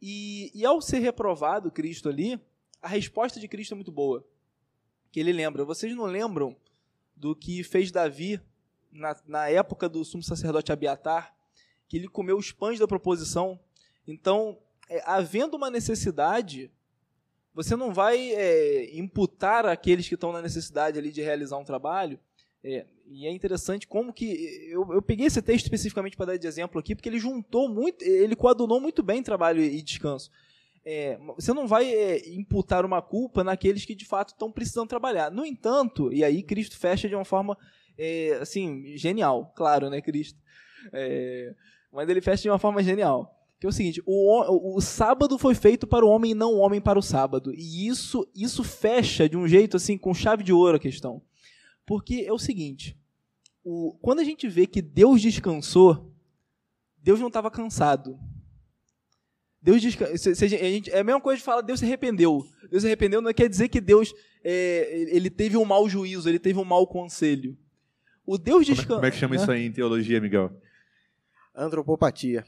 E, 0.00 0.50
e 0.54 0.66
ao 0.66 0.82
ser 0.82 0.98
reprovado 0.98 1.70
Cristo 1.70 2.08
ali, 2.08 2.40
a 2.82 2.88
resposta 2.88 3.38
de 3.38 3.48
Cristo 3.48 3.72
é 3.72 3.76
muito 3.76 3.92
boa. 3.92 4.26
Que 5.10 5.20
ele 5.20 5.32
lembra, 5.32 5.64
vocês 5.64 5.94
não 5.94 6.04
lembram 6.04 6.56
do 7.16 7.36
que 7.36 7.62
fez 7.62 7.90
Davi 7.92 8.40
na, 8.90 9.16
na 9.26 9.48
época 9.48 9.88
do 9.88 10.04
sumo 10.04 10.22
sacerdote 10.22 10.72
Abiatar, 10.72 11.34
que 11.88 11.96
ele 11.96 12.08
comeu 12.08 12.36
os 12.36 12.50
pães 12.50 12.78
da 12.78 12.88
proposição. 12.88 13.60
Então, 14.06 14.58
é, 14.88 15.02
havendo 15.06 15.56
uma 15.56 15.70
necessidade, 15.70 16.70
você 17.54 17.76
não 17.76 17.92
vai 17.92 18.32
é, 18.32 18.96
imputar 18.96 19.64
aqueles 19.66 20.08
que 20.08 20.14
estão 20.14 20.32
na 20.32 20.42
necessidade 20.42 20.98
ali 20.98 21.12
de 21.12 21.22
realizar 21.22 21.58
um 21.58 21.64
trabalho 21.64 22.18
é, 22.64 22.86
e 23.06 23.26
é 23.26 23.30
interessante 23.30 23.86
como 23.88 24.12
que. 24.12 24.24
Eu, 24.70 24.92
eu 24.92 25.02
peguei 25.02 25.26
esse 25.26 25.42
texto 25.42 25.64
especificamente 25.64 26.16
para 26.16 26.26
dar 26.26 26.36
de 26.36 26.46
exemplo 26.46 26.78
aqui, 26.78 26.94
porque 26.94 27.08
ele 27.08 27.18
juntou 27.18 27.68
muito, 27.68 28.02
ele 28.02 28.36
coadunou 28.36 28.80
muito 28.80 29.02
bem 29.02 29.22
trabalho 29.22 29.60
e 29.60 29.82
descanso. 29.82 30.30
É, 30.84 31.18
você 31.36 31.52
não 31.52 31.66
vai 31.66 31.92
é, 31.92 32.28
imputar 32.30 32.84
uma 32.84 33.00
culpa 33.00 33.44
naqueles 33.44 33.84
que 33.84 33.94
de 33.94 34.04
fato 34.04 34.30
estão 34.30 34.50
precisando 34.50 34.88
trabalhar. 34.88 35.30
No 35.30 35.46
entanto, 35.46 36.12
e 36.12 36.24
aí 36.24 36.42
Cristo 36.42 36.76
fecha 36.76 37.08
de 37.08 37.14
uma 37.14 37.24
forma 37.24 37.56
é, 37.96 38.38
assim, 38.40 38.96
genial, 38.96 39.52
claro, 39.54 39.88
né, 39.88 40.00
Cristo? 40.00 40.40
É, 40.92 41.54
mas 41.92 42.08
ele 42.08 42.20
fecha 42.20 42.42
de 42.42 42.50
uma 42.50 42.58
forma 42.58 42.82
genial. 42.82 43.38
Que 43.60 43.66
é 43.66 43.68
o 43.68 43.72
seguinte: 43.72 44.02
o, 44.04 44.72
o, 44.74 44.76
o 44.76 44.80
sábado 44.80 45.38
foi 45.38 45.54
feito 45.54 45.86
para 45.86 46.04
o 46.04 46.08
homem 46.08 46.32
e 46.32 46.34
não 46.34 46.54
o 46.54 46.58
homem 46.58 46.80
para 46.80 46.98
o 46.98 47.02
sábado. 47.02 47.54
E 47.54 47.86
isso, 47.86 48.28
isso 48.34 48.64
fecha 48.64 49.28
de 49.28 49.36
um 49.36 49.46
jeito 49.46 49.76
assim, 49.76 49.96
com 49.96 50.12
chave 50.12 50.42
de 50.42 50.52
ouro 50.52 50.78
a 50.78 50.80
questão. 50.80 51.22
Porque 51.86 52.24
é 52.26 52.32
o 52.32 52.40
seguinte: 52.40 52.98
o, 53.62 53.96
quando 54.02 54.18
a 54.18 54.24
gente 54.24 54.48
vê 54.48 54.66
que 54.66 54.82
Deus 54.82 55.22
descansou, 55.22 56.12
Deus 56.98 57.20
não 57.20 57.28
estava 57.28 57.52
cansado. 57.52 58.18
Deus 59.62 59.76
a 59.76 60.46
gente, 60.46 60.90
é 60.90 60.98
a 60.98 61.04
mesma 61.04 61.20
coisa 61.20 61.38
de 61.38 61.44
falar 61.44 61.60
Deus 61.60 61.78
se 61.78 61.86
arrependeu. 61.86 62.44
Deus 62.68 62.82
se 62.82 62.88
arrependeu 62.88 63.20
não 63.22 63.32
quer 63.32 63.48
dizer 63.48 63.68
que 63.68 63.80
Deus 63.80 64.12
é, 64.42 65.06
ele 65.10 65.30
teve 65.30 65.56
um 65.56 65.64
mau 65.64 65.88
juízo, 65.88 66.28
ele 66.28 66.40
teve 66.40 66.58
um 66.58 66.64
mau 66.64 66.84
conselho. 66.86 67.56
O 68.26 68.36
Deus 68.36 68.66
descansou. 68.66 68.96
Como 68.96 69.06
é 69.06 69.10
que 69.10 69.16
chama 69.16 69.36
né? 69.36 69.42
isso 69.42 69.50
aí 69.50 69.66
em 69.66 69.72
teologia, 69.72 70.20
Miguel? 70.20 70.50
Antropopatia. 71.54 72.44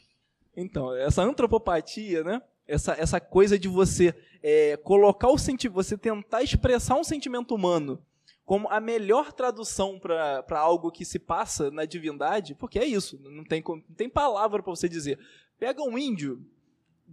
Então, 0.57 0.95
essa 0.95 1.23
antropopatia, 1.23 2.25
né? 2.25 2.43
Essa, 2.67 2.95
essa 2.95 3.21
coisa 3.21 3.59
de 3.59 3.69
você 3.69 4.15
é, 4.43 4.77
colocar 4.79 5.29
o 5.29 5.39
sentimento, 5.39 5.75
você 5.75 5.97
tentar 5.99 6.43
expressar 6.43 6.97
um 6.97 7.05
sentimento 7.05 7.55
humano 7.55 8.03
como 8.45 8.69
a 8.69 8.81
melhor 8.81 9.33
tradução 9.33 9.99
para 9.99 10.59
algo 10.59 10.91
que 10.91 11.05
se 11.05 11.19
passa 11.19 11.71
na 11.71 11.85
divindade, 11.85 12.55
porque 12.55 12.79
é 12.79 12.85
isso, 12.85 13.19
não 13.23 13.45
tem, 13.45 13.62
não 13.67 13.95
tem 13.97 14.09
palavra 14.09 14.62
para 14.62 14.75
você 14.75 14.89
dizer. 14.89 15.19
Pega 15.59 15.83
um 15.83 15.97
índio, 15.97 16.45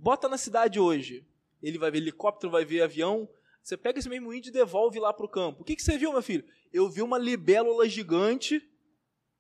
bota 0.02 0.28
na 0.28 0.38
cidade 0.38 0.80
hoje. 0.80 1.24
Ele 1.62 1.78
vai 1.78 1.91
ver 1.91 1.99
helicóptero, 1.99 2.52
vai 2.52 2.66
ver 2.66 2.82
avião. 2.82 3.30
Você 3.62 3.78
pega 3.78 3.99
esse 3.99 4.10
mesmo 4.10 4.34
índio 4.34 4.49
e 4.49 4.54
devolve 4.54 4.99
lá 4.99 5.14
para 5.14 5.26
o 5.26 5.30
campo. 5.30 5.62
O 5.62 5.64
que, 5.64 5.76
que 5.76 5.84
você 5.84 5.97
viu, 5.97 6.12
meu 6.12 6.24
filho? 6.24 6.43
Eu 6.74 6.89
vi 6.89 7.04
uma 7.04 7.20
libélula 7.20 7.88
gigante 7.88 8.62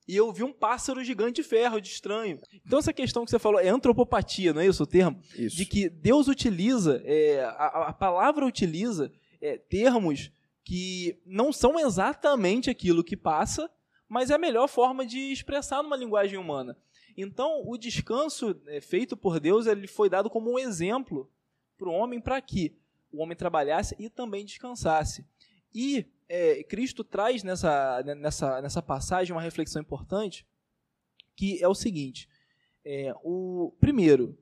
e 0.07 0.15
eu 0.15 0.31
vi 0.31 0.43
um 0.43 0.53
pássaro 0.53 1.03
gigante 1.03 1.41
de 1.41 1.47
ferro, 1.47 1.81
de 1.81 1.87
estranho. 1.87 2.39
Então, 2.65 2.77
essa 2.77 2.93
questão 2.93 3.25
que 3.25 3.31
você 3.31 3.39
falou 3.39 3.59
é 3.59 3.69
antropopatia, 3.69 4.53
não 4.53 4.61
é 4.61 4.67
isso 4.67 4.83
o 4.83 4.87
termo? 4.87 5.19
Isso. 5.35 5.55
De 5.55 5.65
que 5.65 5.89
Deus 5.89 6.27
utiliza, 6.27 7.01
é, 7.05 7.43
a, 7.43 7.87
a 7.87 7.93
palavra 7.93 8.45
utiliza 8.45 9.11
é, 9.41 9.57
termos 9.57 10.31
que 10.63 11.19
não 11.25 11.51
são 11.51 11.79
exatamente 11.79 12.69
aquilo 12.69 13.03
que 13.03 13.17
passa, 13.17 13.69
mas 14.07 14.29
é 14.29 14.35
a 14.35 14.37
melhor 14.37 14.67
forma 14.67 15.05
de 15.05 15.31
expressar 15.31 15.81
numa 15.81 15.95
linguagem 15.95 16.37
humana. 16.37 16.77
Então, 17.17 17.63
o 17.65 17.77
descanso 17.77 18.59
é, 18.67 18.79
feito 18.81 19.15
por 19.17 19.39
Deus 19.39 19.67
ele 19.67 19.87
foi 19.87 20.09
dado 20.09 20.29
como 20.29 20.51
um 20.51 20.59
exemplo 20.59 21.29
para 21.77 21.89
o 21.89 21.93
homem 21.93 22.21
para 22.21 22.39
que 22.41 22.75
o 23.11 23.21
homem 23.21 23.35
trabalhasse 23.35 23.95
e 23.99 24.09
também 24.09 24.45
descansasse. 24.45 25.25
E 25.73 26.05
é, 26.27 26.63
Cristo 26.63 27.03
traz 27.03 27.43
nessa, 27.43 28.03
nessa, 28.17 28.61
nessa 28.61 28.81
passagem 28.81 29.33
uma 29.33 29.41
reflexão 29.41 29.81
importante, 29.81 30.45
que 31.35 31.61
é 31.61 31.67
o 31.67 31.75
seguinte: 31.75 32.29
é, 32.85 33.13
o 33.23 33.73
primeiro, 33.79 34.37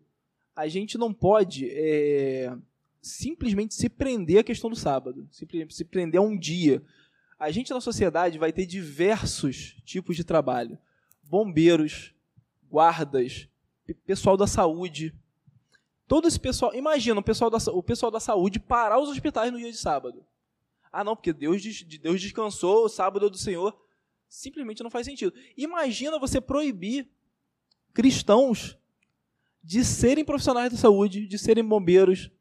a 0.55 0.67
gente 0.67 0.97
não 0.97 1.13
pode 1.13 1.69
é, 1.71 2.55
simplesmente 3.01 3.73
se 3.73 3.89
prender 3.89 4.39
à 4.39 4.43
questão 4.43 4.69
do 4.69 4.75
sábado, 4.75 5.27
se 5.31 5.85
prender 5.85 6.19
a 6.19 6.23
um 6.23 6.37
dia. 6.37 6.83
A 7.39 7.51
gente 7.51 7.71
na 7.71 7.79
sociedade 7.79 8.37
vai 8.37 8.51
ter 8.51 8.65
diversos 8.65 9.77
tipos 9.85 10.15
de 10.15 10.23
trabalho: 10.23 10.77
bombeiros, 11.23 12.13
guardas, 12.69 13.47
pessoal 14.05 14.37
da 14.37 14.47
saúde. 14.47 15.13
Todo 16.07 16.27
esse 16.27 16.39
pessoal, 16.39 16.73
imagina 16.73 17.19
o 17.19 17.23
pessoal 17.23 17.49
da, 17.49 17.57
o 17.71 17.83
pessoal 17.83 18.11
da 18.11 18.19
saúde 18.19 18.59
parar 18.59 18.99
os 18.99 19.09
hospitais 19.09 19.51
no 19.51 19.57
dia 19.57 19.71
de 19.71 19.77
sábado. 19.77 20.25
Ah, 20.91 21.03
não, 21.03 21.15
porque 21.15 21.31
Deus, 21.31 21.61
Deus 21.83 22.19
descansou, 22.19 22.85
o 22.85 22.89
sábado 22.89 23.27
é 23.27 23.29
do 23.29 23.37
Senhor. 23.37 23.79
Simplesmente 24.27 24.83
não 24.83 24.89
faz 24.89 25.05
sentido. 25.05 25.33
Imagina 25.55 26.19
você 26.19 26.41
proibir 26.41 27.07
cristãos 27.93 28.77
de 29.63 29.83
serem 29.83 30.25
profissionais 30.25 30.71
da 30.71 30.77
saúde, 30.77 31.27
de 31.27 31.37
serem 31.37 31.63
bombeiros. 31.63 32.31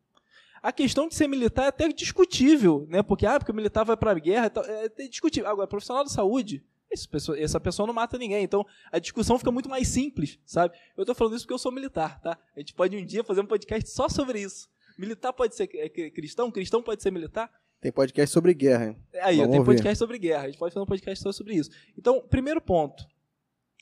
A 0.63 0.73
questão 0.73 1.09
de 1.09 1.15
ser 1.15 1.29
militar 1.29 1.65
é 1.65 1.69
até 1.69 1.89
discutível, 1.89 2.87
né? 2.89 3.03
Porque, 3.03 3.27
ah, 3.27 3.39
porque 3.39 3.53
o 3.53 3.55
militar 3.55 3.85
vai 3.85 3.97
para 3.97 4.13
a 4.13 4.19
guerra, 4.19 4.51
é 4.67 4.87
até 4.87 5.09
discutível. 5.09 5.49
Agora, 5.49 5.67
profissional 5.67 6.05
da 6.05 6.11
saúde, 6.11 6.65
pessoa, 7.09 7.39
essa 7.39 7.61
pessoa 7.61 7.87
não 7.87 7.95
mata 7.95 8.19
ninguém. 8.19 8.43
Então, 8.43 8.67
a 8.91 8.99
discussão 8.99 9.39
fica 9.39 9.51
muito 9.51 9.69
mais 9.69 9.89
simples, 9.89 10.39
sabe? 10.45 10.77
Eu 10.97 11.03
estou 11.03 11.15
falando 11.15 11.35
isso 11.35 11.45
porque 11.45 11.55
eu 11.55 11.59
sou 11.59 11.73
militar, 11.73 12.21
tá? 12.21 12.39
A 12.57 12.61
gente 12.61 12.75
pode 12.75 12.97
um 12.97 13.05
dia 13.05 13.23
fazer 13.25 13.41
um 13.41 13.47
podcast 13.47 13.91
só 13.91 14.09
sobre 14.09 14.41
isso. 14.41 14.69
Militar 14.99 15.33
pode 15.33 15.55
ser 15.55 15.71
é, 15.75 15.89
cristão, 16.11 16.51
cristão 16.51 16.83
pode 16.83 17.03
ser 17.03 17.11
militar. 17.11 17.51
Tem 17.81 17.93
podcast 17.93 18.33
sobre 18.33 18.53
guerra. 18.53 18.97
Aí, 19.23 19.37
Vamos 19.37 19.53
tem 19.53 19.65
podcast 19.65 19.99
sobre 19.99 20.19
guerra. 20.19 20.45
A 20.45 20.47
gente 20.49 20.59
pode 20.59 20.75
fazer 20.75 20.83
um 20.83 20.89
podcast 20.89 21.23
só 21.23 21.31
sobre 21.31 21.55
isso. 21.55 21.71
Então, 21.97 22.21
primeiro 22.29 22.61
ponto. 22.61 23.07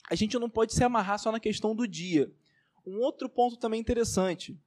A 0.09 0.15
gente 0.15 0.37
não 0.37 0.49
pode 0.49 0.73
se 0.73 0.83
amarrar 0.83 1.17
só 1.17 1.31
na 1.31 1.39
questão 1.39 1.75
do 1.75 1.87
dia. 1.87 2.31
Um 2.85 2.99
outro 2.99 3.27
ponto 3.27 3.57
também 3.57 3.81
interessante. 3.81 4.57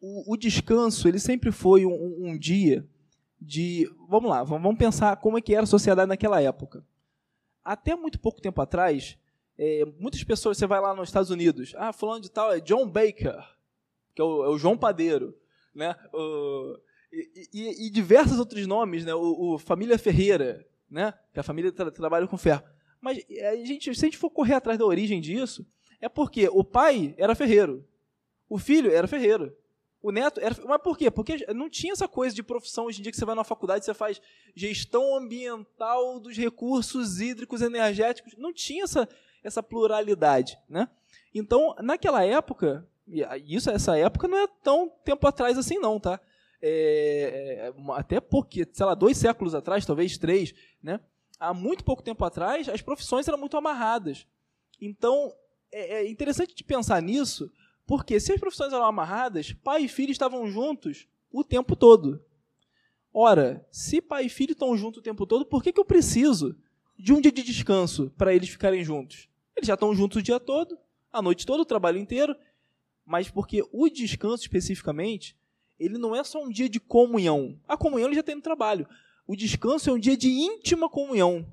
O, 0.00 0.34
o 0.34 0.36
descanso, 0.36 1.06
ele 1.06 1.20
sempre 1.20 1.52
foi 1.52 1.86
um, 1.86 2.30
um, 2.30 2.36
dia 2.36 2.86
de... 3.40 3.88
Vamos 4.08 4.28
lá, 4.28 4.42
vamos 4.42 4.76
pensar 4.76 5.16
como 5.16 5.38
é 5.38 5.40
que 5.40 5.54
era 5.54 5.62
a 5.62 5.66
sociedade 5.66 6.08
naquela 6.08 6.42
época. 6.42 6.84
Até 7.66 7.96
muito 7.96 8.20
pouco 8.20 8.40
tempo 8.40 8.62
atrás, 8.62 9.18
é, 9.58 9.84
muitas 9.98 10.22
pessoas, 10.22 10.56
você 10.56 10.68
vai 10.68 10.80
lá 10.80 10.94
nos 10.94 11.08
Estados 11.08 11.30
Unidos, 11.30 11.74
ah, 11.76 11.92
falando 11.92 12.22
de 12.22 12.30
tal 12.30 12.52
é 12.52 12.60
John 12.60 12.88
Baker, 12.88 13.36
que 14.14 14.22
é 14.22 14.24
o, 14.24 14.44
é 14.44 14.48
o 14.50 14.56
João 14.56 14.78
Padeiro, 14.78 15.36
né? 15.74 15.96
O, 16.14 16.78
e, 17.12 17.48
e, 17.52 17.86
e, 17.86 17.90
diversos 17.90 18.38
outros 18.38 18.64
nomes, 18.68 19.04
né? 19.04 19.12
O, 19.16 19.54
o, 19.54 19.58
Família 19.58 19.98
Ferreira, 19.98 20.64
né? 20.88 21.12
Que 21.34 21.40
a 21.40 21.42
família 21.42 21.72
tra 21.72 21.90
trabalha 21.90 22.28
com 22.28 22.38
ferro. 22.38 22.62
Mas 23.00 23.18
a 23.52 23.56
gente, 23.56 23.92
se 23.96 24.04
a 24.04 24.06
gente 24.06 24.16
for 24.16 24.30
correr 24.30 24.54
atrás 24.54 24.78
da 24.78 24.86
origem 24.86 25.20
disso, 25.20 25.66
é 26.00 26.08
porque 26.08 26.48
o 26.48 26.62
pai 26.62 27.16
era 27.18 27.34
ferreiro, 27.34 27.84
o 28.48 28.58
filho 28.58 28.92
era 28.92 29.08
ferreiro, 29.08 29.52
o 30.06 30.12
neto 30.12 30.38
era. 30.40 30.54
Mas 30.64 30.80
por 30.80 30.96
quê? 30.96 31.10
Porque 31.10 31.44
não 31.52 31.68
tinha 31.68 31.92
essa 31.92 32.06
coisa 32.06 32.32
de 32.32 32.42
profissão 32.42 32.84
hoje 32.84 33.00
em 33.00 33.02
dia 33.02 33.10
que 33.10 33.18
você 33.18 33.24
vai 33.24 33.34
na 33.34 33.42
faculdade 33.42 33.84
você 33.84 33.92
faz 33.92 34.20
gestão 34.54 35.16
ambiental 35.16 36.20
dos 36.20 36.36
recursos 36.36 37.20
hídricos 37.20 37.60
energéticos. 37.60 38.34
Não 38.38 38.52
tinha 38.52 38.84
essa, 38.84 39.08
essa 39.42 39.62
pluralidade, 39.62 40.56
né? 40.68 40.88
Então, 41.34 41.74
naquela 41.82 42.24
época, 42.24 42.86
isso 43.44 43.68
essa 43.68 43.98
época 43.98 44.28
não 44.28 44.38
é 44.38 44.46
tão 44.62 44.88
tempo 45.04 45.26
atrás 45.26 45.58
assim 45.58 45.78
não, 45.78 45.98
tá? 45.98 46.20
É, 46.62 47.66
é, 47.68 47.72
até 47.94 48.20
porque, 48.20 48.64
sei 48.72 48.86
lá, 48.86 48.94
dois 48.94 49.16
séculos 49.16 49.56
atrás, 49.56 49.84
talvez 49.84 50.16
três, 50.16 50.54
né? 50.80 51.00
há 51.38 51.52
muito 51.52 51.84
pouco 51.84 52.02
tempo 52.02 52.24
atrás, 52.24 52.68
as 52.68 52.80
profissões 52.80 53.26
eram 53.26 53.38
muito 53.38 53.56
amarradas. 53.56 54.24
Então, 54.80 55.32
é, 55.72 55.96
é 55.96 56.08
interessante 56.08 56.54
de 56.54 56.64
pensar 56.64 57.02
nisso, 57.02 57.50
porque 57.86 58.18
se 58.18 58.32
as 58.32 58.40
profissões 58.40 58.72
eram 58.72 58.84
amarradas, 58.84 59.52
pai 59.52 59.84
e 59.84 59.88
filho 59.88 60.10
estavam 60.10 60.50
juntos 60.50 61.06
o 61.30 61.44
tempo 61.44 61.76
todo. 61.76 62.22
Ora, 63.12 63.66
se 63.70 64.02
pai 64.02 64.26
e 64.26 64.28
filho 64.28 64.52
estão 64.52 64.76
juntos 64.76 64.98
o 64.98 65.02
tempo 65.02 65.24
todo, 65.24 65.46
por 65.46 65.62
que, 65.62 65.72
que 65.72 65.80
eu 65.80 65.84
preciso 65.84 66.56
de 66.98 67.12
um 67.12 67.20
dia 67.20 67.32
de 67.32 67.42
descanso 67.42 68.12
para 68.16 68.34
eles 68.34 68.48
ficarem 68.48 68.84
juntos? 68.84 69.28
Eles 69.56 69.68
já 69.68 69.74
estão 69.74 69.94
juntos 69.94 70.18
o 70.18 70.22
dia 70.22 70.38
todo, 70.38 70.76
a 71.12 71.22
noite 71.22 71.46
toda, 71.46 71.62
o 71.62 71.66
trabalho 71.66 71.98
inteiro, 71.98 72.36
mas 73.04 73.30
porque 73.30 73.62
o 73.72 73.88
descanso 73.88 74.42
especificamente 74.42 75.36
ele 75.78 75.98
não 75.98 76.14
é 76.16 76.24
só 76.24 76.42
um 76.42 76.50
dia 76.50 76.68
de 76.68 76.80
comunhão. 76.80 77.58
A 77.68 77.76
comunhão 77.76 78.08
ele 78.08 78.16
já 78.16 78.22
tem 78.22 78.34
no 78.34 78.42
trabalho. 78.42 78.88
O 79.26 79.36
descanso 79.36 79.90
é 79.90 79.92
um 79.92 79.98
dia 79.98 80.16
de 80.16 80.28
íntima 80.28 80.88
comunhão. 80.88 81.46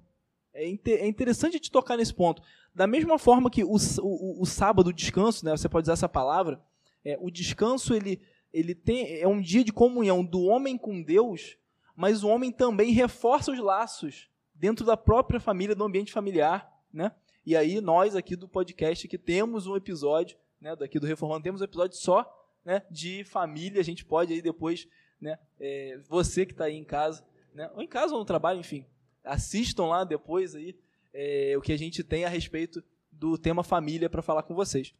É, 0.53 0.65
é 0.65 1.07
interessante 1.07 1.59
te 1.59 1.71
tocar 1.71 1.97
nesse 1.97 2.13
ponto. 2.13 2.41
Da 2.73 2.87
mesma 2.87 3.19
forma 3.19 3.49
que 3.49 3.63
o, 3.63 3.75
o, 4.01 4.41
o 4.41 4.45
sábado, 4.45 4.87
o 4.87 4.93
descanso, 4.93 5.45
né, 5.45 5.55
você 5.55 5.69
pode 5.69 5.85
usar 5.85 5.93
essa 5.93 6.09
palavra, 6.09 6.59
é, 7.05 7.17
o 7.19 7.29
descanso 7.29 7.93
ele, 7.93 8.21
ele 8.51 8.73
tem, 8.73 9.19
é 9.19 9.27
um 9.27 9.39
dia 9.39 9.63
de 9.63 9.71
comunhão 9.71 10.23
do 10.23 10.41
homem 10.43 10.77
com 10.77 11.01
Deus, 11.01 11.57
mas 11.95 12.23
o 12.23 12.29
homem 12.29 12.51
também 12.51 12.91
reforça 12.91 13.51
os 13.51 13.59
laços 13.59 14.29
dentro 14.55 14.85
da 14.85 14.97
própria 14.97 15.39
família, 15.39 15.75
do 15.75 15.83
ambiente 15.83 16.11
familiar. 16.11 16.71
Né? 16.91 17.11
E 17.45 17.55
aí 17.55 17.79
nós 17.79 18.15
aqui 18.15 18.35
do 18.35 18.47
podcast 18.47 19.07
que 19.07 19.17
temos 19.17 19.67
um 19.67 19.75
episódio, 19.75 20.37
né, 20.59 20.75
daqui 20.75 20.99
do 20.99 21.05
Reformando, 21.05 21.43
temos 21.43 21.61
um 21.61 21.65
episódio 21.65 21.97
só 21.97 22.25
né, 22.65 22.81
de 22.89 23.23
família. 23.25 23.81
A 23.81 23.83
gente 23.83 24.05
pode 24.05 24.33
aí 24.33 24.41
depois, 24.41 24.87
né, 25.19 25.37
é, 25.59 25.99
você 26.07 26.45
que 26.45 26.53
está 26.53 26.65
aí 26.65 26.75
em 26.75 26.83
casa, 26.83 27.23
né, 27.53 27.69
ou 27.75 27.81
em 27.83 27.87
casa 27.87 28.13
ou 28.13 28.19
no 28.19 28.25
trabalho, 28.25 28.59
enfim, 28.59 28.85
assistam 29.23 29.85
lá 29.85 30.03
depois 30.03 30.55
aí 30.55 30.75
é, 31.13 31.55
o 31.57 31.61
que 31.61 31.71
a 31.71 31.77
gente 31.77 32.03
tem 32.03 32.25
a 32.25 32.29
respeito 32.29 32.83
do 33.11 33.37
tema 33.37 33.63
família 33.63 34.09
para 34.09 34.21
falar 34.21 34.43
com 34.43 34.55
vocês. 34.55 34.93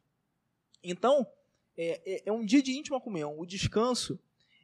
Então, 0.82 1.26
é, 1.76 2.00
é, 2.04 2.22
é, 2.26 2.32
um 2.32 2.44
dia 2.44 2.62
de 2.62 2.72
íntima 2.72 3.00
comunhão. 3.00 3.38
O 3.38 3.46
descanso, 3.46 4.18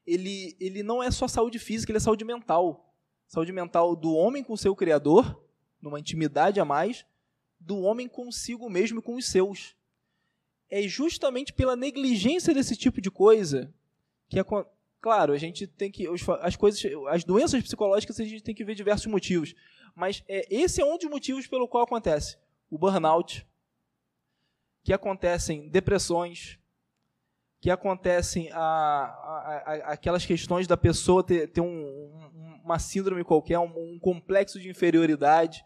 ele, 0.06 0.56
ele 0.60 0.82
não 0.82 1.02
é 1.02 1.10
só 1.10 1.26
saúde 1.26 1.58
física, 1.58 1.90
ele 1.90 1.98
é 1.98 2.00
saúde 2.00 2.24
mental. 2.24 2.94
Saúde 3.26 3.52
mental 3.52 3.96
do 3.96 4.12
homem 4.14 4.42
com 4.42 4.56
seu 4.56 4.74
Criador, 4.74 5.42
numa 5.80 5.98
intimidade 5.98 6.60
a 6.60 6.64
mais, 6.64 7.04
do 7.58 7.78
homem 7.80 8.08
consigo 8.08 8.70
mesmo 8.70 9.00
e 9.00 9.02
com 9.02 9.16
os 9.16 9.26
seus 9.26 9.74
é 10.70 10.82
justamente 10.82 11.52
pela 11.52 11.74
negligência 11.76 12.54
desse 12.54 12.76
tipo 12.76 13.00
de 13.00 13.10
coisa 13.10 13.74
que 14.28 14.38
é 14.38 14.44
claro 15.00 15.32
a 15.32 15.36
gente 15.36 15.66
tem 15.66 15.90
que 15.90 16.06
as 16.40 16.56
coisas 16.56 16.80
as 17.08 17.24
doenças 17.24 17.62
psicológicas 17.62 18.18
a 18.20 18.24
gente 18.24 18.42
tem 18.42 18.54
que 18.54 18.64
ver 18.64 18.74
diversos 18.74 19.06
motivos 19.06 19.54
mas 19.94 20.22
é, 20.28 20.46
esse 20.50 20.80
é 20.80 20.84
um 20.84 20.96
dos 20.96 21.08
motivos 21.10 21.46
pelo 21.46 21.68
qual 21.68 21.84
acontece 21.84 22.38
o 22.70 22.78
burnout 22.78 23.46
que 24.82 24.92
acontecem 24.92 25.68
depressões 25.68 26.58
que 27.60 27.70
acontecem 27.70 28.50
a, 28.52 28.58
a, 28.58 29.62
a, 29.66 29.74
aquelas 29.92 30.24
questões 30.24 30.66
da 30.66 30.76
pessoa 30.78 31.22
ter, 31.22 31.48
ter 31.48 31.60
um, 31.60 31.66
um, 31.66 32.60
uma 32.64 32.78
síndrome 32.78 33.22
qualquer 33.22 33.58
um, 33.58 33.94
um 33.94 33.98
complexo 33.98 34.58
de 34.58 34.68
inferioridade 34.68 35.64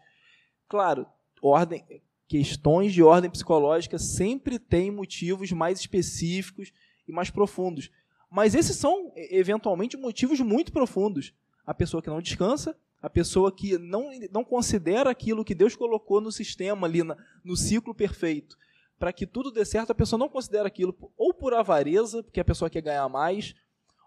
claro 0.67 1.07
ordem 1.41 1.85
questões 2.27 2.93
de 2.93 3.03
ordem 3.03 3.29
psicológica 3.29 3.97
sempre 3.97 4.57
têm 4.57 4.91
motivos 4.91 5.51
mais 5.51 5.79
específicos 5.79 6.71
e 7.07 7.11
mais 7.11 7.29
profundos. 7.29 7.91
Mas 8.29 8.55
esses 8.55 8.75
são, 8.75 9.11
eventualmente, 9.15 9.95
motivos 9.95 10.39
muito 10.39 10.71
profundos. 10.71 11.33
A 11.65 11.73
pessoa 11.73 12.01
que 12.01 12.09
não 12.09 12.21
descansa, 12.21 12.77
a 13.05 13.09
pessoa 13.09 13.51
que 13.51 13.77
não, 13.77 14.09
não 14.31 14.43
considera 14.43 15.11
aquilo 15.11 15.45
que 15.45 15.53
Deus 15.53 15.75
colocou 15.75 16.19
no 16.19 16.31
sistema 16.31 16.87
ali, 16.87 17.03
na, 17.03 17.15
no 17.43 17.55
ciclo 17.55 17.93
perfeito. 17.93 18.57
Para 18.97 19.13
que 19.13 19.27
tudo 19.27 19.51
dê 19.51 19.63
certo, 19.63 19.91
a 19.91 19.95
pessoa 19.95 20.17
não 20.17 20.27
considera 20.27 20.67
aquilo 20.67 20.97
ou 21.15 21.31
por 21.31 21.53
avareza, 21.53 22.23
porque 22.23 22.39
a 22.39 22.43
pessoa 22.43 22.67
quer 22.67 22.81
ganhar 22.81 23.07
mais, 23.07 23.53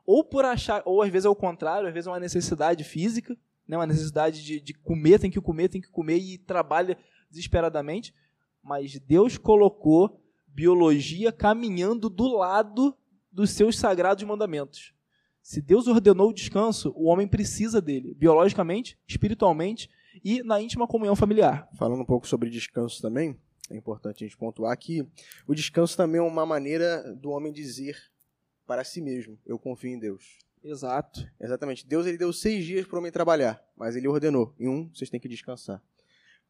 ou 0.04 0.24
por 0.24 0.44
achar, 0.44 0.82
ou 0.84 1.00
às 1.00 1.12
vezes 1.12 1.26
é 1.26 1.28
o 1.28 1.36
contrário, 1.36 1.86
às 1.86 1.94
vezes 1.94 2.08
é 2.08 2.10
uma 2.10 2.18
necessidade 2.18 2.82
física, 2.82 3.38
né, 3.68 3.76
uma 3.76 3.86
necessidade 3.86 4.42
de, 4.42 4.60
de 4.60 4.74
comer, 4.74 5.20
tem 5.20 5.30
que 5.30 5.40
comer, 5.40 5.68
tem 5.68 5.80
que 5.80 5.90
comer, 5.90 6.18
e 6.18 6.36
trabalha 6.36 6.98
desesperadamente, 7.30 8.12
mas 8.60 8.98
Deus 8.98 9.38
colocou 9.38 10.20
biologia 10.48 11.30
caminhando 11.30 12.10
do 12.10 12.26
lado 12.26 12.96
dos 13.30 13.50
seus 13.50 13.78
sagrados 13.78 14.24
mandamentos. 14.24 14.92
Se 15.48 15.62
Deus 15.62 15.86
ordenou 15.86 16.28
o 16.28 16.34
descanso, 16.34 16.92
o 16.94 17.06
homem 17.06 17.26
precisa 17.26 17.80
dele, 17.80 18.12
biologicamente, 18.12 18.98
espiritualmente 19.08 19.88
e 20.22 20.42
na 20.42 20.60
íntima 20.60 20.86
comunhão 20.86 21.16
familiar. 21.16 21.66
Falando 21.72 22.02
um 22.02 22.04
pouco 22.04 22.28
sobre 22.28 22.50
descanso 22.50 23.00
também, 23.00 23.34
é 23.70 23.74
importante 23.74 24.22
a 24.22 24.26
gente 24.26 24.36
pontuar 24.36 24.76
que 24.76 25.08
o 25.46 25.54
descanso 25.54 25.96
também 25.96 26.18
é 26.18 26.22
uma 26.22 26.44
maneira 26.44 27.14
do 27.14 27.30
homem 27.30 27.50
dizer 27.50 27.96
para 28.66 28.84
si 28.84 29.00
mesmo: 29.00 29.38
Eu 29.46 29.58
confio 29.58 29.88
em 29.88 29.98
Deus. 29.98 30.36
Exato. 30.62 31.26
Exatamente. 31.40 31.86
Deus 31.86 32.04
ele 32.06 32.18
deu 32.18 32.30
seis 32.30 32.66
dias 32.66 32.86
para 32.86 32.96
o 32.96 32.98
homem 32.98 33.10
trabalhar, 33.10 33.58
mas 33.74 33.96
ele 33.96 34.06
ordenou: 34.06 34.54
em 34.60 34.68
um, 34.68 34.90
vocês 34.92 35.08
têm 35.08 35.18
que 35.18 35.30
descansar. 35.30 35.82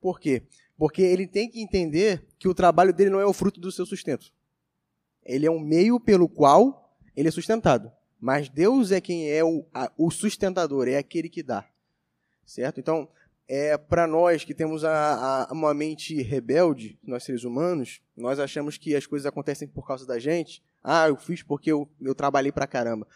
Por 0.01 0.19
quê? 0.19 0.43
Porque 0.77 1.03
ele 1.03 1.29
tem 1.29 1.49
que 1.49 1.63
entender 1.63 2.27
que 2.37 2.49
o 2.49 2.55
trabalho 2.55 2.93
dele 2.93 3.11
não 3.11 3.21
é 3.21 3.27
o 3.27 3.33
fruto 3.33 3.61
do 3.61 3.71
seu 3.71 3.87
sustento. 3.87 4.33
Ele 5.25 5.47
é 5.47 5.51
um 5.53 5.61
meio 5.61 6.01
pelo 6.01 6.29
qual 6.29 6.99
ele 7.15 7.29
é 7.29 7.31
sustentado. 7.31 7.93
Mas 8.21 8.49
Deus 8.49 8.91
é 8.91 9.01
quem 9.01 9.31
é 9.31 9.45
o, 9.45 9.65
a, 9.73 9.91
o 9.97 10.11
sustentador, 10.11 10.89
é 10.89 10.97
aquele 10.97 11.29
que 11.29 11.43
dá. 11.43 11.65
Certo? 12.45 12.81
Então, 12.81 13.09
é 13.47 13.79
para 13.79 14.07
nós 14.07 14.45
que 14.45 14.53
temos 14.53 14.85
a, 14.85 15.45
a, 15.45 15.53
uma 15.53 15.73
mente 15.73 16.21
rebelde, 16.21 16.99
nós 17.03 17.25
seres 17.25 17.45
humanos, 17.45 18.01
nós 18.17 18.39
achamos 18.39 18.77
que 18.77 18.95
as 18.95 19.07
coisas 19.07 19.27
acontecem 19.27 19.67
por 19.67 19.87
causa 19.87 20.07
da 20.07 20.19
gente. 20.19 20.63
Ah, 20.83 21.09
eu 21.09 21.17
fiz 21.17 21.43
porque 21.43 21.73
eu, 21.73 21.89
eu 22.01 22.15
trabalhei 22.15 22.53
pra 22.53 22.67
caramba. 22.67 23.07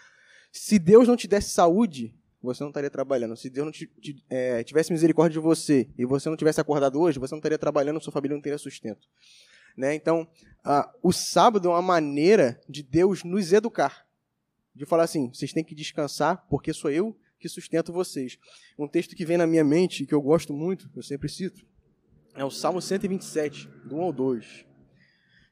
Se 0.50 0.78
Deus 0.78 1.08
não 1.08 1.16
te 1.16 1.28
desse 1.28 1.50
saúde, 1.50 2.14
você 2.42 2.62
não 2.62 2.70
estaria 2.70 2.90
trabalhando. 2.90 3.36
Se 3.36 3.48
Deus 3.48 3.64
não 3.64 3.72
te, 3.72 3.86
te, 3.86 4.24
é, 4.28 4.64
tivesse 4.64 4.92
misericórdia 4.92 5.40
de 5.40 5.44
você 5.44 5.88
e 5.96 6.04
você 6.04 6.28
não 6.28 6.36
tivesse 6.36 6.60
acordado 6.60 7.00
hoje, 7.00 7.18
você 7.18 7.34
não 7.34 7.38
estaria 7.38 7.58
trabalhando, 7.58 8.00
sua 8.00 8.12
família 8.12 8.34
não 8.34 8.42
teria 8.42 8.58
sustento. 8.58 9.06
Né? 9.76 9.94
Então, 9.94 10.28
o 11.02 11.12
sábado 11.12 11.68
é 11.68 11.70
uma 11.70 11.82
maneira 11.82 12.60
de 12.68 12.82
Deus 12.82 13.22
nos 13.24 13.52
educar. 13.52 14.06
De 14.74 14.86
falar 14.86 15.04
assim, 15.04 15.28
vocês 15.28 15.52
têm 15.52 15.64
que 15.64 15.74
descansar, 15.74 16.46
porque 16.48 16.72
sou 16.72 16.90
eu 16.90 17.16
que 17.38 17.48
sustento 17.48 17.92
vocês. 17.92 18.38
Um 18.78 18.88
texto 18.88 19.16
que 19.16 19.24
vem 19.24 19.36
na 19.36 19.46
minha 19.46 19.64
mente, 19.64 20.06
que 20.06 20.14
eu 20.14 20.22
gosto 20.22 20.52
muito, 20.52 20.88
eu 20.94 21.02
sempre 21.02 21.28
cito, 21.28 21.66
é 22.34 22.44
o 22.44 22.50
Salmo 22.50 22.80
127, 22.80 23.68
do 23.84 23.96
1 23.96 24.02
ao 24.02 24.12
2. 24.12 24.64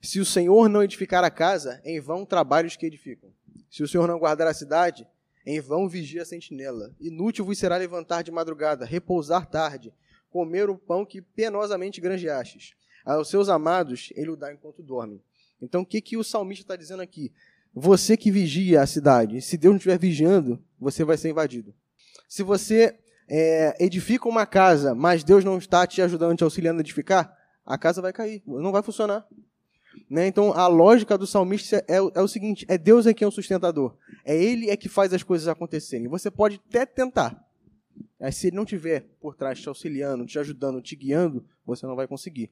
Se 0.01 0.19
o 0.19 0.25
Senhor 0.25 0.69
não 0.69 0.83
edificar 0.83 1.23
a 1.23 1.31
casa, 1.31 1.81
em 1.85 2.01
vão 2.01 2.25
trabalhos 2.25 2.77
que 2.77 2.87
edificam. 2.87 3.31
Se 3.71 3.83
o 3.83 3.89
Senhor 3.89 4.09
não 4.09 4.19
guardar 4.19 4.47
a 4.47 4.55
cidade, 4.55 5.07
em 5.45 5.61
vão 5.61 5.89
vigia 5.89 6.23
a 6.23 6.25
sentinela. 6.25 6.95
Inútil 6.99 7.45
vos 7.45 7.59
será 7.59 7.77
levantar 7.77 8.23
de 8.23 8.31
madrugada, 8.31 8.85
repousar 8.85 9.47
tarde, 9.47 9.93
comer 10.31 10.71
o 10.71 10.79
pão 10.79 11.05
que 11.05 11.21
penosamente 11.21 12.01
granjeastes. 12.01 12.75
Aos 13.05 13.29
seus 13.29 13.49
amados 13.49 14.11
ele 14.15 14.31
o 14.31 14.37
dá 14.37 14.53
enquanto 14.53 14.83
dorme. 14.83 15.23
Então 15.61 15.83
o 15.83 15.87
que, 15.87 16.01
que 16.01 16.17
o 16.17 16.25
salmista 16.25 16.63
está 16.63 16.77
dizendo 16.77 17.03
aqui? 17.03 17.33
Você 17.75 18.17
que 18.17 18.31
vigia 18.31 18.83
a 18.83 18.87
cidade, 18.87 19.41
se 19.41 19.57
Deus 19.57 19.73
não 19.73 19.77
estiver 19.77 19.99
vigiando, 19.99 20.63
você 20.79 21.05
vai 21.05 21.17
ser 21.17 21.31
invadido. 21.31 21.73
Se 22.29 22.43
você 22.43 22.99
é, 23.29 23.77
edifica 23.85 24.29
uma 24.29 24.45
casa, 24.45 24.95
mas 24.95 25.23
Deus 25.23 25.45
não 25.45 25.57
está 25.57 25.87
te 25.87 26.03
ajudando, 26.03 26.37
te 26.37 26.45
auxiliando 26.45 26.79
a 26.79 26.83
edificar, 26.83 27.37
a 27.65 27.79
casa 27.79 28.03
vai 28.03 28.13
cair, 28.13 28.43
não 28.47 28.73
vai 28.73 28.83
funcionar. 28.83 29.27
Né? 30.09 30.27
Então, 30.27 30.53
a 30.53 30.67
lógica 30.67 31.17
do 31.17 31.27
salmista 31.27 31.85
é, 31.89 31.97
é, 31.97 32.21
o 32.21 32.29
seguinte: 32.29 32.65
é 32.69 32.77
Deus 32.77 33.07
é 33.07 33.15
quem 33.15 33.25
é 33.25 33.29
o 33.29 33.33
sustentador. 33.33 33.97
É 34.25 34.37
Ele 34.37 34.71
é 34.71 34.77
que 34.77 34.89
faz 34.89 35.13
as 35.13 35.23
coisas 35.23 35.47
acontecerem. 35.49 36.09
Você 36.09 36.31
pode 36.31 36.61
até 36.69 36.85
tentar, 36.85 37.45
mas 38.19 38.37
se 38.37 38.49
Ele 38.49 38.57
não 38.57 38.65
tiver 38.65 39.07
por 39.21 39.37
trás 39.37 39.61
te 39.61 39.69
auxiliando, 39.69 40.27
te 40.27 40.39
ajudando, 40.39 40.83
te 40.83 40.97
guiando, 40.97 41.45
você 41.65 41.87
não 41.87 41.97
vai 41.97 42.07
conseguir. 42.07 42.51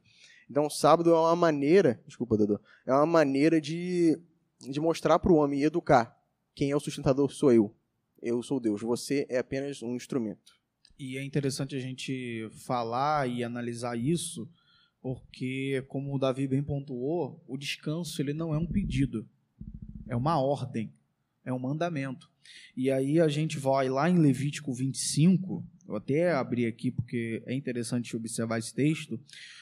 Então, 0.50 0.70
sábado 0.70 1.10
é 1.10 1.14
uma 1.14 1.36
maneira, 1.36 2.00
desculpa, 2.06 2.36
Dodô, 2.36 2.58
é 2.86 2.92
uma 2.92 3.04
maneira 3.04 3.60
de, 3.60 4.18
de 4.60 4.80
mostrar 4.80 5.18
para 5.18 5.32
o 5.32 5.36
homem 5.36 5.60
e 5.60 5.64
educar. 5.64 6.16
Quem 6.54 6.70
é 6.70 6.76
o 6.76 6.80
sustentador 6.80 7.30
sou 7.30 7.52
eu. 7.52 7.74
Eu 8.20 8.42
sou 8.42 8.58
Deus. 8.58 8.80
Você 8.82 9.26
é 9.28 9.38
apenas 9.38 9.82
um 9.82 9.94
instrumento. 9.94 10.58
E 10.98 11.16
é 11.16 11.22
interessante 11.22 11.76
a 11.76 11.78
gente 11.78 12.48
falar 12.66 13.28
e 13.28 13.44
analisar 13.44 13.96
isso 13.96 14.48
porque, 15.00 15.84
como 15.88 16.14
o 16.14 16.18
Davi 16.18 16.48
bem 16.48 16.62
pontuou, 16.62 17.42
o 17.46 17.56
descanso 17.56 18.20
ele 18.20 18.32
não 18.32 18.52
é 18.52 18.58
um 18.58 18.66
pedido, 18.66 19.28
é 20.08 20.16
uma 20.16 20.40
ordem, 20.40 20.92
é 21.44 21.52
um 21.52 21.58
mandamento. 21.58 22.30
E 22.76 22.90
aí 22.90 23.20
a 23.20 23.28
gente 23.28 23.58
vai 23.58 23.88
lá 23.88 24.10
em 24.10 24.18
Levítico 24.18 24.72
25, 24.72 25.64
eu 25.86 25.96
até 25.96 26.32
abri 26.32 26.66
aqui 26.66 26.90
porque 26.90 27.42
é 27.46 27.54
interessante 27.54 28.16
observar 28.16 28.58
esse 28.58 28.74
texto, 28.74 29.20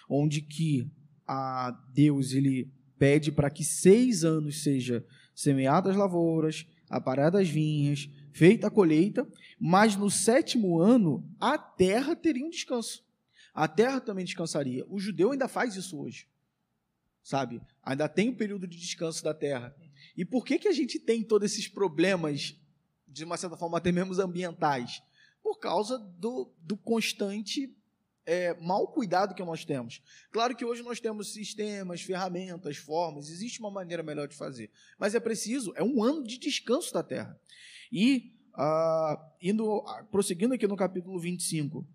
onde 0.09 0.41
que 0.41 0.91
a 1.27 1.71
Deus 1.93 2.33
ele 2.33 2.73
pede 2.99 3.33
para 3.33 3.51
que 3.51 3.65
seis 3.65 4.25
anos 4.25 4.63
seja 4.63 5.05
semeadas 5.35 5.93
as 5.93 5.97
lavouras, 5.97 6.67
aparadas 6.89 7.43
as 7.43 7.49
vinhas, 7.49 8.09
feita 8.33 8.69
a 8.69 8.71
colheita, 8.71 9.27
mas 9.59 9.97
no 9.97 10.11
sétimo 10.11 10.81
ano 10.81 11.29
a 11.41 11.59
terra 11.59 12.15
teria 12.15 12.45
um 12.45 12.51
descanso 12.51 13.07
a 13.57 13.67
terra 13.67 14.03
também 14.03 14.23
descansaria. 14.23 14.85
O 14.87 15.01
judeu 15.01 15.33
ainda 15.33 15.49
faz 15.49 15.75
isso 15.77 15.99
hoje. 15.99 16.29
Sabe? 17.23 17.63
Ainda 17.83 18.07
tem 18.07 18.29
o 18.29 18.33
um 18.33 18.37
período 18.37 18.69
de 18.69 18.77
descanso 18.77 19.25
da 19.25 19.33
terra. 19.33 19.75
E 20.15 20.27
por 20.27 20.45
que, 20.45 20.59
que 20.59 20.69
a 20.69 20.73
gente 20.73 21.01
tem 21.01 21.25
todos 21.25 21.51
esses 21.51 21.67
problemas, 21.67 22.55
de 23.09 23.25
uma 23.25 23.39
certa 23.39 23.57
forma, 23.57 23.79
até 23.79 23.91
mesmo 23.91 24.13
ambientais? 24.21 25.03
Por 25.43 25.59
causa 25.59 25.99
do, 25.99 26.53
do 26.61 26.77
constante 26.77 27.75
é, 28.27 28.55
mau 28.61 28.89
cuidado 28.89 29.35
que 29.35 29.43
nós 29.45 29.65
temos. 29.65 30.03
Claro 30.33 30.55
que 30.55 30.65
hoje 30.65 30.83
nós 30.83 30.99
temos 30.99 31.33
sistemas, 31.33 32.03
ferramentas, 32.03 32.77
formas, 32.77 33.31
existe 33.31 33.61
uma 33.61 33.71
maneira 33.71 34.03
melhor 34.03 34.27
de 34.27 34.37
fazer. 34.37 34.71
Mas 34.99 35.15
é 35.15 35.21
preciso, 35.21 35.73
é 35.77 35.83
um 35.83 36.03
ano 36.03 36.25
de 36.25 36.37
descanso 36.37 36.93
da 36.93 37.03
terra. 37.03 37.41
E, 37.91 38.35
ah, 38.55 39.31
indo, 39.41 39.85
prosseguindo 40.11 40.55
aqui 40.55 40.67
no 40.67 40.77
capítulo 40.77 41.19
25, 41.21 41.87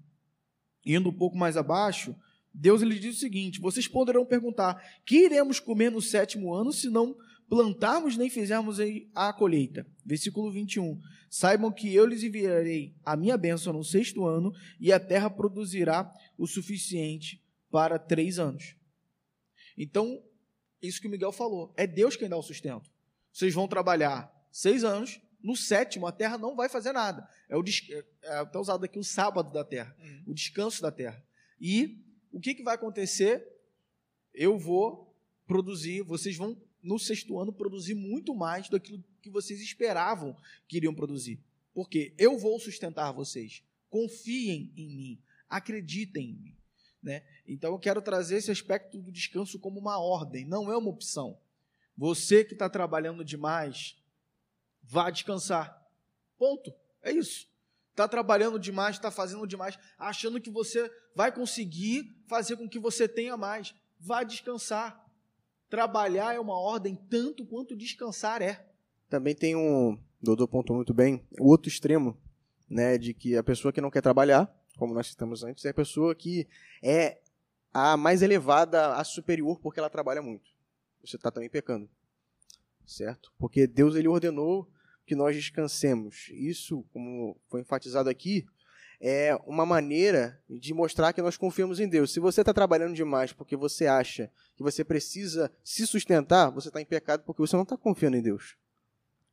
indo 0.85 1.09
um 1.09 1.13
pouco 1.13 1.37
mais 1.37 1.57
abaixo, 1.57 2.15
Deus 2.53 2.81
lhe 2.81 2.97
diz 2.97 3.17
o 3.17 3.19
seguinte: 3.19 3.59
vocês 3.59 3.87
poderão 3.87 4.25
perguntar: 4.25 4.81
que 5.05 5.25
iremos 5.25 5.59
comer 5.59 5.91
no 5.91 6.01
sétimo 6.01 6.53
ano 6.53 6.71
se 6.71 6.89
não 6.89 7.15
plantarmos 7.51 8.15
nem 8.15 8.29
fizermos 8.29 8.77
a 9.13 9.33
colheita? 9.33 9.85
Versículo 10.05 10.49
21. 10.49 10.97
Saibam 11.29 11.69
que 11.69 11.93
eu 11.93 12.05
lhes 12.05 12.23
enviarei 12.23 12.95
a 13.03 13.17
minha 13.17 13.35
bênção 13.35 13.73
no 13.73 13.83
sexto 13.83 14.25
ano 14.25 14.53
e 14.79 14.89
a 14.93 14.97
terra 14.97 15.29
produzirá 15.29 16.09
o 16.37 16.47
suficiente 16.47 17.43
para 17.69 17.99
três 17.99 18.39
anos. 18.39 18.77
Então, 19.77 20.23
isso 20.81 21.01
que 21.01 21.07
o 21.07 21.11
Miguel 21.11 21.33
falou: 21.33 21.73
é 21.75 21.85
Deus 21.85 22.15
quem 22.15 22.29
dá 22.29 22.37
o 22.37 22.41
sustento. 22.41 22.89
Vocês 23.33 23.53
vão 23.53 23.67
trabalhar 23.67 24.31
seis 24.49 24.85
anos, 24.85 25.19
no 25.43 25.53
sétimo, 25.53 26.07
a 26.07 26.11
terra 26.13 26.37
não 26.37 26.55
vai 26.55 26.69
fazer 26.69 26.93
nada. 26.93 27.27
É 27.49 27.57
o 27.57 27.63
é, 27.63 28.05
é 28.23 28.37
até 28.37 28.57
usado 28.57 28.85
aqui 28.85 28.97
o 28.97 29.03
sábado 29.03 29.51
da 29.51 29.65
terra, 29.65 29.93
uhum. 29.99 30.23
o 30.27 30.33
descanso 30.33 30.81
da 30.81 30.91
terra. 30.91 31.21
E 31.59 32.01
o 32.31 32.39
que, 32.39 32.55
que 32.55 32.63
vai 32.63 32.75
acontecer? 32.75 33.45
Eu 34.33 34.57
vou 34.57 35.13
produzir, 35.45 36.01
vocês 36.03 36.37
vão, 36.37 36.55
no 36.81 36.97
sexto 36.97 37.39
ano, 37.39 37.53
produzir 37.53 37.93
muito 37.93 38.33
mais 38.33 38.69
do 38.69 38.79
que 38.79 39.29
vocês 39.29 39.61
esperavam 39.61 40.35
que 40.67 40.77
iriam 40.77 40.93
produzir. 40.93 41.39
Porque 41.73 42.13
eu 42.17 42.37
vou 42.37 42.59
sustentar 42.59 43.11
vocês. 43.11 43.63
Confiem 43.89 44.71
em 44.75 44.95
mim. 44.95 45.21
Acreditem 45.49 46.29
em 46.29 46.35
mim. 46.35 46.55
Né? 47.01 47.23
Então 47.47 47.71
eu 47.71 47.79
quero 47.79 48.01
trazer 48.01 48.37
esse 48.37 48.51
aspecto 48.51 48.99
do 48.99 49.11
descanso 49.11 49.59
como 49.59 49.79
uma 49.79 49.99
ordem, 49.99 50.45
não 50.45 50.71
é 50.71 50.77
uma 50.77 50.89
opção. 50.89 51.37
Você 51.97 52.43
que 52.43 52.53
está 52.53 52.69
trabalhando 52.69 53.25
demais, 53.25 53.97
vá 54.83 55.09
descansar. 55.09 55.81
Ponto. 56.37 56.73
É 57.01 57.11
isso. 57.11 57.47
Está 57.89 58.07
trabalhando 58.07 58.57
demais, 58.57 58.95
está 58.95 59.11
fazendo 59.11 59.45
demais, 59.45 59.77
achando 59.97 60.39
que 60.39 60.49
você 60.49 60.89
vai 61.15 61.31
conseguir 61.31 62.15
fazer 62.27 62.55
com 62.55 62.69
que 62.69 62.79
você 62.79 63.07
tenha 63.07 63.35
mais. 63.35 63.73
Vá 63.99 64.23
descansar. 64.23 65.00
Trabalhar 65.71 66.35
é 66.35 66.39
uma 66.39 66.59
ordem 66.59 66.97
tanto 67.09 67.45
quanto 67.45 67.77
descansar 67.77 68.41
é. 68.41 68.67
Também 69.09 69.33
tem 69.33 69.55
um, 69.55 69.97
Dodô 70.21 70.45
pontuou 70.45 70.75
muito 70.75 70.93
bem, 70.93 71.25
o 71.39 71.47
outro 71.47 71.69
extremo, 71.69 72.17
né, 72.69 72.97
de 72.97 73.13
que 73.13 73.37
a 73.37 73.43
pessoa 73.43 73.71
que 73.71 73.79
não 73.79 73.89
quer 73.89 74.01
trabalhar, 74.01 74.53
como 74.75 74.93
nós 74.93 75.07
citamos 75.07 75.45
antes, 75.45 75.63
é 75.63 75.69
a 75.69 75.73
pessoa 75.73 76.13
que 76.13 76.45
é 76.83 77.21
a 77.73 77.95
mais 77.95 78.21
elevada, 78.21 78.95
a 78.95 79.03
superior, 79.05 79.61
porque 79.61 79.79
ela 79.79 79.89
trabalha 79.89 80.21
muito. 80.21 80.51
Você 81.05 81.15
está 81.15 81.31
também 81.31 81.49
pecando, 81.49 81.89
certo? 82.85 83.31
Porque 83.39 83.65
Deus 83.65 83.95
ele 83.95 84.09
ordenou 84.09 84.69
que 85.05 85.15
nós 85.15 85.37
descansemos. 85.37 86.27
Isso, 86.33 86.83
como 86.91 87.39
foi 87.47 87.61
enfatizado 87.61 88.09
aqui, 88.09 88.45
é 89.01 89.35
uma 89.47 89.65
maneira 89.65 90.39
de 90.47 90.73
mostrar 90.75 91.11
que 91.11 91.21
nós 91.23 91.35
confiamos 91.35 91.79
em 91.79 91.89
Deus. 91.89 92.13
Se 92.13 92.19
você 92.19 92.41
está 92.41 92.53
trabalhando 92.53 92.93
demais 92.93 93.33
porque 93.33 93.55
você 93.55 93.87
acha 93.87 94.31
que 94.55 94.61
você 94.61 94.83
precisa 94.83 95.51
se 95.63 95.87
sustentar, 95.87 96.51
você 96.51 96.67
está 96.67 96.79
em 96.79 96.85
pecado 96.85 97.23
porque 97.25 97.41
você 97.41 97.55
não 97.55 97.63
está 97.63 97.75
confiando 97.75 98.15
em 98.15 98.21
Deus. 98.21 98.55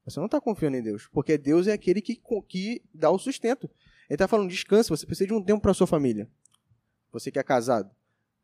Você 0.07 0.19
não 0.19 0.25
está 0.25 0.41
confiando 0.41 0.79
em 0.79 0.83
Deus, 0.83 1.07
porque 1.13 1.37
Deus 1.37 1.67
é 1.67 1.73
aquele 1.73 2.01
que, 2.01 2.19
que 2.49 2.83
dá 2.95 3.11
o 3.11 3.19
sustento. 3.19 3.69
Ele 4.09 4.15
está 4.15 4.27
falando, 4.27 4.49
descanse, 4.49 4.89
você 4.89 5.05
precisa 5.05 5.27
de 5.27 5.35
um 5.35 5.43
tempo 5.43 5.61
para 5.61 5.75
sua 5.75 5.87
família. 5.87 6.27
Você 7.13 7.31
que 7.31 7.39
é 7.39 7.43
casado. 7.43 7.91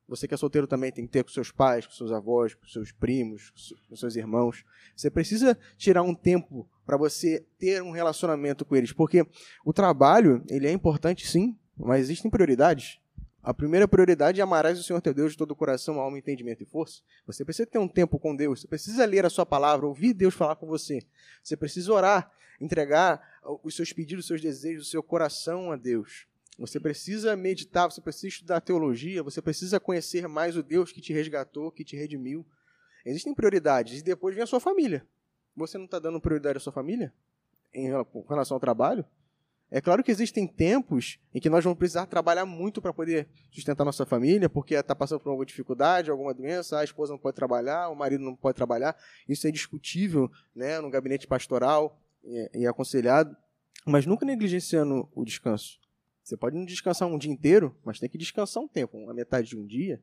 Você 0.07 0.28
que 0.28 0.34
é 0.34 0.36
solteiro 0.36 0.66
também 0.66 0.92
tem 0.92 1.07
que 1.07 1.12
ter 1.12 1.24
com 1.24 1.30
seus 1.30 1.50
pais, 1.50 1.86
com 1.86 1.92
seus 1.92 2.12
avós, 2.12 2.55
com 2.55 2.66
seus 2.66 2.92
primos, 2.92 3.74
com 3.88 3.96
seus 3.96 4.16
irmãos. 4.16 4.64
Você 4.94 5.11
precisa 5.11 5.59
tirar 5.76 6.02
um 6.02 6.14
tempo 6.14 6.68
para 6.84 6.96
você 6.96 7.44
ter 7.59 7.82
um 7.82 7.90
relacionamento 7.90 8.64
com 8.64 8.76
eles, 8.76 8.92
porque 8.92 9.26
o 9.64 9.72
trabalho, 9.72 10.44
ele 10.48 10.66
é 10.66 10.72
importante 10.72 11.26
sim, 11.26 11.57
mas 11.76 12.02
existem 12.02 12.30
prioridades. 12.30 13.00
A 13.42 13.52
primeira 13.52 13.86
prioridade 13.86 14.40
é 14.40 14.42
amarás 14.42 14.78
o 14.78 14.82
Senhor 14.82 15.00
teu 15.00 15.12
Deus 15.12 15.32
de 15.32 15.38
todo 15.38 15.50
o 15.50 15.57
coração, 15.57 16.00
alma, 16.00 16.18
entendimento 16.18 16.62
e 16.62 16.66
força. 16.66 17.02
Você 17.26 17.44
precisa 17.44 17.66
ter 17.66 17.78
um 17.78 17.88
tempo 17.88 18.18
com 18.18 18.34
Deus, 18.34 18.61
você 18.61 18.68
precisa 18.68 19.05
ler 19.05 19.24
a 19.26 19.30
sua 19.30 19.44
palavra, 19.44 19.86
ouvir 19.86 20.14
Deus 20.14 20.34
falar 20.34 20.57
com 20.57 20.66
você. 20.66 21.00
Você 21.42 21.57
precisa 21.57 21.92
orar, 21.92 22.30
entregar 22.61 23.20
os 23.62 23.74
seus 23.74 23.92
pedidos, 23.92 24.24
os 24.24 24.28
seus 24.28 24.40
desejos, 24.40 24.86
o 24.86 24.90
seu 24.90 25.02
coração 25.02 25.70
a 25.72 25.76
Deus. 25.76 26.26
Você 26.59 26.78
precisa 26.78 27.36
meditar, 27.36 27.90
você 27.90 28.00
precisa 28.00 28.28
estudar 28.28 28.61
teologia, 28.61 29.22
você 29.22 29.42
precisa 29.42 29.80
conhecer 29.80 30.28
mais 30.28 30.57
o 30.57 30.62
Deus 30.62 30.92
que 30.92 31.00
te 31.00 31.12
resgatou, 31.12 31.70
que 31.70 31.84
te 31.84 31.96
redimiu. 31.96 32.46
Existem 33.05 33.34
prioridades 33.34 34.00
e 34.00 34.05
depois 34.05 34.34
vem 34.34 34.44
a 34.44 34.46
sua 34.46 34.61
família. 34.61 35.07
Você 35.57 35.76
não 35.76 35.84
está 35.84 35.98
dando 35.98 36.20
prioridade 36.20 36.59
à 36.59 36.61
sua 36.61 36.72
família 36.72 37.12
em 37.72 37.88
relação 38.28 38.57
ao 38.57 38.61
trabalho? 38.61 39.05
É 39.70 39.80
claro 39.80 40.05
que 40.05 40.11
existem 40.11 40.46
tempos 40.46 41.18
em 41.34 41.40
que 41.40 41.50
nós 41.50 41.64
vamos 41.64 41.78
precisar 41.78 42.07
trabalhar 42.07 42.46
muito 42.46 42.80
para 42.80 42.92
poder 42.92 43.28
sustentar 43.50 43.84
nossa 43.84 44.07
família, 44.07 44.48
porque 44.48 44.74
está 44.74 44.94
passando 44.94 45.20
por 45.20 45.30
alguma 45.30 45.44
dificuldade, 45.44 46.11
alguma 46.11 46.32
doença, 46.32 46.78
a 46.78 46.84
esposa 46.84 47.12
não 47.12 47.18
pode 47.18 47.34
trabalhar, 47.34 47.88
o 47.88 47.96
marido 47.96 48.22
não 48.22 48.36
pode 48.36 48.55
trabalhar. 48.55 48.96
Isso 49.28 49.48
é 49.48 49.50
discutível 49.50 50.30
né, 50.55 50.78
no 50.80 50.90
gabinete 50.90 51.26
pastoral 51.26 51.98
e, 52.22 52.61
e 52.61 52.66
aconselhado, 52.66 53.36
mas 53.84 54.07
nunca 54.07 54.24
negligenciando 54.24 55.09
o 55.12 55.24
descanso. 55.24 55.80
Você 56.25 56.39
pode 56.39 56.57
não 56.57 56.64
descansar 56.64 57.07
um 57.07 57.18
dia 57.18 57.31
inteiro, 57.31 57.77
mas 57.85 58.01
tem 58.01 58.09
que 58.09 58.16
descansar 58.16 58.62
um 58.62 58.68
tempo, 58.68 58.97
uma 58.97 59.12
metade 59.12 59.49
de 59.49 59.59
um 59.59 59.66
dia. 59.66 60.01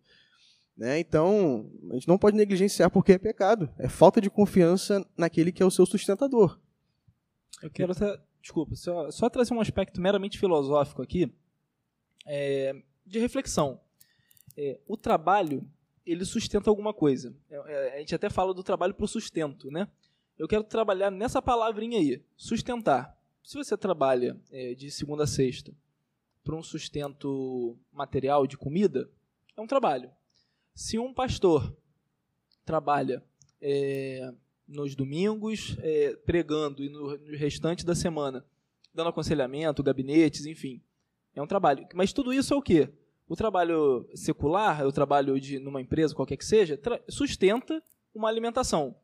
Né? 0.78 1.00
Então, 1.00 1.70
a 1.90 1.96
gente 1.96 2.08
não 2.08 2.18
pode 2.18 2.38
negligenciar 2.38 2.92
porque 2.92 3.14
é 3.14 3.18
pecado. 3.18 3.68
É 3.80 3.90
falta 3.90 4.22
de 4.22 4.30
confiança 4.30 5.04
naquele 5.18 5.52
que 5.52 5.64
é 5.64 5.66
o 5.66 5.72
seu 5.72 5.86
sustentador. 5.86 6.60
Eu 7.64 7.72
quero 7.72 7.92
até 7.92 8.20
desculpa, 8.40 8.76
só, 8.76 9.10
só 9.10 9.30
trazer 9.30 9.54
um 9.54 9.62
aspecto 9.62 10.00
meramente 10.00 10.40
filosófico 10.40 11.02
aqui, 11.02 11.32
é, 12.26 12.76
de 13.06 13.20
reflexão. 13.20 13.80
É, 14.58 14.80
o 14.88 14.96
trabalho, 14.96 15.68
ele 16.06 16.24
sustenta 16.24 16.70
alguma 16.70 16.94
coisa. 16.94 17.36
É, 17.50 17.56
é 17.56 17.96
a 17.96 18.00
gente 18.00 18.14
até 18.14 18.30
fala 18.30 18.54
do 18.54 18.64
trabalho 18.64 18.94
para 18.94 19.06
o 19.06 19.08
sustento, 19.08 19.70
né? 19.72 19.88
Eu 20.38 20.48
quero 20.48 20.64
trabalhar 20.64 21.12
nessa 21.12 21.42
palavrinha 21.42 22.00
aí, 22.00 22.24
sustentar. 22.36 23.16
Se 23.44 23.56
você 23.56 23.76
trabalha 23.76 24.40
é, 24.52 24.74
de 24.74 24.90
segunda 24.90 25.24
a 25.24 25.28
sexta 25.28 25.72
para 26.44 26.56
um 26.56 26.64
sustento 26.64 27.78
material 27.92 28.48
de 28.48 28.58
comida, 28.58 29.10
é 29.56 29.62
um 29.62 29.68
trabalho. 29.68 30.10
Se 30.74 30.98
um 30.98 31.14
pastor 31.14 31.76
trabalha 32.66 33.24
é, 33.62 34.34
nos 34.68 34.96
domingos, 34.96 35.76
é, 35.80 36.16
pregando 36.26 36.84
e 36.84 36.90
no, 36.90 37.18
no, 37.18 37.38
restante 37.38 37.86
da 37.86 37.94
semana, 37.94 38.46
dando 38.94 39.10
aconselhamento, 39.10 39.84
gabinetes, 39.84 40.46
enfim. 40.46 40.82
É 41.36 41.42
um 41.42 41.48
trabalho. 41.48 41.88
Mas 41.94 42.14
tudo 42.14 42.34
isso 42.34 42.54
é 42.54 42.58
o 42.58 42.62
quê? 42.62 42.90
O 43.28 43.36
trabalho 43.36 44.10
secular, 44.16 44.86
o 44.86 44.92
trabalho 44.92 45.40
de 45.40 45.60
numa 45.60 45.82
empresa, 45.82 46.16
qualquer 46.16 46.38
que 46.38 46.46
seja, 46.46 46.80
sustenta 47.08 47.82
uma 48.14 48.28
alimentação. 48.28 48.96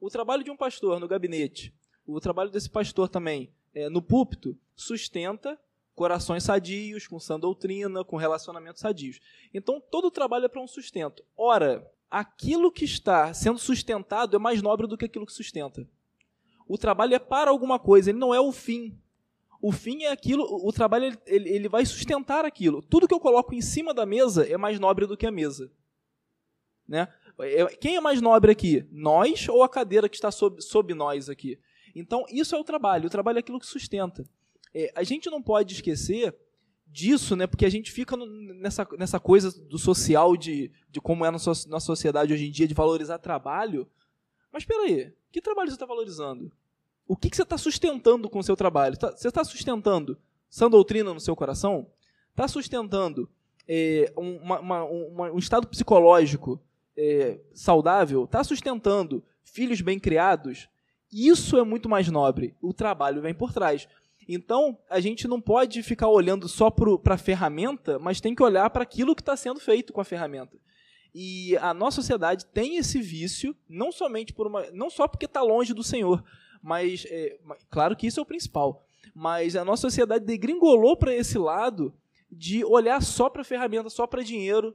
O 0.00 0.08
trabalho 0.08 0.44
de 0.44 0.50
um 0.50 0.56
pastor 0.56 1.00
no 1.00 1.08
gabinete, 1.08 1.74
o 2.06 2.20
trabalho 2.20 2.50
desse 2.50 2.70
pastor 2.70 3.08
também 3.08 3.50
é, 3.74 3.88
no 3.88 4.02
púlpito, 4.02 4.56
sustenta 4.74 5.58
corações 5.94 6.44
sadios, 6.44 7.06
com 7.06 7.18
sã 7.18 7.38
doutrina, 7.38 8.04
com 8.04 8.16
relacionamentos 8.16 8.80
sadios. 8.80 9.20
Então, 9.52 9.80
todo 9.80 10.06
o 10.06 10.10
trabalho 10.10 10.46
é 10.46 10.48
para 10.48 10.60
um 10.60 10.66
sustento. 10.66 11.24
Ora, 11.36 11.86
aquilo 12.10 12.72
que 12.72 12.84
está 12.84 13.32
sendo 13.34 13.58
sustentado 13.58 14.36
é 14.36 14.38
mais 14.38 14.62
nobre 14.62 14.86
do 14.86 14.96
que 14.96 15.04
aquilo 15.04 15.26
que 15.26 15.32
sustenta. 15.32 15.86
O 16.66 16.78
trabalho 16.78 17.14
é 17.14 17.18
para 17.18 17.50
alguma 17.50 17.78
coisa, 17.78 18.10
ele 18.10 18.18
não 18.18 18.34
é 18.34 18.40
o 18.40 18.52
fim. 18.52 18.98
O 19.60 19.70
fim 19.70 20.02
é 20.02 20.10
aquilo, 20.10 20.44
o 20.44 20.72
trabalho 20.72 21.16
ele, 21.26 21.48
ele 21.48 21.68
vai 21.68 21.86
sustentar 21.86 22.44
aquilo. 22.44 22.82
Tudo 22.82 23.06
que 23.06 23.14
eu 23.14 23.20
coloco 23.20 23.54
em 23.54 23.60
cima 23.60 23.94
da 23.94 24.04
mesa 24.04 24.44
é 24.48 24.56
mais 24.56 24.80
nobre 24.80 25.06
do 25.06 25.16
que 25.16 25.26
a 25.26 25.30
mesa. 25.30 25.70
Né? 26.88 27.06
É, 27.40 27.66
quem 27.76 27.96
é 27.96 28.00
mais 28.00 28.20
nobre 28.20 28.50
aqui? 28.50 28.84
Nós 28.90 29.48
ou 29.48 29.62
a 29.62 29.68
cadeira 29.68 30.08
que 30.08 30.16
está 30.16 30.30
sob, 30.30 30.60
sob 30.60 30.92
nós 30.94 31.28
aqui? 31.28 31.58
Então, 31.94 32.24
isso 32.28 32.54
é 32.54 32.58
o 32.58 32.64
trabalho. 32.64 33.06
O 33.06 33.10
trabalho 33.10 33.36
é 33.36 33.40
aquilo 33.40 33.60
que 33.60 33.66
sustenta. 33.66 34.24
É, 34.74 34.92
a 34.94 35.02
gente 35.02 35.30
não 35.30 35.42
pode 35.42 35.74
esquecer 35.74 36.34
disso, 36.86 37.34
né? 37.34 37.46
Porque 37.46 37.64
a 37.64 37.70
gente 37.70 37.90
fica 37.90 38.16
nessa, 38.16 38.86
nessa 38.98 39.18
coisa 39.18 39.50
do 39.66 39.78
social, 39.78 40.36
de, 40.36 40.70
de 40.90 41.00
como 41.00 41.24
é 41.24 41.30
na 41.30 41.38
nossa 41.38 41.80
sociedade 41.80 42.32
hoje 42.32 42.46
em 42.46 42.50
dia, 42.50 42.68
de 42.68 42.74
valorizar 42.74 43.18
trabalho. 43.18 43.88
Mas 44.52 44.62
espera 44.62 44.82
aí, 44.82 45.12
que 45.30 45.40
trabalho 45.40 45.70
você 45.70 45.76
está 45.76 45.86
valorizando? 45.86 46.52
O 47.08 47.16
que, 47.16 47.30
que 47.30 47.36
você 47.36 47.42
está 47.42 47.58
sustentando 47.58 48.28
com 48.28 48.38
o 48.38 48.42
seu 48.42 48.54
trabalho? 48.54 48.96
Tá, 48.96 49.10
você 49.10 49.28
está 49.28 49.42
sustentando 49.42 50.18
sã 50.48 50.68
doutrina 50.70 51.12
no 51.12 51.20
seu 51.20 51.34
coração? 51.34 51.86
Está 52.30 52.46
sustentando 52.46 53.28
é, 53.66 54.12
uma, 54.16 54.60
uma, 54.60 54.84
uma, 54.84 55.32
um 55.32 55.38
estado 55.38 55.66
psicológico 55.66 56.60
é, 56.96 57.40
saudável? 57.54 58.24
Está 58.24 58.44
sustentando 58.44 59.24
filhos 59.42 59.80
bem 59.80 59.98
criados? 59.98 60.68
Isso 61.10 61.58
é 61.58 61.64
muito 61.64 61.88
mais 61.88 62.08
nobre. 62.08 62.54
O 62.60 62.72
trabalho 62.72 63.20
vem 63.20 63.34
por 63.34 63.52
trás. 63.52 63.88
Então, 64.28 64.78
a 64.88 65.00
gente 65.00 65.26
não 65.26 65.40
pode 65.40 65.82
ficar 65.82 66.08
olhando 66.08 66.48
só 66.48 66.70
para 66.70 67.14
a 67.14 67.18
ferramenta, 67.18 67.98
mas 67.98 68.20
tem 68.20 68.34
que 68.34 68.42
olhar 68.42 68.68
para 68.70 68.82
aquilo 68.82 69.14
que 69.14 69.22
está 69.22 69.36
sendo 69.36 69.60
feito 69.60 69.92
com 69.92 70.00
a 70.00 70.04
ferramenta. 70.04 70.56
E 71.14 71.56
a 71.58 71.74
nossa 71.74 71.96
sociedade 71.96 72.46
tem 72.46 72.76
esse 72.76 73.00
vício, 73.00 73.54
não 73.68 73.92
somente 73.92 74.32
por 74.32 74.46
uma, 74.46 74.70
não 74.70 74.88
só 74.88 75.06
porque 75.06 75.26
está 75.26 75.42
longe 75.42 75.74
do 75.74 75.82
Senhor, 75.82 76.24
mas 76.62 77.04
é, 77.10 77.38
claro 77.70 77.96
que 77.96 78.06
isso 78.06 78.20
é 78.20 78.22
o 78.22 78.26
principal. 78.26 78.86
Mas 79.14 79.56
a 79.56 79.64
nossa 79.64 79.82
sociedade 79.82 80.24
degringolou 80.24 80.96
para 80.96 81.14
esse 81.14 81.36
lado 81.36 81.92
de 82.30 82.64
olhar 82.64 83.02
só 83.02 83.28
para 83.28 83.44
ferramenta, 83.44 83.90
só 83.90 84.06
para 84.06 84.22
dinheiro. 84.22 84.74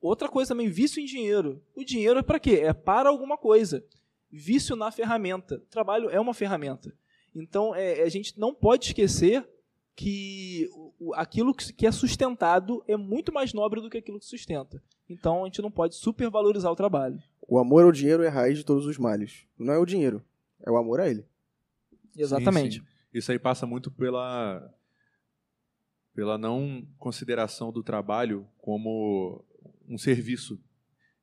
Outra 0.00 0.28
coisa 0.28 0.50
também, 0.50 0.68
vício 0.68 1.02
em 1.02 1.04
dinheiro. 1.04 1.60
O 1.74 1.82
dinheiro 1.82 2.20
é 2.20 2.22
para 2.22 2.38
quê? 2.38 2.60
É 2.62 2.72
para 2.72 3.08
alguma 3.08 3.36
coisa. 3.36 3.84
Vício 4.30 4.76
na 4.76 4.92
ferramenta. 4.92 5.56
O 5.56 5.70
trabalho 5.70 6.08
é 6.10 6.20
uma 6.20 6.34
ferramenta. 6.34 6.94
Então, 7.40 7.74
é, 7.74 8.02
a 8.02 8.08
gente 8.08 8.38
não 8.38 8.54
pode 8.54 8.86
esquecer 8.86 9.46
que 9.94 10.68
aquilo 11.14 11.54
que 11.54 11.86
é 11.86 11.92
sustentado 11.92 12.82
é 12.88 12.96
muito 12.96 13.32
mais 13.32 13.52
nobre 13.52 13.80
do 13.80 13.90
que 13.90 13.98
aquilo 13.98 14.18
que 14.18 14.26
sustenta. 14.26 14.82
Então, 15.08 15.42
a 15.42 15.46
gente 15.46 15.62
não 15.62 15.70
pode 15.70 15.94
supervalorizar 15.96 16.72
o 16.72 16.76
trabalho. 16.76 17.22
O 17.48 17.58
amor 17.58 17.84
ao 17.84 17.92
dinheiro 17.92 18.22
é 18.22 18.28
a 18.28 18.30
raiz 18.30 18.58
de 18.58 18.64
todos 18.64 18.86
os 18.86 18.98
males. 18.98 19.46
Não 19.58 19.72
é 19.72 19.78
o 19.78 19.86
dinheiro, 19.86 20.24
é 20.64 20.70
o 20.70 20.76
amor 20.76 21.00
a 21.00 21.08
ele. 21.08 21.24
Exatamente. 22.16 22.78
Sim, 22.78 22.80
sim. 22.80 22.86
Isso 23.12 23.32
aí 23.32 23.38
passa 23.38 23.66
muito 23.66 23.90
pela 23.90 24.72
pela 26.14 26.38
não 26.38 26.82
consideração 26.98 27.70
do 27.70 27.82
trabalho 27.82 28.48
como 28.56 29.44
um 29.86 29.98
serviço. 29.98 30.58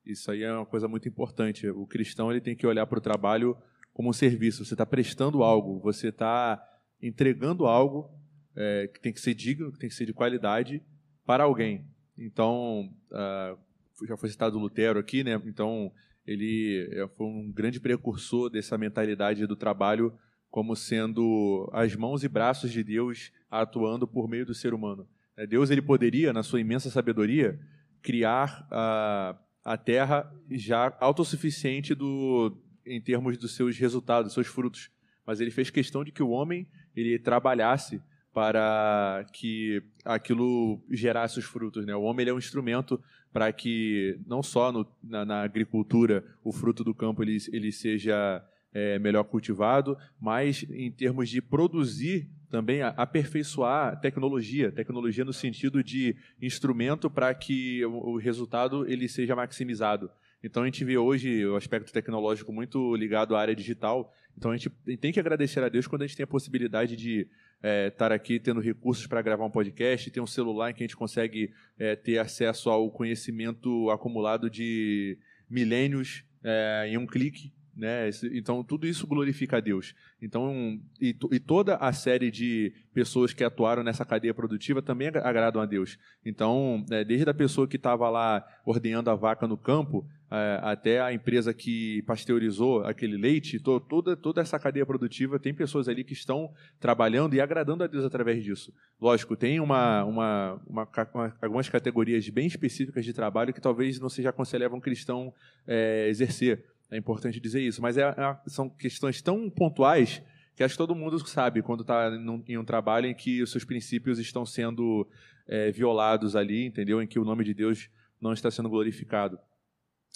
Isso 0.06 0.30
aí 0.30 0.44
é 0.44 0.52
uma 0.52 0.64
coisa 0.64 0.86
muito 0.86 1.08
importante. 1.08 1.68
O 1.68 1.84
cristão 1.84 2.30
ele 2.30 2.40
tem 2.40 2.54
que 2.54 2.64
olhar 2.64 2.86
para 2.86 2.98
o 2.98 3.02
trabalho 3.02 3.56
como 3.94 4.10
um 4.10 4.12
serviço. 4.12 4.64
Você 4.64 4.74
está 4.74 4.84
prestando 4.84 5.42
algo, 5.42 5.80
você 5.80 6.08
está 6.08 6.62
entregando 7.00 7.64
algo 7.64 8.10
é, 8.54 8.90
que 8.92 9.00
tem 9.00 9.12
que 9.12 9.20
ser 9.20 9.32
digno, 9.32 9.72
que 9.72 9.78
tem 9.78 9.88
que 9.88 9.94
ser 9.94 10.04
de 10.04 10.12
qualidade 10.12 10.82
para 11.24 11.44
alguém. 11.44 11.86
Então, 12.18 12.92
uh, 13.10 14.06
já 14.06 14.16
foi 14.16 14.28
citado 14.28 14.58
Lutero 14.58 14.98
aqui, 14.98 15.24
né? 15.24 15.40
Então, 15.46 15.90
ele 16.26 16.88
é, 16.92 17.08
foi 17.08 17.26
um 17.26 17.50
grande 17.50 17.80
precursor 17.80 18.50
dessa 18.50 18.76
mentalidade 18.76 19.46
do 19.46 19.56
trabalho 19.56 20.12
como 20.50 20.76
sendo 20.76 21.68
as 21.72 21.96
mãos 21.96 22.22
e 22.22 22.28
braços 22.28 22.70
de 22.70 22.84
Deus 22.84 23.32
atuando 23.50 24.06
por 24.06 24.28
meio 24.28 24.46
do 24.46 24.54
ser 24.54 24.72
humano. 24.72 25.08
É, 25.36 25.46
Deus 25.46 25.70
ele 25.70 25.82
poderia, 25.82 26.32
na 26.32 26.42
sua 26.42 26.60
imensa 26.60 26.90
sabedoria, 26.90 27.58
criar 28.00 28.66
a, 28.70 29.36
a 29.64 29.76
terra 29.76 30.32
já 30.50 30.96
autossuficiente 31.00 31.94
do, 31.94 32.56
em 32.86 33.00
termos 33.00 33.36
dos 33.38 33.54
seus 33.54 33.76
resultados, 33.78 34.26
dos 34.26 34.34
seus 34.34 34.46
frutos, 34.46 34.90
mas 35.26 35.40
ele 35.40 35.50
fez 35.50 35.70
questão 35.70 36.04
de 36.04 36.12
que 36.12 36.22
o 36.22 36.30
homem 36.30 36.66
ele 36.94 37.18
trabalhasse 37.18 38.00
para 38.32 39.24
que 39.32 39.82
aquilo 40.04 40.82
gerasse 40.90 41.38
os 41.38 41.44
frutos. 41.44 41.86
Né? 41.86 41.94
O 41.94 42.02
homem 42.02 42.28
é 42.28 42.32
um 42.34 42.38
instrumento 42.38 43.00
para 43.32 43.52
que 43.52 44.18
não 44.26 44.42
só 44.42 44.72
no, 44.72 44.86
na, 45.02 45.24
na, 45.24 45.42
agricultura 45.42 46.24
o 46.42 46.52
fruto 46.52 46.82
do 46.82 46.94
campo 46.94 47.22
ele, 47.22 47.36
ele 47.52 47.70
seja 47.70 48.44
é, 48.72 48.98
melhor 48.98 49.24
cultivado, 49.24 49.96
mas 50.20 50.64
em 50.68 50.90
termos 50.90 51.28
de 51.28 51.40
produzir 51.40 52.28
também 52.50 52.82
aperfeiçoar 52.82 54.00
tecnologia, 54.00 54.70
tecnologia 54.70 55.24
no 55.24 55.32
sentido 55.32 55.82
de 55.82 56.14
instrumento 56.40 57.10
para 57.10 57.34
que 57.34 57.84
o, 57.84 58.10
o 58.10 58.16
resultado 58.16 58.86
ele 58.88 59.08
seja 59.08 59.34
maximizado. 59.34 60.10
Então 60.44 60.62
a 60.62 60.66
gente 60.66 60.84
vê 60.84 60.98
hoje 60.98 61.46
o 61.46 61.56
aspecto 61.56 61.90
tecnológico 61.90 62.52
muito 62.52 62.94
ligado 62.94 63.34
à 63.34 63.40
área 63.40 63.56
digital. 63.56 64.12
Então 64.36 64.50
a 64.50 64.56
gente 64.56 64.68
tem 64.98 65.10
que 65.10 65.18
agradecer 65.18 65.64
a 65.64 65.70
Deus 65.70 65.86
quando 65.86 66.02
a 66.02 66.06
gente 66.06 66.16
tem 66.16 66.24
a 66.24 66.26
possibilidade 66.26 66.96
de 66.96 67.26
é, 67.62 67.86
estar 67.86 68.12
aqui 68.12 68.38
tendo 68.38 68.60
recursos 68.60 69.06
para 69.06 69.22
gravar 69.22 69.46
um 69.46 69.50
podcast, 69.50 70.10
ter 70.10 70.20
um 70.20 70.26
celular 70.26 70.70
em 70.70 70.74
que 70.74 70.82
a 70.82 70.86
gente 70.86 70.96
consegue 70.96 71.50
é, 71.78 71.96
ter 71.96 72.18
acesso 72.18 72.68
ao 72.68 72.90
conhecimento 72.90 73.88
acumulado 73.88 74.50
de 74.50 75.16
milênios 75.48 76.24
é, 76.42 76.88
em 76.88 76.98
um 76.98 77.06
clique. 77.06 77.50
Né? 77.76 78.08
Então, 78.32 78.62
tudo 78.62 78.86
isso 78.86 79.06
glorifica 79.06 79.56
a 79.56 79.60
Deus. 79.60 79.94
Então, 80.22 80.80
e, 81.00 81.16
e, 81.32 81.40
toda 81.40 81.76
a 81.76 81.92
série 81.92 82.30
de 82.30 82.72
pessoas 82.92 83.32
que 83.32 83.42
atuaram 83.42 83.82
nessa 83.82 84.04
cadeia 84.04 84.32
produtiva 84.32 84.80
também 84.80 85.08
agradam 85.08 85.60
a 85.60 85.66
Deus. 85.66 85.98
Então, 86.24 86.84
é, 86.90 87.04
desde 87.04 87.28
a 87.28 87.34
pessoa 87.34 87.66
que 87.66 87.76
estava 87.76 88.08
lá 88.08 88.46
ordenhando 88.64 89.10
a 89.10 89.16
vaca 89.16 89.48
no 89.48 89.56
campo, 89.56 90.06
é, 90.30 90.60
até 90.62 91.00
a 91.00 91.12
empresa 91.12 91.52
que 91.52 92.02
pasteurizou 92.02 92.84
aquele 92.84 93.16
leite, 93.16 93.58
to, 93.58 93.80
toda, 93.80 94.16
toda 94.16 94.40
essa 94.40 94.58
cadeia 94.58 94.86
produtiva 94.86 95.38
tem 95.38 95.52
pessoas 95.52 95.88
ali 95.88 96.02
que 96.02 96.12
estão 96.12 96.52
trabalhando 96.80 97.34
e 97.34 97.40
agradando 97.40 97.84
a 97.84 97.86
Deus 97.86 98.04
através 98.04 98.42
disso. 98.42 98.72
Lógico, 99.00 99.36
tem 99.36 99.60
uma, 99.60 100.04
uma, 100.04 100.62
uma, 100.66 100.88
uma 101.14 101.36
algumas 101.42 101.68
categorias 101.68 102.28
bem 102.28 102.46
específicas 102.46 103.04
de 103.04 103.12
trabalho 103.12 103.52
que 103.52 103.60
talvez 103.60 104.00
não 104.00 104.08
seja 104.08 104.30
aconselhável 104.30 104.76
um 104.76 104.80
cristão 104.80 105.32
é, 105.66 106.08
exercer 106.08 106.64
é 106.90 106.96
importante 106.96 107.40
dizer 107.40 107.60
isso. 107.60 107.80
Mas 107.82 107.96
é, 107.96 108.02
é, 108.02 108.36
são 108.46 108.68
questões 108.68 109.20
tão 109.22 109.48
pontuais 109.50 110.22
que 110.54 110.62
acho 110.62 110.74
que 110.74 110.78
todo 110.78 110.94
mundo 110.94 111.18
sabe 111.26 111.62
quando 111.62 111.80
está 111.80 112.10
em 112.46 112.56
um 112.56 112.64
trabalho 112.64 113.06
em 113.06 113.14
que 113.14 113.42
os 113.42 113.50
seus 113.50 113.64
princípios 113.64 114.18
estão 114.18 114.46
sendo 114.46 115.08
é, 115.48 115.70
violados 115.70 116.36
ali, 116.36 116.64
entendeu? 116.64 117.02
Em 117.02 117.06
que 117.06 117.18
o 117.18 117.24
nome 117.24 117.44
de 117.44 117.52
Deus 117.52 117.90
não 118.20 118.32
está 118.32 118.50
sendo 118.50 118.68
glorificado. 118.68 119.38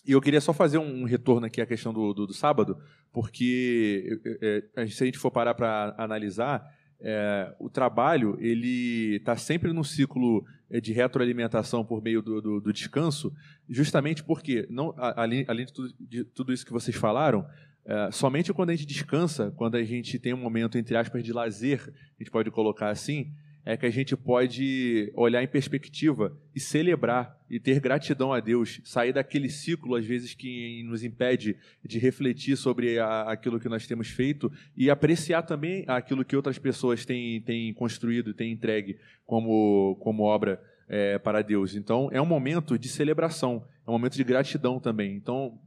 E 0.06 0.12
eu 0.12 0.20
queria 0.20 0.40
só 0.40 0.52
fazer 0.52 0.78
um 0.78 1.04
retorno 1.04 1.46
aqui 1.46 1.60
à 1.60 1.66
questão 1.66 1.92
do, 1.92 2.14
do, 2.14 2.26
do 2.28 2.32
sábado, 2.32 2.78
porque 3.12 4.20
é, 4.40 4.86
se 4.86 5.02
a 5.02 5.06
gente 5.06 5.18
for 5.18 5.30
parar 5.30 5.54
para 5.54 5.94
analisar, 5.98 6.64
é, 7.00 7.54
o 7.58 7.68
trabalho 7.68 8.36
ele 8.40 9.16
está 9.16 9.36
sempre 9.36 9.72
no 9.72 9.84
ciclo 9.84 10.44
de 10.70 10.92
retroalimentação 10.92 11.84
por 11.84 12.02
meio 12.02 12.20
do, 12.20 12.40
do, 12.40 12.60
do 12.60 12.72
descanso, 12.72 13.32
justamente 13.68 14.22
porque, 14.22 14.66
não, 14.68 14.94
além, 14.96 15.44
além 15.48 15.64
de, 15.64 15.72
tudo, 15.72 15.94
de, 15.98 16.24
tudo, 16.24 16.52
isso 16.52 16.66
que 16.66 16.72
vocês 16.72 16.96
falaram, 16.96 17.46
é, 17.86 18.10
somente 18.10 18.52
quando 18.52 18.70
a 18.70 18.76
gente 18.76 18.86
descansa, 18.86 19.50
quando 19.56 19.76
a 19.76 19.82
gente 19.82 20.18
tem 20.18 20.34
um 20.34 20.38
momento, 20.38 20.76
entre 20.76 20.96
aspas, 20.96 21.24
de 21.24 21.32
lazer, 21.32 21.80
a 21.88 22.22
gente 22.22 22.30
pode 22.30 22.50
colocar 22.50 22.90
assim, 22.90 23.32
é 23.68 23.76
que 23.76 23.84
a 23.84 23.90
gente 23.90 24.16
pode 24.16 25.12
olhar 25.14 25.42
em 25.42 25.46
perspectiva 25.46 26.34
e 26.54 26.58
celebrar 26.58 27.38
e 27.50 27.60
ter 27.60 27.78
gratidão 27.80 28.32
a 28.32 28.40
Deus, 28.40 28.80
sair 28.82 29.12
daquele 29.12 29.50
ciclo, 29.50 29.94
às 29.94 30.06
vezes, 30.06 30.32
que 30.32 30.82
nos 30.84 31.04
impede 31.04 31.54
de 31.84 31.98
refletir 31.98 32.56
sobre 32.56 32.98
a, 32.98 33.24
aquilo 33.24 33.60
que 33.60 33.68
nós 33.68 33.86
temos 33.86 34.08
feito 34.08 34.50
e 34.74 34.88
apreciar 34.88 35.42
também 35.42 35.84
aquilo 35.86 36.24
que 36.24 36.34
outras 36.34 36.58
pessoas 36.58 37.04
têm, 37.04 37.42
têm 37.42 37.74
construído, 37.74 38.32
têm 38.32 38.52
entregue 38.52 38.96
como, 39.26 39.96
como 40.00 40.22
obra 40.22 40.58
é, 40.88 41.18
para 41.18 41.42
Deus. 41.42 41.74
Então, 41.74 42.08
é 42.12 42.20
um 42.20 42.26
momento 42.26 42.78
de 42.78 42.88
celebração, 42.88 43.64
é 43.86 43.90
um 43.90 43.92
momento 43.92 44.16
de 44.16 44.24
gratidão 44.24 44.80
também. 44.80 45.14
Então, 45.14 45.58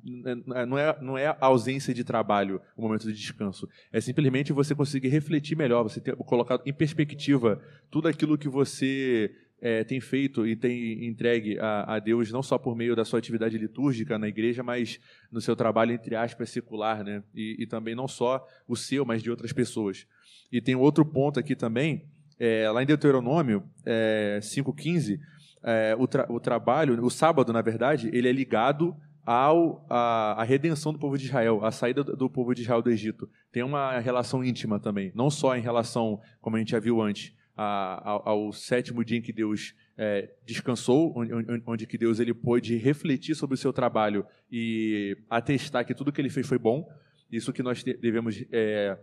não 0.46 0.78
é, 0.78 0.98
não 1.02 1.18
é 1.18 1.28
a 1.28 1.38
ausência 1.42 1.94
de 1.94 2.04
trabalho 2.04 2.62
o 2.76 2.82
momento 2.82 3.08
de 3.08 3.14
descanso. 3.14 3.70
É 3.92 4.02
simplesmente 4.02 4.52
você 4.52 4.74
conseguir 4.74 5.10
refletir 5.10 5.56
melhor, 5.56 5.84
você 5.84 6.02
ter 6.02 6.16
colocado 6.16 6.62
em 6.66 6.74
perspectiva 6.74 7.62
tudo 7.90 8.08
aquilo 8.08 8.38
que 8.38 8.50
você 8.50 9.32
é, 9.62 9.84
tem 9.84 10.02
feito 10.02 10.48
e 10.48 10.56
tem 10.56 11.06
entregue 11.06 11.60
a, 11.60 11.96
a, 11.96 12.00
Deus, 12.00 12.32
não 12.32 12.42
só 12.42 12.58
por 12.58 12.76
meio 12.76 12.96
da 12.96 13.06
sua 13.06 13.20
atividade 13.20 13.58
litúrgica 13.60 14.18
na 14.18 14.28
igreja, 14.28 14.64
mas 14.64 15.00
no 15.32 15.40
seu 15.40 15.56
trabalho, 15.56 15.94
entre 15.94 16.16
aspas, 16.16 16.50
secular, 16.50 17.04
né? 17.04 17.24
E, 17.34 17.58
e 17.60 17.68
também 17.68 17.94
não 17.94 18.08
só 18.08 18.44
o 18.68 18.76
seu, 18.76 19.06
mas 19.06 19.22
de 19.22 19.30
outras 19.30 19.54
pessoas. 19.54 20.08
E 20.52 20.60
tem 20.60 20.76
outro 20.76 21.06
ponto 21.06 21.40
aqui 21.40 21.56
também, 21.56 22.06
é, 22.42 22.68
lá 22.72 22.82
em 22.82 22.88
Deuteronômio 22.88 23.64
é, 23.86 24.39
5,15, 24.42 25.20
é, 25.64 25.96
o, 25.96 26.08
tra 26.08 26.26
o 26.28 26.39
trabalho, 26.39 27.00
o 27.06 27.10
sábado, 27.12 27.54
na 27.54 27.62
verdade, 27.62 28.10
ele 28.12 28.28
é 28.28 28.32
ligado 28.32 28.98
ao, 29.24 29.86
a, 29.88 30.42
a, 30.42 30.44
redenção 30.44 30.92
do 30.92 30.98
povo 30.98 31.20
de 31.20 31.26
Israel, 31.26 31.64
a 31.64 31.70
saída 31.70 32.04
do, 32.04 32.18
do, 32.18 32.28
povo 32.28 32.56
de 32.56 32.64
Israel 32.64 32.82
do 32.82 32.89
Egito. 32.89 33.30
Tem 33.52 33.62
uma 33.62 34.00
relação 34.00 34.44
íntima 34.44 34.80
também, 34.80 35.12
não 35.14 35.30
só 35.30 35.56
em 35.56 35.62
relação, 35.62 36.20
como 36.42 36.56
a 36.56 36.60
gente 36.60 36.72
já 36.72 36.80
viu 36.80 37.00
antes, 37.00 37.32
a, 37.56 38.10
ao, 38.10 38.30
ao, 38.30 38.52
sétimo 38.52 39.06
dia 39.06 39.20
em 39.20 39.22
que 39.22 39.32
Deus 39.32 39.76
é, 39.96 40.28
descansou, 40.44 41.14
onde, 41.16 41.32
onde, 41.64 41.86
que 41.86 41.96
Deus 41.96 42.20
ele 42.20 42.34
pôde 42.34 42.76
refletir 42.76 43.36
sobre 43.36 43.54
o 43.54 43.58
seu 43.58 43.72
trabalho 43.72 44.26
e 44.52 45.16
atestar 45.30 45.86
que 45.86 45.94
tudo 45.94 46.12
que 46.12 46.20
ele 46.20 46.32
fez 46.32 46.48
foi 46.48 46.58
bom. 46.58 46.89
Isso 47.32 47.54
que 47.54 47.62
nós 47.62 47.84
devemos 47.84 48.44
é, 48.52 48.98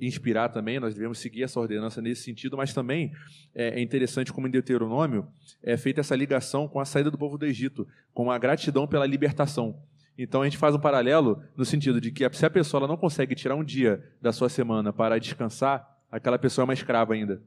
inspirar 0.00 0.48
também, 0.50 0.78
nós 0.78 0.94
devemos 0.94 1.18
seguir 1.18 1.42
essa 1.42 1.58
ordenança 1.58 2.02
nesse 2.02 2.22
sentido, 2.22 2.56
mas 2.56 2.74
também 2.74 3.12
é, 3.54 3.78
é 3.78 3.80
interessante 3.80 4.32
como 4.32 4.46
em 4.46 4.50
Deuteronômio 4.50 5.26
é 5.62 5.76
feita 5.76 6.00
essa 6.00 6.14
ligação 6.14 6.68
com 6.68 6.80
a 6.80 6.84
saída 6.84 7.10
do 7.10 7.18
povo 7.18 7.38
do 7.38 7.46
Egito, 7.46 7.86
com 8.12 8.30
a 8.30 8.38
gratidão 8.38 8.86
pela 8.86 9.06
libertação. 9.06 9.82
Então 10.18 10.42
a 10.42 10.44
gente 10.44 10.58
faz 10.58 10.74
um 10.74 10.78
paralelo 10.78 11.42
no 11.56 11.64
sentido 11.64 12.00
de 12.00 12.10
que 12.10 12.28
se 12.32 12.44
a 12.44 12.50
pessoa 12.50 12.86
não 12.86 12.96
consegue 12.96 13.34
tirar 13.34 13.54
um 13.54 13.64
dia 13.64 14.04
da 14.20 14.32
sua 14.32 14.50
semana 14.50 14.92
para 14.92 15.18
descansar, 15.18 15.88
aquela 16.10 16.38
pessoa 16.38 16.64
é 16.64 16.66
uma 16.66 16.74
escrava 16.74 17.14
ainda. 17.14 17.42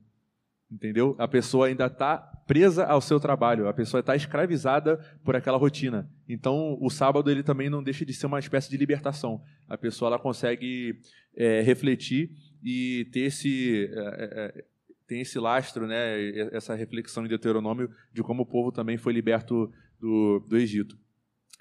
Entendeu? 0.71 1.15
A 1.19 1.27
pessoa 1.27 1.67
ainda 1.67 1.85
está 1.85 2.17
presa 2.47 2.83
ao 2.85 2.99
seu 2.99 3.19
trabalho, 3.19 3.67
a 3.67 3.73
pessoa 3.73 3.99
está 3.99 4.15
escravizada 4.15 4.97
por 5.23 5.35
aquela 5.35 5.57
rotina. 5.57 6.09
Então, 6.27 6.77
o 6.81 6.89
sábado 6.89 7.29
ele 7.29 7.43
também 7.43 7.69
não 7.69 7.83
deixa 7.83 8.03
de 8.03 8.11
ser 8.11 8.25
uma 8.25 8.39
espécie 8.39 8.71
de 8.71 8.77
libertação. 8.77 9.43
A 9.69 9.77
pessoa 9.77 10.09
ela 10.09 10.19
consegue 10.19 10.99
é, 11.35 11.61
refletir 11.61 12.31
e 12.63 13.07
ter 13.11 13.21
esse, 13.21 13.89
é, 13.91 13.99
é, 13.99 14.59
é 14.59 14.65
tem 15.05 15.21
esse 15.21 15.37
lastro, 15.37 15.85
né, 15.85 16.29
essa 16.55 16.73
reflexão 16.73 17.25
em 17.25 17.29
Deuteronômio 17.29 17.89
de 18.11 18.23
como 18.23 18.43
o 18.43 18.45
povo 18.45 18.71
também 18.71 18.97
foi 18.97 19.13
liberto 19.13 19.71
do, 19.99 20.39
do 20.47 20.57
Egito. 20.57 20.97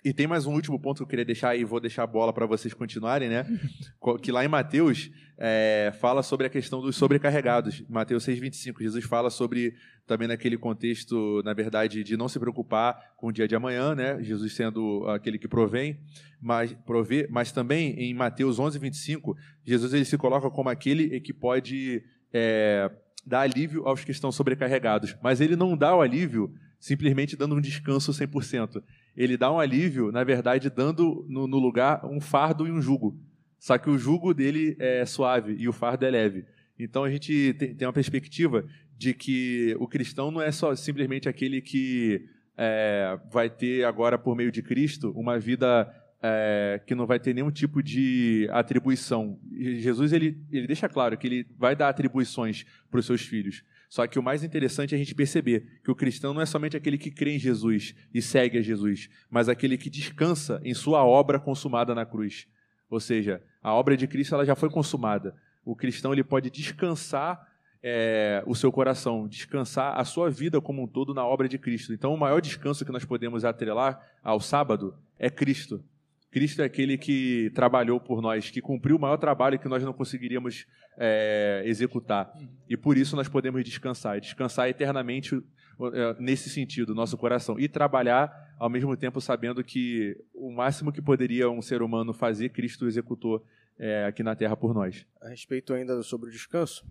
E 0.04 0.12
tem 0.12 0.26
mais 0.26 0.46
um 0.46 0.52
último 0.52 0.80
ponto 0.80 0.96
que 0.96 1.02
eu 1.04 1.06
queria 1.06 1.24
deixar 1.24 1.54
e 1.54 1.64
vou 1.64 1.78
deixar 1.78 2.02
a 2.02 2.06
bola 2.08 2.32
para 2.32 2.44
vocês 2.44 2.74
continuarem, 2.74 3.28
né? 3.28 3.46
que 4.20 4.32
lá 4.32 4.44
em 4.44 4.48
Mateus 4.48 5.12
é, 5.38 5.92
fala 6.00 6.24
sobre 6.24 6.44
a 6.44 6.50
questão 6.50 6.80
dos 6.80 6.96
sobrecarregados. 6.96 7.84
Mateus 7.88 8.26
6,25, 8.26 8.80
Jesus 8.80 9.04
fala 9.04 9.30
sobre, 9.30 9.76
também 10.04 10.26
naquele 10.26 10.58
contexto, 10.58 11.40
na 11.44 11.54
verdade, 11.54 12.02
de 12.02 12.16
não 12.16 12.28
se 12.28 12.40
preocupar 12.40 13.14
com 13.16 13.28
o 13.28 13.32
dia 13.32 13.46
de 13.46 13.54
amanhã, 13.54 13.94
né? 13.94 14.20
Jesus 14.20 14.54
sendo 14.54 15.06
aquele 15.08 15.38
que 15.38 15.46
provém, 15.46 16.00
mas, 16.40 16.72
provê, 16.84 17.28
mas 17.30 17.52
também 17.52 17.92
em 17.92 18.12
Mateus 18.12 18.58
11,25, 18.58 19.36
Jesus 19.64 19.94
ele 19.94 20.04
se 20.04 20.18
coloca 20.18 20.50
como 20.50 20.68
aquele 20.68 21.20
que 21.20 21.32
pode 21.32 22.02
é, 22.32 22.90
dar 23.24 23.42
alívio 23.42 23.86
aos 23.86 24.02
que 24.02 24.10
estão 24.10 24.32
sobrecarregados. 24.32 25.16
Mas 25.22 25.40
ele 25.40 25.54
não 25.54 25.76
dá 25.76 25.94
o 25.94 26.00
alívio 26.00 26.52
simplesmente 26.82 27.36
dando 27.36 27.54
um 27.54 27.60
descanso 27.60 28.10
100% 28.10 28.82
ele 29.16 29.36
dá 29.36 29.52
um 29.52 29.58
alívio, 29.58 30.10
na 30.10 30.24
verdade, 30.24 30.70
dando 30.70 31.24
no, 31.28 31.46
no, 31.46 31.58
lugar 31.58 32.04
um 32.06 32.20
fardo 32.20 32.66
e 32.66 32.70
um 32.70 32.80
jugo. 32.80 33.18
Só 33.58 33.78
que 33.78 33.90
o 33.90 33.98
jugo 33.98 34.34
dele 34.34 34.76
é 34.78 35.04
suave 35.04 35.54
e 35.58 35.68
o 35.68 35.72
fardo 35.72 36.04
é 36.04 36.10
leve. 36.10 36.44
Então 36.78 37.04
a 37.04 37.10
gente 37.10 37.54
tem, 37.54 37.86
uma 37.86 37.92
perspectiva 37.92 38.66
de 38.96 39.14
que 39.14 39.76
o 39.78 39.86
cristão 39.86 40.30
não 40.30 40.40
é 40.40 40.50
só 40.50 40.74
simplesmente 40.74 41.28
aquele 41.28 41.60
que 41.60 42.26
é, 42.56 43.18
vai 43.30 43.48
ter 43.50 43.84
agora, 43.84 44.18
por 44.18 44.34
meio 44.34 44.50
de 44.50 44.62
Cristo, 44.62 45.12
uma 45.14 45.38
vida 45.38 45.92
é, 46.22 46.80
que 46.86 46.94
não 46.94 47.06
vai 47.06 47.20
ter 47.20 47.34
nenhum 47.34 47.50
tipo 47.50 47.82
de 47.82 48.48
atribuição. 48.50 49.38
Jesus 49.52 50.12
ele, 50.12 50.38
ele 50.50 50.66
deixa 50.66 50.88
claro 50.88 51.16
que 51.16 51.26
ele 51.26 51.46
vai 51.56 51.76
dar 51.76 51.88
atribuições 51.88 52.64
para 52.90 52.98
os 52.98 53.06
seus 53.06 53.22
filhos. 53.22 53.62
Só 53.92 54.06
que 54.06 54.18
o 54.18 54.22
mais 54.22 54.42
interessante 54.42 54.94
é 54.94 54.96
a 54.96 54.98
gente 54.98 55.14
perceber 55.14 55.82
que 55.84 55.90
o 55.90 55.94
cristão 55.94 56.32
não 56.32 56.40
é 56.40 56.46
somente 56.46 56.74
aquele 56.74 56.96
que 56.96 57.10
crê 57.10 57.34
em 57.34 57.38
Jesus 57.38 57.94
e 58.14 58.22
segue 58.22 58.56
a 58.56 58.62
Jesus, 58.62 59.10
mas 59.28 59.50
aquele 59.50 59.76
que 59.76 59.90
descansa 59.90 60.62
em 60.64 60.72
sua 60.72 61.04
obra 61.04 61.38
consumada 61.38 61.94
na 61.94 62.06
cruz. 62.06 62.48
Ou 62.88 62.98
seja, 62.98 63.42
a 63.62 63.74
obra 63.74 63.94
de 63.94 64.06
Cristo 64.06 64.34
ela 64.34 64.46
já 64.46 64.54
foi 64.54 64.70
consumada. 64.70 65.36
O 65.62 65.76
cristão 65.76 66.10
ele 66.10 66.24
pode 66.24 66.48
descansar 66.48 67.46
é, 67.82 68.42
o 68.46 68.54
seu 68.54 68.72
coração, 68.72 69.28
descansar 69.28 70.00
a 70.00 70.06
sua 70.06 70.30
vida 70.30 70.58
como 70.58 70.82
um 70.82 70.86
todo 70.86 71.12
na 71.12 71.26
obra 71.26 71.46
de 71.46 71.58
Cristo. 71.58 71.92
Então, 71.92 72.14
o 72.14 72.18
maior 72.18 72.40
descanso 72.40 72.86
que 72.86 72.92
nós 72.92 73.04
podemos 73.04 73.44
atrelar 73.44 74.00
ao 74.22 74.40
sábado 74.40 74.96
é 75.18 75.28
Cristo. 75.28 75.84
Cristo 76.32 76.62
é 76.62 76.64
aquele 76.64 76.96
que 76.96 77.52
trabalhou 77.54 78.00
por 78.00 78.22
nós, 78.22 78.48
que 78.50 78.62
cumpriu 78.62 78.96
o 78.96 78.98
maior 78.98 79.18
trabalho 79.18 79.58
que 79.58 79.68
nós 79.68 79.84
não 79.84 79.92
conseguiríamos 79.92 80.66
é, 80.96 81.62
executar. 81.66 82.32
E 82.66 82.74
por 82.74 82.96
isso 82.96 83.14
nós 83.14 83.28
podemos 83.28 83.62
descansar, 83.62 84.18
descansar 84.18 84.66
eternamente 84.66 85.36
é, 85.36 86.16
nesse 86.18 86.48
sentido, 86.48 86.94
nosso 86.94 87.18
coração. 87.18 87.60
E 87.60 87.68
trabalhar 87.68 88.32
ao 88.58 88.70
mesmo 88.70 88.96
tempo 88.96 89.20
sabendo 89.20 89.62
que 89.62 90.16
o 90.32 90.50
máximo 90.50 90.90
que 90.90 91.02
poderia 91.02 91.50
um 91.50 91.60
ser 91.60 91.82
humano 91.82 92.14
fazer, 92.14 92.48
Cristo 92.48 92.86
executou 92.86 93.44
é, 93.78 94.06
aqui 94.06 94.22
na 94.22 94.34
terra 94.34 94.56
por 94.56 94.72
nós. 94.72 95.06
A 95.20 95.28
respeito 95.28 95.74
ainda 95.74 96.02
sobre 96.02 96.30
o 96.30 96.32
descanso, 96.32 96.82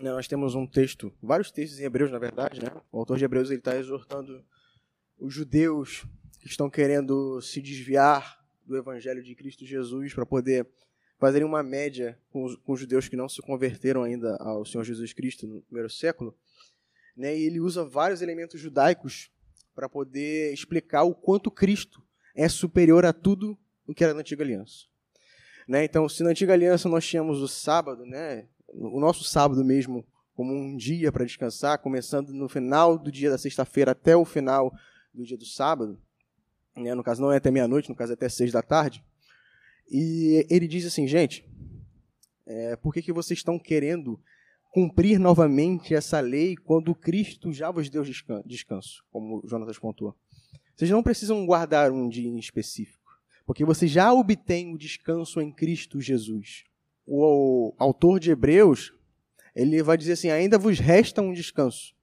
né, 0.00 0.10
nós 0.10 0.28
temos 0.28 0.54
um 0.54 0.66
texto, 0.66 1.10
vários 1.22 1.50
textos 1.50 1.80
em 1.80 1.84
Hebreus, 1.84 2.10
na 2.10 2.18
verdade, 2.18 2.62
né? 2.62 2.70
O 2.92 2.98
autor 2.98 3.16
de 3.16 3.24
Hebreus 3.24 3.50
está 3.50 3.74
exortando 3.74 4.44
os 5.18 5.32
judeus 5.32 6.06
que 6.38 6.46
estão 6.46 6.70
querendo 6.70 7.40
se 7.40 7.60
desviar 7.60 8.38
do 8.64 8.76
Evangelho 8.76 9.22
de 9.22 9.34
Cristo 9.34 9.64
Jesus 9.64 10.12
para 10.14 10.26
poder 10.26 10.68
fazerem 11.18 11.46
uma 11.46 11.62
média 11.62 12.18
com 12.30 12.44
os, 12.44 12.56
com 12.56 12.72
os, 12.72 12.80
judeus 12.80 13.08
que 13.08 13.16
não 13.16 13.28
se 13.28 13.42
converteram 13.42 14.02
ainda 14.02 14.36
ao 14.36 14.64
Senhor 14.64 14.84
Jesus 14.84 15.12
Cristo 15.12 15.46
no 15.46 15.62
primeiro 15.62 15.90
século. 15.90 16.36
Né, 17.16 17.36
e 17.36 17.44
ele 17.44 17.58
usa 17.58 17.84
vários 17.84 18.22
elementos 18.22 18.60
judaicos 18.60 19.30
para 19.74 19.88
poder 19.88 20.52
explicar 20.52 21.02
o 21.02 21.14
quanto 21.14 21.50
Cristo 21.50 22.00
é 22.34 22.48
superior 22.48 23.04
a 23.04 23.12
tudo 23.12 23.58
o 23.86 23.94
que 23.94 24.04
era 24.04 24.14
na 24.14 24.20
antiga 24.20 24.44
aliança. 24.44 24.86
Né, 25.66 25.84
então, 25.84 26.08
se 26.08 26.22
na 26.22 26.30
antiga 26.30 26.52
aliança 26.52 26.88
nós 26.88 27.06
tínhamos 27.06 27.42
o 27.42 27.48
sábado, 27.48 28.06
né, 28.06 28.48
o 28.68 29.00
nosso 29.00 29.24
sábado 29.24 29.64
mesmo, 29.64 30.06
como 30.34 30.54
um 30.54 30.76
dia 30.76 31.10
para 31.10 31.24
descansar, 31.24 31.78
começando 31.80 32.32
no 32.32 32.48
final 32.48 32.96
do 32.96 33.10
dia 33.10 33.30
da 33.30 33.38
sexta-feira 33.38 33.90
até 33.90 34.16
o 34.16 34.24
final 34.24 34.72
do 35.12 35.24
dia 35.24 35.36
do 35.36 35.44
sábado, 35.44 36.00
né, 36.78 36.94
no 36.94 37.02
caso 37.02 37.20
não 37.20 37.32
é 37.32 37.36
até 37.36 37.50
meia-noite, 37.50 37.88
no 37.88 37.94
caso 37.94 38.12
é 38.12 38.14
até 38.14 38.28
seis 38.28 38.52
da 38.52 38.62
tarde, 38.62 39.04
e 39.90 40.46
ele 40.50 40.68
diz 40.68 40.84
assim, 40.86 41.06
gente, 41.06 41.48
é, 42.46 42.76
por 42.76 42.92
que, 42.92 43.02
que 43.02 43.12
vocês 43.12 43.38
estão 43.38 43.58
querendo 43.58 44.20
cumprir 44.70 45.18
novamente 45.18 45.94
essa 45.94 46.20
lei 46.20 46.56
quando 46.56 46.94
Cristo 46.94 47.52
já 47.52 47.70
vos 47.70 47.88
deu 47.88 48.02
descanso, 48.44 49.04
como 49.10 49.42
Jonatas 49.46 49.78
pontuou? 49.78 50.14
Vocês 50.76 50.90
não 50.90 51.02
precisam 51.02 51.44
guardar 51.44 51.90
um 51.90 52.08
dia 52.08 52.28
em 52.28 52.38
específico, 52.38 53.10
porque 53.44 53.64
vocês 53.64 53.90
já 53.90 54.12
obtêm 54.12 54.72
o 54.72 54.78
descanso 54.78 55.40
em 55.40 55.50
Cristo 55.50 56.00
Jesus. 56.00 56.64
O 57.06 57.74
autor 57.78 58.20
de 58.20 58.30
Hebreus, 58.30 58.92
ele 59.54 59.82
vai 59.82 59.96
dizer 59.96 60.12
assim, 60.12 60.30
ainda 60.30 60.58
vos 60.58 60.78
resta 60.78 61.20
um 61.20 61.32
descanso. 61.32 61.94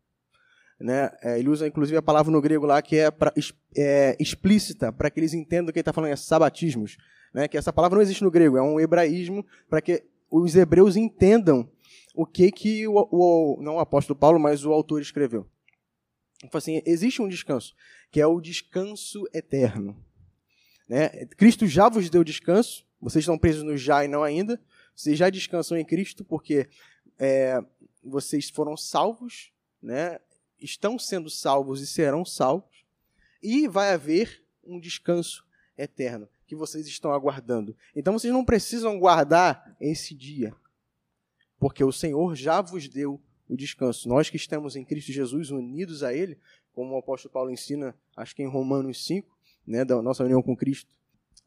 Né? 0.79 1.09
É, 1.21 1.39
ele 1.39 1.49
usa 1.49 1.67
inclusive 1.67 1.97
a 1.97 2.01
palavra 2.01 2.31
no 2.31 2.41
grego 2.41 2.65
lá 2.65 2.81
que 2.81 2.97
é, 2.97 3.09
pra, 3.09 3.33
é 3.77 4.15
explícita, 4.19 4.91
para 4.91 5.09
que 5.09 5.19
eles 5.19 5.33
entendam 5.33 5.71
que 5.71 5.79
ele 5.79 5.81
está 5.81 5.93
falando 5.93 6.11
é 6.11 6.15
sabatismos 6.15 6.97
né, 7.35 7.49
que 7.49 7.57
essa 7.57 7.73
palavra 7.73 7.97
não 7.97 8.01
existe 8.01 8.23
no 8.23 8.31
grego, 8.31 8.55
é 8.55 8.61
um 8.61 8.79
hebraísmo 8.79 9.45
para 9.69 9.81
que 9.81 10.05
os 10.31 10.55
hebreus 10.55 10.95
entendam 10.95 11.69
o 12.15 12.25
que, 12.25 12.49
que 12.49 12.87
o, 12.87 12.93
o, 13.11 13.61
não 13.61 13.75
o 13.75 13.79
apóstolo 13.79 14.17
Paulo, 14.17 14.39
mas 14.39 14.63
o 14.63 14.71
autor 14.71 15.01
escreveu. 15.01 15.45
Assim, 16.53 16.81
existe 16.85 17.21
um 17.21 17.27
descanso, 17.27 17.75
que 18.09 18.21
é 18.21 18.25
o 18.25 18.39
descanso 18.39 19.25
eterno. 19.33 20.01
Né? 20.87 21.09
Cristo 21.35 21.67
já 21.67 21.89
vos 21.89 22.09
deu 22.09 22.23
descanso, 22.23 22.87
vocês 23.01 23.23
estão 23.23 23.37
presos 23.37 23.63
no 23.63 23.75
já 23.75 24.05
e 24.05 24.07
não 24.07 24.23
ainda, 24.23 24.57
vocês 24.95 25.17
já 25.17 25.29
descansam 25.29 25.77
em 25.77 25.83
Cristo 25.83 26.23
porque 26.23 26.69
é, 27.19 27.59
vocês 28.01 28.49
foram 28.49 28.77
salvos, 28.77 29.51
né? 29.81 30.19
Estão 30.59 30.97
sendo 30.97 31.29
salvos 31.29 31.81
e 31.81 31.87
serão 31.87 32.25
salvos, 32.25 32.85
e 33.41 33.67
vai 33.67 33.93
haver 33.93 34.43
um 34.63 34.79
descanso 34.79 35.45
eterno 35.77 36.27
que 36.47 36.55
vocês 36.55 36.87
estão 36.87 37.11
aguardando. 37.11 37.75
Então 37.95 38.13
vocês 38.13 38.33
não 38.33 38.45
precisam 38.45 38.99
guardar 38.99 39.75
esse 39.79 40.15
dia, 40.15 40.55
porque 41.59 41.83
o 41.83 41.91
Senhor 41.91 42.35
já 42.35 42.61
vos 42.61 42.87
deu 42.87 43.21
o 43.47 43.55
descanso. 43.55 44.07
Nós 44.07 44.29
que 44.29 44.37
estamos 44.37 44.75
em 44.75 44.83
Cristo 44.83 45.11
Jesus, 45.11 45.51
unidos 45.51 46.03
a 46.03 46.13
Ele, 46.13 46.37
como 46.73 46.93
o 46.93 46.97
apóstolo 46.97 47.33
Paulo 47.33 47.51
ensina, 47.51 47.95
acho 48.15 48.35
que 48.35 48.43
em 48.43 48.47
Romanos 48.47 49.05
5, 49.05 49.27
né, 49.65 49.85
da 49.85 50.01
nossa 50.01 50.23
união 50.23 50.41
com 50.41 50.55
Cristo, 50.55 50.93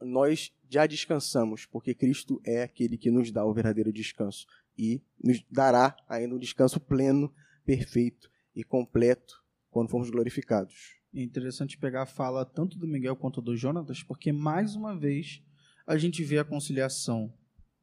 nós 0.00 0.52
já 0.68 0.86
descansamos, 0.86 1.66
porque 1.66 1.94
Cristo 1.94 2.40
é 2.44 2.62
aquele 2.62 2.96
que 2.96 3.10
nos 3.10 3.32
dá 3.32 3.44
o 3.44 3.52
verdadeiro 3.52 3.92
descanso 3.92 4.46
e 4.76 5.02
nos 5.22 5.42
dará 5.50 5.96
ainda 6.08 6.34
um 6.34 6.38
descanso 6.38 6.78
pleno, 6.78 7.34
perfeito 7.64 8.30
e 8.58 8.64
completo 8.64 9.40
quando 9.70 9.88
formos 9.88 10.10
glorificados. 10.10 10.96
É 11.14 11.22
interessante 11.22 11.78
pegar 11.78 12.02
a 12.02 12.06
fala 12.06 12.44
tanto 12.44 12.76
do 12.76 12.88
Miguel 12.88 13.14
quanto 13.14 13.40
do 13.40 13.56
Jonatas, 13.56 14.02
porque 14.02 14.32
mais 14.32 14.74
uma 14.74 14.98
vez 14.98 15.42
a 15.86 15.96
gente 15.96 16.24
vê 16.24 16.38
a 16.38 16.44
conciliação 16.44 17.32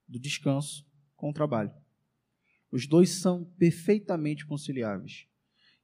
do 0.06 0.20
descanso 0.20 0.86
com 1.16 1.30
o 1.30 1.34
trabalho. 1.34 1.72
Os 2.70 2.86
dois 2.86 3.10
são 3.10 3.46
perfeitamente 3.58 4.46
conciliáveis. 4.46 5.28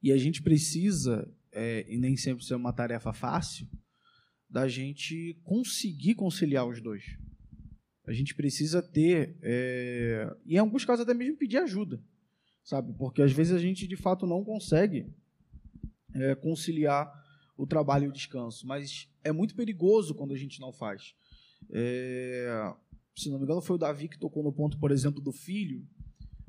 E 0.02 0.12
a 0.12 0.18
gente 0.18 0.42
precisa, 0.42 1.26
é, 1.50 1.86
e 1.88 1.96
nem 1.96 2.16
sempre 2.16 2.44
isso 2.44 2.52
é 2.52 2.56
uma 2.56 2.72
tarefa 2.72 3.14
fácil, 3.14 3.66
da 4.48 4.68
gente 4.68 5.40
conseguir 5.42 6.14
conciliar 6.14 6.66
os 6.66 6.82
dois. 6.82 7.16
A 8.06 8.12
gente 8.12 8.34
precisa 8.34 8.82
ter, 8.82 9.38
é, 9.40 10.36
e 10.44 10.56
em 10.56 10.58
alguns 10.58 10.84
casos 10.84 11.04
até 11.04 11.14
mesmo 11.14 11.38
pedir 11.38 11.56
ajuda, 11.56 12.04
sabe? 12.64 12.92
Porque 12.94 13.22
às 13.22 13.32
vezes 13.32 13.52
a 13.54 13.58
gente 13.58 13.86
de 13.86 13.96
fato 13.96 14.26
não 14.26 14.44
consegue 14.44 15.06
é, 16.14 16.34
conciliar 16.34 17.12
o 17.56 17.66
trabalho 17.66 18.06
e 18.06 18.08
o 18.08 18.12
descanso, 18.12 18.66
mas 18.66 19.08
é 19.22 19.32
muito 19.32 19.54
perigoso 19.54 20.14
quando 20.14 20.32
a 20.32 20.38
gente 20.38 20.60
não 20.60 20.72
faz. 20.72 21.14
É, 21.70 22.74
se 23.16 23.30
não 23.30 23.38
me 23.38 23.44
engano, 23.44 23.60
foi 23.60 23.76
o 23.76 23.78
Davi 23.78 24.08
que 24.08 24.18
tocou 24.18 24.42
no 24.42 24.52
ponto, 24.52 24.78
por 24.78 24.90
exemplo, 24.90 25.20
do 25.20 25.32
filho. 25.32 25.86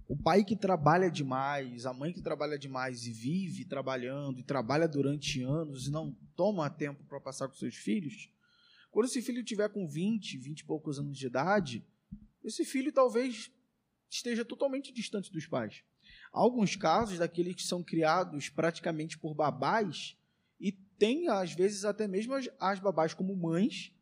O 0.07 0.17
pai 0.17 0.43
que 0.43 0.55
trabalha 0.55 1.09
demais, 1.09 1.85
a 1.85 1.93
mãe 1.93 2.13
que 2.13 2.21
trabalha 2.21 2.57
demais 2.57 3.05
e 3.05 3.11
vive 3.11 3.65
trabalhando 3.65 4.39
e 4.39 4.43
trabalha 4.43 4.87
durante 4.87 5.41
anos 5.41 5.87
e 5.87 5.91
não 5.91 6.15
toma 6.35 6.69
tempo 6.69 7.03
para 7.05 7.19
passar 7.19 7.47
com 7.47 7.55
seus 7.55 7.75
filhos, 7.75 8.29
quando 8.91 9.07
esse 9.07 9.21
filho 9.21 9.43
tiver 9.43 9.69
com 9.69 9.87
20, 9.87 10.37
20 10.37 10.59
e 10.59 10.65
poucos 10.65 10.99
anos 10.99 11.17
de 11.17 11.25
idade, 11.25 11.83
esse 12.43 12.63
filho 12.63 12.91
talvez 12.91 13.51
esteja 14.09 14.45
totalmente 14.45 14.93
distante 14.93 15.31
dos 15.31 15.47
pais. 15.47 15.83
Alguns 16.33 16.75
casos 16.75 17.19
daqueles 17.19 17.55
que 17.55 17.61
são 17.61 17.83
criados 17.83 18.49
praticamente 18.49 19.19
por 19.19 19.35
babás 19.35 20.17
e 20.59 20.71
tem, 20.71 21.27
às 21.27 21.53
vezes, 21.53 21.85
até 21.85 22.07
mesmo 22.07 22.33
as, 22.33 22.49
as 22.59 22.79
babás 22.79 23.13
como 23.13 23.35
mães, 23.35 23.93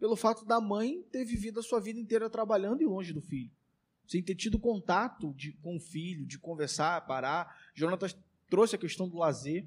pelo 0.00 0.16
fato 0.16 0.46
da 0.46 0.62
mãe 0.62 1.02
ter 1.12 1.26
vivido 1.26 1.60
a 1.60 1.62
sua 1.62 1.80
vida 1.80 2.00
inteira 2.00 2.30
trabalhando 2.30 2.80
e 2.80 2.86
longe 2.86 3.12
do 3.12 3.20
filho. 3.20 3.50
Sem 4.06 4.22
ter 4.22 4.34
tido 4.34 4.58
contato 4.58 5.34
de, 5.34 5.52
com 5.54 5.76
o 5.76 5.80
filho, 5.80 6.26
de 6.26 6.38
conversar, 6.38 7.06
parar. 7.06 7.54
Jonatas 7.74 8.16
trouxe 8.48 8.76
a 8.76 8.78
questão 8.78 9.06
do 9.06 9.18
lazer 9.18 9.66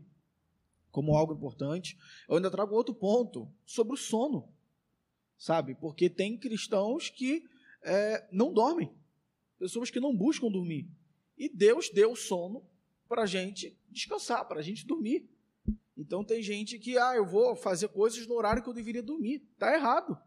como 0.90 1.16
algo 1.16 1.34
importante. 1.34 1.96
Eu 2.28 2.38
ainda 2.38 2.50
trago 2.50 2.74
outro 2.74 2.96
ponto 2.96 3.48
sobre 3.64 3.94
o 3.94 3.98
sono, 3.98 4.52
sabe? 5.38 5.76
Porque 5.76 6.10
tem 6.10 6.36
cristãos 6.36 7.10
que 7.10 7.44
é, 7.84 8.28
não 8.32 8.52
dormem, 8.52 8.92
pessoas 9.60 9.92
que 9.92 10.00
não 10.00 10.16
buscam 10.16 10.50
dormir. 10.50 10.90
E 11.38 11.48
Deus 11.48 11.90
deu 11.90 12.16
sono 12.16 12.66
para 13.08 13.24
a 13.24 13.26
gente 13.26 13.78
descansar, 13.90 14.46
para 14.48 14.60
a 14.60 14.64
gente 14.64 14.86
dormir. 14.86 15.30
Então 15.96 16.24
tem 16.24 16.42
gente 16.42 16.78
que, 16.78 16.98
ah, 16.98 17.16
eu 17.16 17.26
vou 17.26 17.56
fazer 17.56 17.88
coisas 17.90 18.26
no 18.28 18.36
horário 18.36 18.62
que 18.62 18.70
eu 18.70 18.74
deveria 18.74 19.04
dormir. 19.04 19.44
Está 19.54 19.74
errado. 19.74 20.18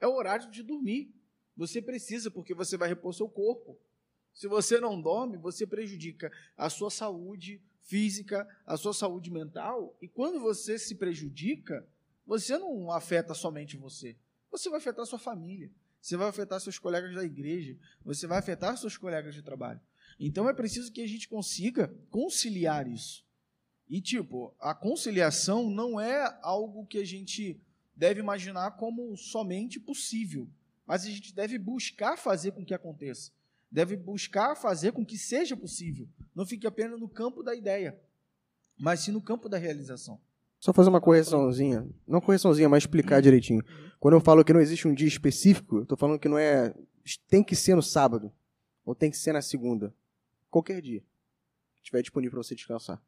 É 0.00 0.06
o 0.06 0.14
horário 0.14 0.50
de 0.50 0.62
dormir. 0.62 1.14
Você 1.56 1.82
precisa, 1.82 2.30
porque 2.30 2.54
você 2.54 2.76
vai 2.76 2.88
repor 2.88 3.12
seu 3.12 3.28
corpo. 3.28 3.78
Se 4.32 4.46
você 4.46 4.78
não 4.78 5.00
dorme, 5.00 5.36
você 5.36 5.66
prejudica 5.66 6.30
a 6.56 6.70
sua 6.70 6.90
saúde 6.90 7.60
física, 7.82 8.46
a 8.64 8.76
sua 8.76 8.92
saúde 8.92 9.30
mental. 9.30 9.96
E 10.00 10.06
quando 10.06 10.38
você 10.38 10.78
se 10.78 10.94
prejudica, 10.94 11.86
você 12.24 12.58
não 12.58 12.92
afeta 12.92 13.34
somente 13.34 13.76
você. 13.76 14.16
Você 14.50 14.68
vai 14.68 14.78
afetar 14.78 15.06
sua 15.06 15.18
família. 15.18 15.70
Você 16.00 16.16
vai 16.16 16.28
afetar 16.28 16.60
seus 16.60 16.78
colegas 16.78 17.14
da 17.14 17.24
igreja. 17.24 17.76
Você 18.04 18.26
vai 18.26 18.38
afetar 18.38 18.76
seus 18.76 18.96
colegas 18.96 19.34
de 19.34 19.42
trabalho. 19.42 19.80
Então 20.18 20.48
é 20.48 20.52
preciso 20.52 20.92
que 20.92 21.00
a 21.00 21.06
gente 21.06 21.28
consiga 21.28 21.94
conciliar 22.10 22.88
isso. 22.88 23.24
E, 23.88 24.00
tipo, 24.00 24.54
a 24.60 24.74
conciliação 24.74 25.70
não 25.70 25.98
é 25.98 26.38
algo 26.42 26.86
que 26.86 26.98
a 26.98 27.04
gente 27.04 27.60
deve 27.96 28.20
imaginar 28.20 28.72
como 28.72 29.16
somente 29.16 29.80
possível, 29.80 30.48
mas 30.86 31.04
a 31.04 31.10
gente 31.10 31.34
deve 31.34 31.58
buscar 31.58 32.16
fazer 32.16 32.52
com 32.52 32.64
que 32.64 32.74
aconteça. 32.74 33.32
Deve 33.70 33.96
buscar 33.96 34.54
fazer 34.56 34.92
com 34.92 35.04
que 35.04 35.18
seja 35.18 35.56
possível. 35.56 36.08
Não 36.34 36.46
fique 36.46 36.66
apenas 36.66 36.98
no 37.00 37.08
campo 37.08 37.42
da 37.42 37.54
ideia, 37.54 37.98
mas 38.78 39.00
sim 39.00 39.12
no 39.12 39.20
campo 39.20 39.48
da 39.48 39.58
realização. 39.58 40.20
Só 40.60 40.72
fazer 40.72 40.88
uma 40.88 41.00
correçãozinha. 41.00 41.88
Não 42.06 42.20
correçãozinha, 42.20 42.68
mas 42.68 42.82
explicar 42.82 43.22
direitinho. 43.22 43.62
Quando 44.00 44.14
eu 44.14 44.20
falo 44.20 44.44
que 44.44 44.52
não 44.52 44.60
existe 44.60 44.88
um 44.88 44.94
dia 44.94 45.06
específico, 45.06 45.76
eu 45.76 45.82
estou 45.84 45.96
falando 45.96 46.18
que 46.18 46.28
não 46.28 46.38
é. 46.38 46.74
Tem 47.28 47.44
que 47.44 47.54
ser 47.54 47.74
no 47.74 47.82
sábado. 47.82 48.32
Ou 48.84 48.94
tem 48.94 49.10
que 49.10 49.16
ser 49.16 49.32
na 49.32 49.40
segunda. 49.40 49.94
Qualquer 50.50 50.80
dia. 50.80 51.04
Estiver 51.76 52.02
disponível 52.02 52.38
para 52.38 52.42
você 52.42 52.54
descansar 52.54 53.02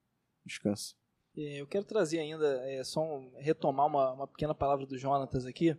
descansa. 0.45 0.95
É, 1.37 1.61
eu 1.61 1.67
quero 1.67 1.85
trazer 1.85 2.19
ainda, 2.19 2.47
é, 2.69 2.83
só 2.83 3.03
um, 3.03 3.33
retomar 3.37 3.87
uma, 3.87 4.13
uma 4.13 4.27
pequena 4.27 4.55
palavra 4.55 4.85
do 4.85 4.99
Jonatas 4.99 5.47
aqui, 5.47 5.77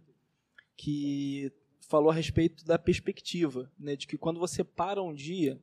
que 0.78 1.51
falou 1.82 2.09
a 2.09 2.14
respeito 2.14 2.64
da 2.66 2.80
perspectiva, 2.80 3.70
né, 3.78 3.95
de 3.95 4.07
que 4.07 4.18
quando 4.18 4.39
você 4.39 4.64
para 4.64 5.03
um 5.03 5.14
dia, 5.14 5.59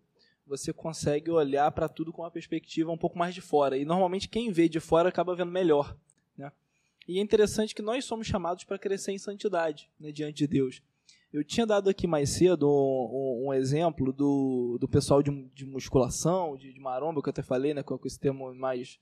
você 0.47 0.73
consegue 0.73 1.31
olhar 1.31 1.71
para 1.73 1.89
tudo 1.89 2.13
com 2.13 2.23
uma 2.23 2.31
perspectiva 2.31 2.91
um 2.91 2.99
pouco 2.99 3.19
mais 3.19 3.35
de 3.35 3.41
fora. 3.41 3.77
E 3.77 3.85
normalmente 3.85 4.29
quem 4.29 4.51
vê 4.51 4.69
de 4.69 4.81
fora 4.81 5.09
acaba 5.09 5.35
vendo 5.35 5.51
melhor. 5.51 5.97
Né? 6.37 6.51
E 7.07 7.19
é 7.19 7.23
interessante 7.23 7.75
que 7.75 7.83
nós 7.83 8.05
somos 8.05 8.27
chamados 8.27 8.65
para 8.65 8.79
crescer 8.79 9.13
em 9.13 9.19
santidade 9.19 9.91
né, 9.99 10.13
diante 10.13 10.39
de 10.39 10.47
Deus. 10.47 10.83
Eu 11.33 11.45
tinha 11.45 11.67
dado 11.67 11.91
aqui 11.91 12.07
mais 12.07 12.31
cedo 12.31 12.67
um, 12.67 12.71
um, 12.73 13.49
um 13.49 13.55
exemplo 13.55 14.13
do, 14.13 14.79
do 14.81 14.89
pessoal 14.89 15.23
de, 15.23 15.31
de 15.55 15.67
musculação, 15.67 16.57
de, 16.57 16.73
de, 16.73 16.81
maromba, 16.81 17.21
que 17.21 17.29
eu 17.29 17.31
até 17.31 17.43
falei, 17.43 17.75
né, 17.75 17.83
com, 17.83 17.99
com 17.99 18.07
esse 18.07 18.19
termo 18.19 18.55
mais, 18.55 18.99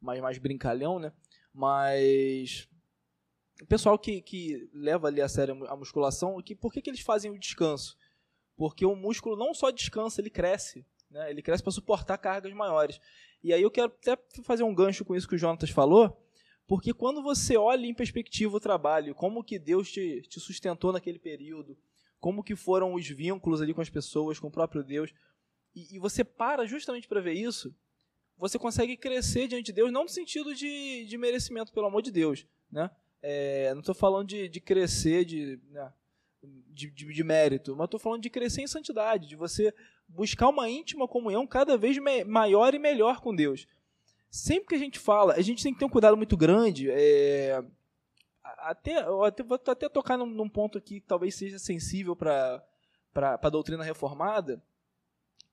mais, 0.00 0.20
mais 0.20 0.38
brincalhão, 0.38 0.98
né? 0.98 1.12
Mas 1.52 2.68
o 3.60 3.66
pessoal 3.66 3.98
que, 3.98 4.22
que 4.22 4.70
leva 4.72 5.08
ali 5.08 5.20
a 5.20 5.28
sério 5.28 5.66
a 5.66 5.76
musculação, 5.76 6.40
que, 6.42 6.54
por 6.54 6.72
que, 6.72 6.80
que 6.80 6.88
eles 6.88 7.00
fazem 7.00 7.30
o 7.30 7.38
descanso? 7.38 7.96
Porque 8.56 8.86
o 8.86 8.96
músculo 8.96 9.36
não 9.36 9.52
só 9.52 9.70
descansa, 9.70 10.20
ele 10.20 10.30
cresce. 10.30 10.86
Né? 11.10 11.30
Ele 11.30 11.42
cresce 11.42 11.62
para 11.62 11.72
suportar 11.72 12.18
cargas 12.18 12.52
maiores. 12.52 13.00
E 13.42 13.52
aí 13.52 13.62
eu 13.62 13.70
quero 13.70 13.86
até 13.86 14.16
fazer 14.42 14.62
um 14.62 14.74
gancho 14.74 15.04
com 15.04 15.14
isso 15.14 15.28
que 15.28 15.34
o 15.34 15.38
Jonatas 15.38 15.70
falou, 15.70 16.16
porque 16.68 16.92
quando 16.92 17.22
você 17.22 17.56
olha 17.56 17.86
em 17.86 17.94
perspectiva 17.94 18.54
o 18.54 18.60
trabalho, 18.60 19.14
como 19.14 19.42
que 19.42 19.58
Deus 19.58 19.90
te, 19.90 20.20
te 20.28 20.38
sustentou 20.38 20.92
naquele 20.92 21.18
período, 21.18 21.78
como 22.20 22.44
que 22.44 22.54
foram 22.54 22.92
os 22.92 23.08
vínculos 23.08 23.62
ali 23.62 23.72
com 23.72 23.80
as 23.80 23.88
pessoas, 23.88 24.38
com 24.38 24.48
o 24.48 24.50
próprio 24.50 24.84
Deus, 24.84 25.14
e, 25.74 25.96
e 25.96 25.98
você 25.98 26.22
para 26.22 26.66
justamente 26.66 27.08
para 27.08 27.22
ver 27.22 27.32
isso, 27.32 27.74
você 28.36 28.58
consegue 28.58 28.98
crescer 28.98 29.48
diante 29.48 29.66
de 29.66 29.72
Deus, 29.72 29.90
não 29.90 30.02
no 30.02 30.08
sentido 30.10 30.54
de, 30.54 31.06
de 31.06 31.16
merecimento, 31.16 31.72
pelo 31.72 31.86
amor 31.86 32.02
de 32.02 32.10
Deus, 32.10 32.46
né? 32.70 32.90
É, 33.22 33.72
não 33.72 33.80
estou 33.80 33.94
falando 33.94 34.28
de, 34.28 34.46
de 34.46 34.60
crescer, 34.60 35.24
de, 35.24 35.58
né, 35.70 35.92
de, 36.42 36.90
de, 36.90 37.12
de, 37.12 37.24
mérito, 37.24 37.74
mas 37.74 37.86
estou 37.86 37.98
falando 37.98 38.22
de 38.22 38.30
crescer 38.30 38.60
em 38.60 38.66
santidade, 38.66 39.26
de 39.26 39.34
você 39.34 39.74
buscar 40.06 40.48
uma 40.48 40.68
íntima 40.68 41.08
comunhão 41.08 41.46
cada 41.46 41.76
vez 41.76 41.96
maior 42.26 42.74
e 42.74 42.78
melhor 42.78 43.20
com 43.20 43.34
Deus. 43.34 43.66
Sempre 44.30 44.68
que 44.68 44.74
a 44.74 44.78
gente 44.78 44.98
fala, 44.98 45.34
a 45.34 45.40
gente 45.40 45.62
tem 45.62 45.72
que 45.72 45.78
ter 45.78 45.84
um 45.84 45.90
cuidado 45.90 46.16
muito 46.16 46.36
grande. 46.36 46.90
É, 46.90 47.62
até, 48.58 48.98
até, 49.24 49.42
vou 49.42 49.54
até 49.66 49.88
tocar 49.88 50.16
num, 50.18 50.26
num, 50.26 50.48
ponto 50.48 50.78
aqui 50.78 51.00
que 51.00 51.06
talvez 51.06 51.34
seja 51.34 51.58
sensível 51.58 52.14
para 52.14 52.62
a 53.14 53.48
doutrina 53.50 53.82
reformada, 53.82 54.62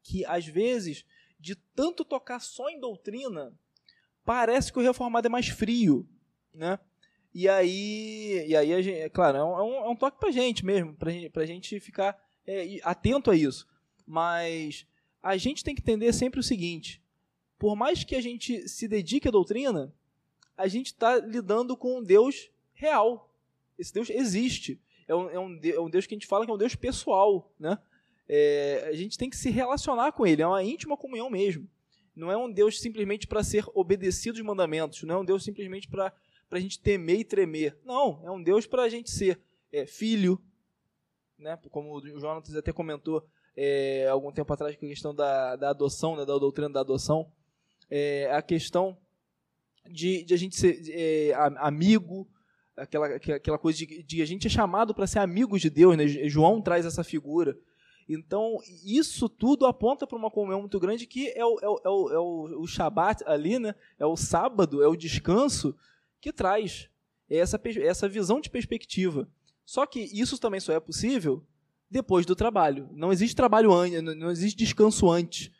que 0.04 0.26
às 0.26 0.46
vezes, 0.46 1.06
de 1.40 1.56
tanto 1.56 2.04
tocar 2.04 2.40
só 2.40 2.70
em 2.70 2.80
doutrina, 2.80 3.54
parece 4.24 4.72
que 4.72 4.80
o 4.80 4.84
reformado 4.84 5.28
é 5.28 5.30
mais 5.30 5.48
frio, 5.48 6.08
né? 6.54 6.80
E 7.34 7.50
aí, 7.50 8.46
e 8.48 8.56
aí 8.56 8.74
a 8.74 8.82
gente, 8.82 8.98
é 8.98 9.10
claro, 9.10 9.38
é 9.38 9.44
um, 9.44 9.86
é 9.86 9.90
um 9.90 9.96
toque 9.96 10.20
pra 10.20 10.32
gente 10.32 10.66
mesmo, 10.66 10.94
pra, 10.94 11.12
pra 11.34 11.46
gente 11.46 11.80
ficar 11.80 12.18
é, 12.48 12.80
atento 12.84 13.30
a 13.30 13.36
isso. 13.36 13.68
Mas 14.08 14.88
a 15.22 15.36
gente 15.36 15.64
tem 15.64 15.76
que 15.76 15.82
entender 15.82 16.14
sempre 16.14 16.40
o 16.40 16.44
seguinte: 16.44 17.02
por 17.58 17.76
mais 17.76 18.04
que 18.04 18.16
a 18.16 18.22
gente 18.22 18.68
se 18.68 18.88
dedique 18.88 19.28
à 19.28 19.32
doutrina, 19.32 19.94
a 20.58 20.68
gente 20.68 20.88
está 20.88 21.18
lidando 21.18 21.76
com 21.76 22.00
um 22.00 22.04
Deus 22.04 22.50
real. 22.74 23.30
Esse 23.78 23.94
Deus 23.94 24.10
existe. 24.10 24.80
É 25.08 25.16
um, 25.16 25.30
é, 25.30 25.40
um, 25.40 25.60
é 25.64 25.80
um 25.80 25.90
Deus 25.90 26.06
que 26.06 26.14
a 26.14 26.18
gente 26.18 26.28
fala 26.28 26.46
que 26.46 26.52
é 26.52 26.54
um 26.54 26.58
Deus 26.58 26.76
pessoal. 26.76 27.52
Né? 27.60 27.78
É, 28.28 28.88
a 28.90 28.94
gente 28.94 29.18
tem 29.18 29.30
que 29.30 29.38
se 29.38 29.50
relacionar 29.50 30.12
com 30.12 30.26
Ele, 30.26 30.42
é 30.42 30.48
uma 30.48 30.64
íntima 30.64 30.98
comunhão 30.98 31.30
mesmo. 31.30 31.68
Não 32.16 32.32
é 32.32 32.38
um 32.38 32.50
Deus 32.50 32.80
simplesmente 32.80 33.28
para 33.28 33.44
ser 33.44 33.66
obedecido 33.74 34.38
os 34.38 34.46
mandamentos, 34.46 35.04
não 35.04 35.16
é 35.16 35.18
um 35.20 35.26
Deus 35.26 35.44
simplesmente 35.44 35.88
para 35.88 36.14
a 36.50 36.60
gente 36.60 36.80
temer 36.80 37.20
e 37.20 37.24
tremer. 37.26 37.78
Não, 37.84 38.22
é 38.24 38.32
um 38.32 38.42
Deus 38.42 38.66
para 38.66 38.84
a 38.84 38.90
gente 38.90 39.12
ser 39.12 39.40
é, 39.72 39.86
filho, 39.86 40.42
né? 41.38 41.60
como 41.70 41.94
o 41.94 42.20
Jonas 42.20 42.56
até 42.56 42.72
comentou 42.72 43.28
é, 43.56 44.08
algum 44.08 44.32
tempo 44.32 44.52
atrás 44.54 44.76
com 44.78 44.86
a 44.86 44.90
questão 44.90 45.14
da, 45.14 45.58
da 45.58 45.70
adoção, 45.72 46.16
né? 46.16 46.26
da 46.26 46.38
doutrina 46.38 46.70
da 46.70 46.80
adoção, 46.80 47.30
é, 47.90 48.30
a 48.32 48.42
questão 48.42 48.98
de, 49.90 50.24
de 50.24 50.34
a 50.34 50.38
gente 50.38 50.56
ser 50.56 50.82
é, 50.90 51.34
amigo, 51.58 52.28
aquela, 52.76 53.08
aquela 53.08 53.58
coisa 53.58 53.80
de, 53.80 54.04
de 54.04 54.22
a 54.22 54.26
gente 54.26 54.48
é 54.48 54.50
chamado 54.50 54.94
para 54.94 55.08
ser 55.08 55.20
amigos 55.20 55.62
de 55.62 55.70
Deus, 55.70 55.96
né? 55.98 56.08
João 56.08 56.62
traz 56.62 56.86
essa 56.86 57.04
figura. 57.04 57.58
Então, 58.08 58.60
isso 58.86 59.28
tudo 59.28 59.66
aponta 59.66 60.06
para 60.06 60.18
uma 60.18 60.30
comunhão 60.30 60.62
muito 60.62 60.80
grande 60.80 61.08
que 61.08 61.30
é 61.30 61.44
o, 61.44 61.60
é 61.60 61.68
o, 61.68 61.82
é 61.84 61.90
o, 61.90 62.50
é 62.54 62.58
o 62.58 62.68
Shabat 62.68 63.24
ali, 63.26 63.58
né? 63.58 63.74
É 63.98 64.06
o 64.06 64.16
sábado, 64.16 64.84
é 64.84 64.88
o 64.88 64.96
descanso 64.96 65.76
que 66.22 66.32
traz 66.32 66.88
essa, 67.30 67.60
essa 67.82 68.08
visão 68.08 68.40
de 68.40 68.50
perspectiva. 68.50 69.28
Só 69.66 69.86
que 69.86 70.00
isso 70.00 70.38
também 70.38 70.60
só 70.60 70.74
é 70.74 70.80
possível 70.80 71.44
depois 71.90 72.26
do 72.26 72.36
trabalho. 72.36 72.88
Não 72.94 73.12
existe 73.12 73.36
trabalho 73.36 73.74
antes, 73.74 74.02
não 74.02 74.30
existe 74.30 74.58
descanso 74.58 75.10
antes. 75.10 75.52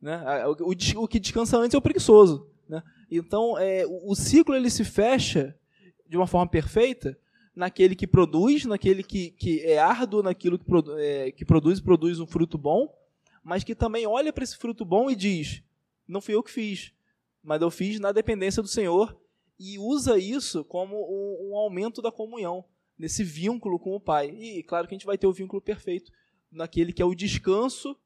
Né? 0.00 0.46
O, 0.46 0.72
o, 0.72 1.02
o 1.04 1.08
que 1.08 1.18
descansa 1.18 1.56
antes 1.58 1.74
é 1.74 1.78
o 1.78 1.82
preguiçoso. 1.82 2.48
Né? 2.68 2.82
Então, 3.10 3.58
é, 3.58 3.86
o, 3.86 4.12
o 4.12 4.14
ciclo 4.14 4.54
ele 4.54 4.70
se 4.70 4.84
fecha 4.84 5.56
de 6.08 6.16
uma 6.16 6.26
forma 6.26 6.48
perfeita 6.48 7.18
naquele 7.54 7.96
que 7.96 8.06
produz, 8.06 8.64
naquele 8.64 9.02
que, 9.02 9.30
que 9.32 9.60
é 9.62 9.78
árduo, 9.78 10.22
naquilo 10.22 10.58
que, 10.58 10.64
produ 10.64 10.96
é, 10.96 11.32
que 11.32 11.44
produz 11.44 11.78
e 11.78 11.82
produz 11.82 12.20
um 12.20 12.26
fruto 12.26 12.56
bom, 12.56 12.88
mas 13.42 13.64
que 13.64 13.74
também 13.74 14.06
olha 14.06 14.32
para 14.32 14.44
esse 14.44 14.56
fruto 14.56 14.84
bom 14.84 15.10
e 15.10 15.16
diz: 15.16 15.62
não 16.06 16.20
fui 16.20 16.34
eu 16.34 16.42
que 16.42 16.50
fiz, 16.50 16.92
mas 17.42 17.60
eu 17.60 17.70
fiz 17.70 17.98
na 17.98 18.12
dependência 18.12 18.62
do 18.62 18.68
Senhor 18.68 19.18
e 19.58 19.78
usa 19.78 20.18
isso 20.18 20.64
como 20.64 20.96
um, 20.96 21.50
um, 21.50 21.56
aumento 21.56 22.00
da 22.00 22.12
comunhão, 22.12 22.64
nesse 22.96 23.24
vínculo 23.24 23.78
com 23.78 23.96
o 23.96 24.00
Pai. 24.00 24.30
E 24.30 24.62
claro 24.62 24.86
que 24.86 24.94
a 24.94 24.96
gente 24.96 25.06
vai 25.06 25.18
ter 25.18 25.26
o 25.26 25.32
vínculo 25.32 25.60
perfeito 25.60 26.12
naquele 26.50 26.92
que 26.92 27.02
é 27.02 27.04
o 27.04 27.14
descanso 27.14 27.96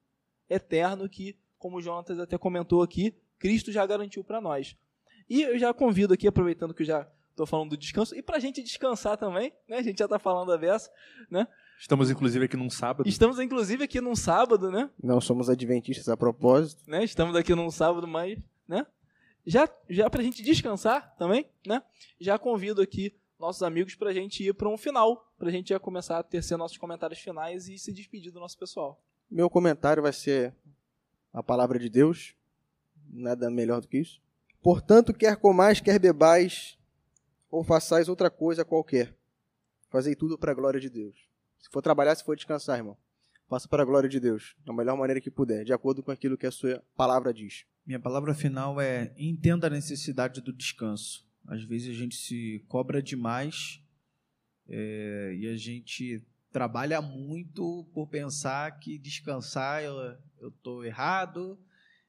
eterno 0.49 1.09
que, 1.09 1.36
como 1.62 1.76
o 1.76 1.80
Jonatas 1.80 2.18
até 2.18 2.36
comentou 2.36 2.82
aqui, 2.82 3.14
Cristo 3.38 3.70
já 3.70 3.86
garantiu 3.86 4.24
para 4.24 4.40
nós. 4.40 4.76
E 5.30 5.42
eu 5.42 5.56
já 5.56 5.72
convido 5.72 6.12
aqui, 6.12 6.26
aproveitando 6.26 6.74
que 6.74 6.82
eu 6.82 6.86
já 6.86 7.08
estou 7.30 7.46
falando 7.46 7.70
do 7.70 7.76
descanso, 7.76 8.16
e 8.16 8.20
para 8.20 8.36
a 8.36 8.40
gente 8.40 8.60
descansar 8.60 9.16
também, 9.16 9.52
né? 9.68 9.76
a 9.76 9.82
gente 9.82 9.96
já 9.96 10.06
está 10.06 10.18
falando 10.18 10.52
a 10.52 10.58
beça, 10.58 10.90
né? 11.30 11.46
Estamos 11.78 12.10
inclusive 12.10 12.46
aqui 12.46 12.56
num 12.56 12.68
sábado. 12.68 13.08
Estamos 13.08 13.38
inclusive 13.38 13.84
aqui 13.84 14.00
num 14.00 14.16
sábado, 14.16 14.72
né? 14.72 14.90
Não 15.00 15.20
somos 15.20 15.48
adventistas 15.48 16.08
a 16.08 16.16
propósito. 16.16 16.82
Né? 16.84 17.04
Estamos 17.04 17.36
aqui 17.36 17.54
num 17.54 17.70
sábado, 17.70 18.08
mas, 18.08 18.36
né? 18.66 18.84
Já, 19.46 19.68
já 19.88 20.10
para 20.10 20.20
a 20.20 20.24
gente 20.24 20.42
descansar 20.42 21.14
também, 21.16 21.48
né? 21.64 21.80
Já 22.20 22.38
convido 22.40 22.82
aqui 22.82 23.14
nossos 23.38 23.62
amigos 23.62 23.94
para 23.94 24.10
a 24.10 24.12
gente 24.12 24.44
ir 24.44 24.52
para 24.52 24.68
um 24.68 24.76
final, 24.76 25.32
para 25.38 25.48
a 25.48 25.52
gente 25.52 25.68
já 25.68 25.78
começar 25.78 26.18
a 26.18 26.22
tecer 26.24 26.58
nossos 26.58 26.76
comentários 26.76 27.20
finais 27.20 27.68
e 27.68 27.78
se 27.78 27.92
despedir 27.92 28.32
do 28.32 28.40
nosso 28.40 28.58
pessoal. 28.58 29.00
Meu 29.30 29.48
comentário 29.48 30.02
vai 30.02 30.12
ser 30.12 30.54
a 31.32 31.42
palavra 31.42 31.78
de 31.78 31.88
Deus, 31.88 32.34
nada 33.08 33.50
melhor 33.50 33.80
do 33.80 33.88
que 33.88 33.98
isso. 33.98 34.20
Portanto, 34.62 35.12
quer 35.12 35.36
comais, 35.36 35.80
quer 35.80 35.98
bebais, 35.98 36.78
ou 37.50 37.64
façais 37.64 38.08
outra 38.08 38.30
coisa 38.30 38.64
qualquer, 38.64 39.14
fazei 39.90 40.14
tudo 40.14 40.38
para 40.38 40.52
a 40.52 40.54
glória 40.54 40.80
de 40.80 40.88
Deus. 40.88 41.28
Se 41.58 41.68
for 41.70 41.82
trabalhar, 41.82 42.14
se 42.14 42.24
for 42.24 42.36
descansar, 42.36 42.78
irmão, 42.78 42.96
faça 43.48 43.68
para 43.68 43.82
a 43.82 43.86
glória 43.86 44.08
de 44.08 44.18
Deus, 44.18 44.56
da 44.64 44.72
melhor 44.72 44.96
maneira 44.96 45.20
que 45.20 45.30
puder, 45.30 45.64
de 45.64 45.72
acordo 45.72 46.02
com 46.02 46.10
aquilo 46.10 46.38
que 46.38 46.46
a 46.46 46.50
sua 46.50 46.82
palavra 46.96 47.32
diz. 47.32 47.64
Minha 47.84 48.00
palavra 48.00 48.34
final 48.34 48.80
é: 48.80 49.12
entenda 49.16 49.66
a 49.66 49.70
necessidade 49.70 50.40
do 50.40 50.52
descanso. 50.52 51.26
Às 51.46 51.64
vezes 51.64 51.90
a 51.90 51.98
gente 51.98 52.16
se 52.16 52.64
cobra 52.68 53.02
demais 53.02 53.82
é, 54.68 55.34
e 55.36 55.48
a 55.48 55.56
gente 55.56 56.24
trabalha 56.53 57.00
muito 57.00 57.84
por 57.94 58.07
pensar 58.07 58.78
que 58.78 58.98
descansar 58.98 59.82
eu 59.82 60.48
estou 60.48 60.84
errado, 60.84 61.59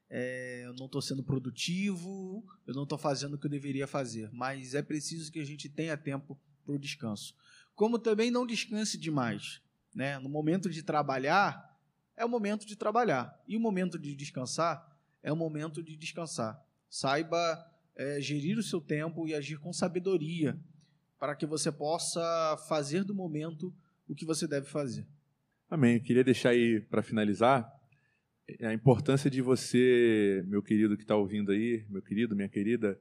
é, 0.09 0.63
eu 0.65 0.73
não 0.73 0.85
estou 0.85 1.01
sendo 1.01 1.23
produtivo, 1.23 2.45
eu 2.67 2.73
não 2.75 2.83
estou 2.83 2.97
fazendo 2.97 3.33
o 3.33 3.37
que 3.37 3.47
eu 3.47 3.51
deveria 3.51 3.87
fazer. 3.87 4.29
Mas 4.31 4.75
é 4.75 4.81
preciso 4.81 5.31
que 5.31 5.39
a 5.39 5.45
gente 5.45 5.69
tenha 5.69 5.97
tempo 5.97 6.39
para 6.65 6.75
o 6.75 6.79
descanso. 6.79 7.35
Como 7.73 7.97
também 7.97 8.29
não 8.29 8.45
descanse 8.45 8.97
demais. 8.97 9.61
Né? 9.95 10.19
No 10.19 10.29
momento 10.29 10.69
de 10.69 10.83
trabalhar, 10.83 11.73
é 12.15 12.25
o 12.25 12.29
momento 12.29 12.65
de 12.65 12.75
trabalhar. 12.75 13.41
E 13.47 13.55
o 13.57 13.59
momento 13.59 13.97
de 13.97 14.15
descansar 14.15 14.85
é 15.23 15.31
o 15.31 15.35
momento 15.35 15.81
de 15.81 15.95
descansar. 15.95 16.61
Saiba 16.89 17.65
é, 17.95 18.19
gerir 18.19 18.57
o 18.57 18.63
seu 18.63 18.81
tempo 18.81 19.27
e 19.27 19.33
agir 19.33 19.57
com 19.57 19.71
sabedoria 19.71 20.59
para 21.17 21.35
que 21.35 21.45
você 21.45 21.71
possa 21.71 22.57
fazer 22.67 23.03
do 23.03 23.15
momento 23.15 23.73
o 24.07 24.15
que 24.15 24.25
você 24.25 24.47
deve 24.47 24.67
fazer. 24.67 25.05
Amém. 25.69 25.95
Eu 25.95 26.01
queria 26.01 26.23
deixar 26.23 26.49
aí 26.49 26.81
para 26.81 27.01
finalizar 27.01 27.69
a 28.61 28.73
importância 28.73 29.29
de 29.29 29.41
você, 29.41 30.43
meu 30.47 30.61
querido 30.61 30.97
que 30.97 31.03
está 31.03 31.15
ouvindo 31.15 31.51
aí, 31.51 31.85
meu 31.89 32.01
querido, 32.01 32.35
minha 32.35 32.49
querida, 32.49 32.99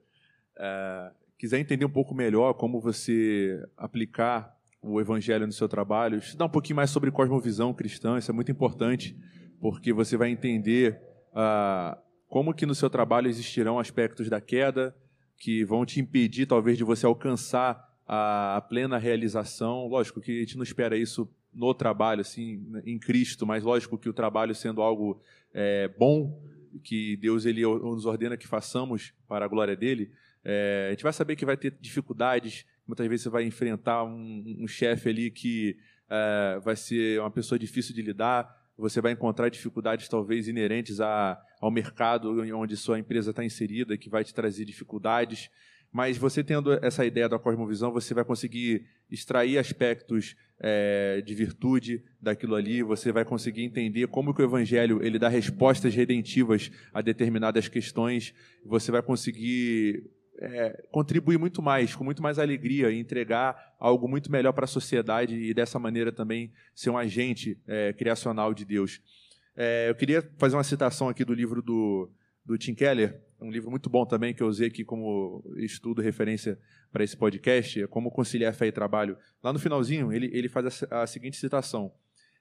é, 0.56 1.12
quiser 1.36 1.58
entender 1.58 1.84
um 1.84 1.90
pouco 1.90 2.14
melhor 2.14 2.54
como 2.54 2.80
você 2.80 3.60
aplicar 3.76 4.56
o 4.80 5.00
evangelho 5.00 5.46
no 5.46 5.52
seu 5.52 5.68
trabalho, 5.68 6.18
estudar 6.18 6.46
um 6.46 6.50
pouquinho 6.50 6.76
mais 6.76 6.90
sobre 6.90 7.10
cosmovisão 7.10 7.72
cristã, 7.72 8.18
isso 8.18 8.30
é 8.30 8.34
muito 8.34 8.50
importante, 8.50 9.16
porque 9.60 9.92
você 9.92 10.16
vai 10.16 10.30
entender 10.30 11.00
uh, 11.30 11.96
como 12.26 12.52
que 12.52 12.66
no 12.66 12.74
seu 12.74 12.90
trabalho 12.90 13.28
existirão 13.28 13.78
aspectos 13.78 14.28
da 14.28 14.40
queda 14.40 14.94
que 15.38 15.64
vão 15.64 15.86
te 15.86 16.00
impedir, 16.00 16.46
talvez, 16.46 16.76
de 16.76 16.84
você 16.84 17.06
alcançar 17.06 17.91
a, 18.14 18.60
plena 18.60 18.98
realização. 18.98 19.86
Lógico 19.86 20.20
que 20.20 20.36
a 20.36 20.40
gente 20.40 20.56
não 20.56 20.62
espera 20.62 20.96
isso 20.96 21.26
no 21.52 21.72
trabalho, 21.72 22.20
assim, 22.20 22.62
em 22.84 22.98
Cristo, 22.98 23.46
mas 23.46 23.64
lógico 23.64 23.96
que 23.96 24.08
o 24.08 24.12
trabalho 24.12 24.54
sendo 24.54 24.82
algo 24.82 25.20
é, 25.54 25.88
bom, 25.98 26.42
que 26.82 27.16
Deus 27.16 27.46
ele 27.46 27.62
nos 27.62 28.04
ordena 28.04 28.36
que 28.36 28.46
façamos 28.46 29.14
para 29.26 29.46
a 29.46 29.48
glória 29.48 29.74
dele, 29.74 30.10
é, 30.44 30.88
a 30.88 30.90
gente 30.90 31.02
vai 31.02 31.12
saber 31.12 31.36
que 31.36 31.46
vai 31.46 31.56
ter 31.56 31.74
dificuldades. 31.80 32.66
Muitas 32.86 33.06
vezes 33.06 33.24
você 33.24 33.30
vai 33.30 33.44
enfrentar 33.44 34.04
um, 34.04 34.56
um 34.60 34.66
chefe 34.66 35.08
ali 35.08 35.30
que 35.30 35.78
é, 36.10 36.60
vai 36.62 36.76
ser 36.76 37.18
uma 37.18 37.30
pessoa 37.30 37.58
difícil 37.58 37.94
de 37.94 38.02
lidar 38.02 38.62
você 38.76 39.00
vai 39.00 39.12
encontrar 39.12 39.48
dificuldades 39.48 40.08
talvez 40.08 40.48
inerentes 40.48 41.00
a, 41.00 41.40
ao 41.60 41.70
mercado 41.70 42.42
onde 42.56 42.76
sua 42.76 42.98
empresa 42.98 43.30
está 43.30 43.44
inserida, 43.44 43.96
que 43.96 44.08
vai 44.08 44.24
te 44.24 44.34
trazer 44.34 44.64
dificuldades. 44.64 45.50
Mas 45.92 46.16
você 46.16 46.42
tendo 46.42 46.72
essa 46.84 47.04
ideia 47.04 47.28
da 47.28 47.38
cosmovisão, 47.38 47.92
você 47.92 48.14
vai 48.14 48.24
conseguir 48.24 48.86
extrair 49.10 49.58
aspectos 49.58 50.34
é, 50.58 51.20
de 51.20 51.34
virtude 51.34 52.02
daquilo 52.18 52.54
ali, 52.54 52.82
você 52.82 53.12
vai 53.12 53.26
conseguir 53.26 53.62
entender 53.62 54.06
como 54.06 54.32
que 54.32 54.40
o 54.40 54.44
evangelho 54.44 55.04
ele 55.04 55.18
dá 55.18 55.28
respostas 55.28 55.94
redentivas 55.94 56.70
a 56.94 57.02
determinadas 57.02 57.68
questões, 57.68 58.32
você 58.64 58.90
vai 58.90 59.02
conseguir 59.02 60.10
é, 60.38 60.82
contribuir 60.90 61.38
muito 61.38 61.60
mais, 61.60 61.94
com 61.94 62.04
muito 62.04 62.22
mais 62.22 62.38
alegria 62.38 62.90
e 62.90 62.98
entregar 62.98 63.74
algo 63.78 64.08
muito 64.08 64.32
melhor 64.32 64.52
para 64.52 64.64
a 64.64 64.68
sociedade 64.68 65.36
e 65.36 65.52
dessa 65.52 65.78
maneira 65.78 66.10
também 66.10 66.50
ser 66.74 66.88
um 66.88 66.96
agente 66.96 67.60
é, 67.66 67.92
criacional 67.92 68.54
de 68.54 68.64
Deus. 68.64 69.00
Eu 69.86 69.94
queria 69.94 70.26
fazer 70.38 70.56
uma 70.56 70.64
citação 70.64 71.10
aqui 71.10 71.26
do 71.26 71.34
livro 71.34 71.60
do, 71.60 72.10
do 72.42 72.56
Tim 72.56 72.74
Keller, 72.74 73.20
um 73.42 73.50
livro 73.50 73.70
muito 73.70 73.90
bom 73.90 74.06
também 74.06 74.32
que 74.32 74.42
eu 74.42 74.46
usei 74.46 74.68
aqui 74.68 74.84
como 74.84 75.44
estudo, 75.56 76.00
referência 76.00 76.58
para 76.92 77.02
esse 77.02 77.16
podcast, 77.16 77.82
é 77.82 77.86
Como 77.86 78.10
Conciliar 78.10 78.54
Fé 78.54 78.66
e 78.66 78.72
Trabalho. 78.72 79.16
Lá 79.42 79.52
no 79.52 79.58
finalzinho, 79.58 80.12
ele, 80.12 80.30
ele 80.32 80.48
faz 80.48 80.84
a, 80.84 81.02
a 81.02 81.06
seguinte 81.06 81.36
citação: 81.36 81.92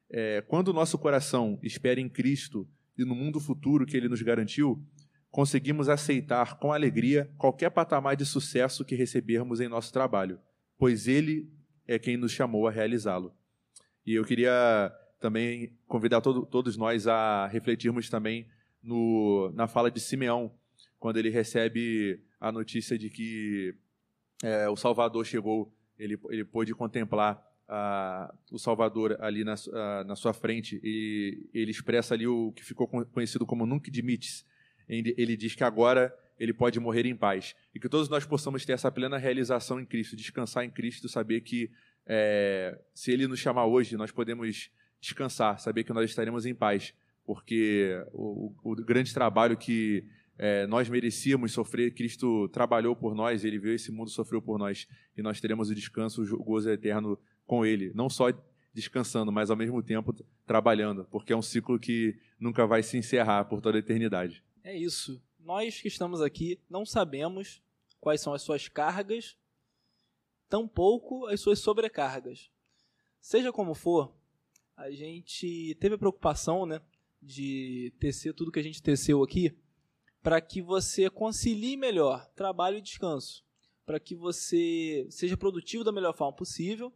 é, 0.09 0.41
Quando 0.41 0.67
o 0.69 0.73
nosso 0.73 0.97
coração 0.97 1.59
espera 1.63 1.99
em 1.99 2.07
Cristo 2.07 2.67
e 2.97 3.03
no 3.03 3.15
mundo 3.15 3.39
futuro 3.39 3.85
que 3.85 3.97
ele 3.97 4.07
nos 4.07 4.21
garantiu, 4.21 4.83
conseguimos 5.29 5.89
aceitar 5.89 6.59
com 6.59 6.73
alegria 6.73 7.31
qualquer 7.37 7.71
patamar 7.71 8.15
de 8.15 8.25
sucesso 8.25 8.85
que 8.85 8.95
recebermos 8.95 9.59
em 9.59 9.67
nosso 9.67 9.91
trabalho, 9.91 10.39
pois 10.77 11.07
ele 11.07 11.49
é 11.87 11.97
quem 11.97 12.17
nos 12.17 12.31
chamou 12.31 12.67
a 12.67 12.71
realizá-lo. 12.71 13.33
E 14.05 14.13
eu 14.13 14.25
queria 14.25 14.91
também 15.19 15.77
convidar 15.87 16.19
todo, 16.21 16.45
todos 16.45 16.75
nós 16.75 17.07
a 17.07 17.47
refletirmos 17.47 18.09
também 18.09 18.47
no, 18.83 19.51
na 19.53 19.67
fala 19.67 19.91
de 19.91 19.99
Simeão, 19.99 20.51
quando 21.01 21.17
ele 21.17 21.31
recebe 21.31 22.21
a 22.39 22.51
notícia 22.51 22.95
de 22.95 23.09
que 23.09 23.73
é, 24.43 24.69
o 24.69 24.75
Salvador 24.75 25.25
chegou, 25.25 25.73
ele, 25.97 26.15
ele 26.29 26.45
pôde 26.45 26.75
contemplar 26.75 27.43
a, 27.67 28.31
o 28.51 28.59
Salvador 28.59 29.17
ali 29.19 29.43
na, 29.43 29.55
a, 29.73 30.03
na 30.03 30.15
sua 30.15 30.31
frente, 30.31 30.79
e 30.83 31.49
ele 31.55 31.71
expressa 31.71 32.13
ali 32.13 32.27
o 32.27 32.51
que 32.51 32.63
ficou 32.63 32.87
conhecido 32.87 33.47
como 33.47 33.65
Nunc 33.65 33.89
Dimittis. 33.89 34.45
Ele, 34.87 35.35
diz 35.35 35.55
que 35.55 35.63
agora 35.63 36.13
ele 36.37 36.53
pode 36.53 36.79
morrer 36.79 37.07
em 37.07 37.15
paz. 37.15 37.55
E 37.73 37.79
que 37.79 37.89
todos 37.89 38.07
nós 38.07 38.23
possamos 38.23 38.63
ter 38.63 38.73
essa 38.73 38.91
plena 38.91 39.17
realização 39.17 39.79
em 39.79 39.85
Cristo, 39.85 40.15
descansar 40.15 40.65
em 40.65 40.69
Cristo, 40.69 41.09
saber 41.09 41.41
que 41.41 41.71
é, 42.05 42.79
se 42.93 43.11
Ele 43.11 43.25
nos 43.25 43.39
chamar 43.39 43.65
hoje, 43.65 43.97
nós 43.97 44.11
podemos 44.11 44.69
descansar, 44.99 45.59
saber 45.59 45.83
que 45.83 45.93
nós 45.93 46.07
estaremos 46.07 46.45
em 46.45 46.53
paz, 46.53 46.93
porque 47.25 48.05
o, 48.11 48.53
o 48.63 48.75
grande 48.75 49.11
trabalho 49.11 49.57
que 49.57 50.05
é, 50.43 50.65
nós 50.65 50.89
merecíamos 50.89 51.51
sofrer, 51.51 51.93
Cristo 51.93 52.49
trabalhou 52.49 52.95
por 52.95 53.13
nós, 53.13 53.45
Ele 53.45 53.59
veio 53.59 53.75
esse 53.75 53.91
mundo, 53.91 54.09
sofreu 54.09 54.41
por 54.41 54.57
nós, 54.57 54.87
e 55.15 55.21
nós 55.21 55.39
teremos 55.39 55.69
o 55.69 55.75
descanso, 55.75 56.23
o 56.33 56.43
gozo 56.43 56.67
eterno 56.67 57.15
com 57.45 57.63
Ele. 57.63 57.91
Não 57.93 58.09
só 58.09 58.33
descansando, 58.73 59.31
mas 59.31 59.51
ao 59.51 59.55
mesmo 59.55 59.83
tempo 59.83 60.11
trabalhando, 60.43 61.05
porque 61.11 61.31
é 61.31 61.37
um 61.37 61.43
ciclo 61.43 61.77
que 61.77 62.19
nunca 62.39 62.65
vai 62.65 62.81
se 62.81 62.97
encerrar 62.97 63.45
por 63.45 63.61
toda 63.61 63.77
a 63.77 63.79
eternidade. 63.79 64.43
É 64.63 64.75
isso. 64.75 65.21
Nós 65.39 65.79
que 65.79 65.87
estamos 65.87 66.21
aqui 66.21 66.59
não 66.67 66.87
sabemos 66.87 67.61
quais 67.99 68.19
são 68.19 68.33
as 68.33 68.41
suas 68.41 68.67
cargas, 68.67 69.37
tampouco 70.49 71.27
as 71.27 71.39
suas 71.39 71.59
sobrecargas. 71.59 72.49
Seja 73.19 73.51
como 73.51 73.75
for, 73.75 74.11
a 74.75 74.89
gente 74.89 75.77
teve 75.79 75.93
a 75.93 75.99
preocupação 75.99 76.65
né, 76.65 76.81
de 77.21 77.93
tecer 77.99 78.33
tudo 78.33 78.51
que 78.51 78.59
a 78.59 78.63
gente 78.63 78.81
teceu 78.81 79.21
aqui 79.21 79.55
para 80.21 80.39
que 80.39 80.61
você 80.61 81.09
concilie 81.09 81.75
melhor 81.75 82.25
trabalho 82.35 82.77
e 82.77 82.81
descanso, 82.81 83.43
para 83.85 83.99
que 83.99 84.15
você 84.15 85.07
seja 85.09 85.35
produtivo 85.35 85.83
da 85.83 85.91
melhor 85.91 86.15
forma 86.15 86.33
possível, 86.33 86.93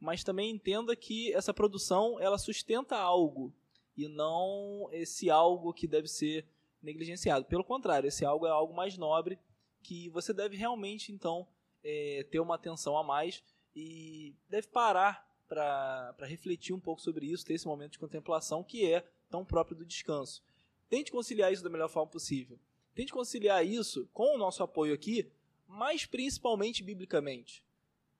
mas 0.00 0.22
também 0.22 0.50
entenda 0.50 0.94
que 0.94 1.32
essa 1.32 1.52
produção 1.52 2.20
ela 2.20 2.38
sustenta 2.38 2.96
algo 2.96 3.52
e 3.96 4.06
não 4.06 4.88
esse 4.92 5.28
algo 5.28 5.72
que 5.72 5.88
deve 5.88 6.06
ser 6.06 6.46
negligenciado. 6.80 7.44
Pelo 7.46 7.64
contrário, 7.64 8.06
esse 8.06 8.24
algo 8.24 8.46
é 8.46 8.50
algo 8.50 8.72
mais 8.72 8.96
nobre 8.96 9.38
que 9.82 10.08
você 10.10 10.32
deve 10.32 10.56
realmente 10.56 11.10
então 11.10 11.48
é, 11.82 12.24
ter 12.30 12.38
uma 12.38 12.54
atenção 12.54 12.96
a 12.96 13.02
mais 13.02 13.42
e 13.74 14.36
deve 14.48 14.68
parar 14.68 15.26
para 15.48 16.14
refletir 16.26 16.74
um 16.74 16.80
pouco 16.80 17.00
sobre 17.00 17.26
isso, 17.26 17.44
ter 17.44 17.54
esse 17.54 17.66
momento 17.66 17.92
de 17.92 17.98
contemplação 17.98 18.62
que 18.62 18.86
é 18.86 19.04
tão 19.30 19.44
próprio 19.44 19.76
do 19.76 19.84
descanso. 19.84 20.44
Tente 20.88 21.10
conciliar 21.10 21.52
isso 21.52 21.64
da 21.64 21.70
melhor 21.70 21.88
forma 21.88 22.10
possível. 22.10 22.58
Tente 22.98 23.12
conciliar 23.12 23.64
isso 23.64 24.08
com 24.12 24.34
o 24.34 24.36
nosso 24.36 24.60
apoio 24.60 24.92
aqui, 24.92 25.30
mas 25.68 26.04
principalmente 26.04 26.82
biblicamente. 26.82 27.64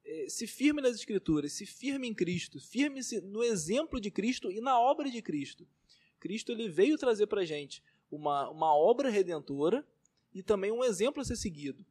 É, 0.04 0.28
se 0.28 0.46
firme 0.46 0.80
nas 0.80 0.94
Escrituras, 0.94 1.52
se 1.52 1.66
firme 1.66 2.06
em 2.06 2.14
Cristo, 2.14 2.60
firme-se 2.60 3.20
no 3.20 3.42
exemplo 3.42 4.00
de 4.00 4.08
Cristo 4.08 4.52
e 4.52 4.60
na 4.60 4.78
obra 4.78 5.10
de 5.10 5.20
Cristo. 5.20 5.66
Cristo 6.20 6.52
ele 6.52 6.68
veio 6.68 6.96
trazer 6.96 7.26
para 7.26 7.40
a 7.40 7.44
gente 7.44 7.82
uma, 8.08 8.48
uma 8.50 8.72
obra 8.72 9.10
redentora 9.10 9.84
e 10.32 10.44
também 10.44 10.70
um 10.70 10.84
exemplo 10.84 11.20
a 11.20 11.24
ser 11.24 11.34
seguido. 11.34 11.84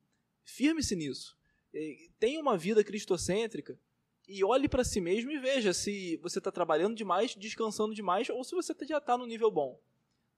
Firme-se 0.46 0.96
nisso. 0.96 1.38
É, 1.74 2.08
tenha 2.18 2.40
uma 2.40 2.58
vida 2.58 2.86
cristocêntrica 2.86 3.78
e 4.26 4.46
olhe 4.46 4.70
para 4.70 4.86
si 4.86 5.02
mesmo 5.02 5.30
e 5.30 5.38
veja 5.38 5.74
se 5.74 6.16
você 6.24 6.38
está 6.38 6.54
trabalhando 6.54 6.96
demais, 6.96 7.36
descansando 7.36 7.94
demais 7.94 8.30
ou 8.30 8.46
se 8.46 8.56
você 8.56 8.74
já 8.88 9.00
está 9.00 9.18
no 9.18 9.26
nível 9.26 9.52
bom. 9.52 9.78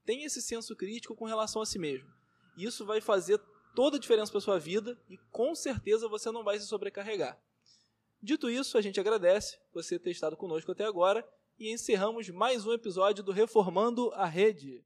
Tenha 0.03 0.25
esse 0.25 0.41
senso 0.41 0.75
crítico 0.75 1.15
com 1.15 1.25
relação 1.25 1.61
a 1.61 1.65
si 1.67 1.77
mesmo. 1.77 2.17
Isso 2.57 2.85
vai 2.85 3.01
fazer 3.01 3.39
toda 3.75 3.97
a 3.97 3.99
diferença 3.99 4.31
para 4.31 4.41
sua 4.41 4.59
vida 4.59 4.99
e 5.09 5.17
com 5.31 5.55
certeza 5.55 6.07
você 6.07 6.31
não 6.31 6.43
vai 6.43 6.59
se 6.59 6.67
sobrecarregar. 6.67 7.39
Dito 8.21 8.49
isso, 8.49 8.77
a 8.77 8.81
gente 8.81 8.99
agradece 8.99 9.57
você 9.73 9.97
ter 9.97 10.11
estado 10.11 10.35
conosco 10.35 10.71
até 10.71 10.83
agora 10.83 11.25
e 11.57 11.71
encerramos 11.71 12.29
mais 12.29 12.65
um 12.65 12.73
episódio 12.73 13.23
do 13.23 13.31
Reformando 13.31 14.11
a 14.13 14.25
Rede. 14.25 14.83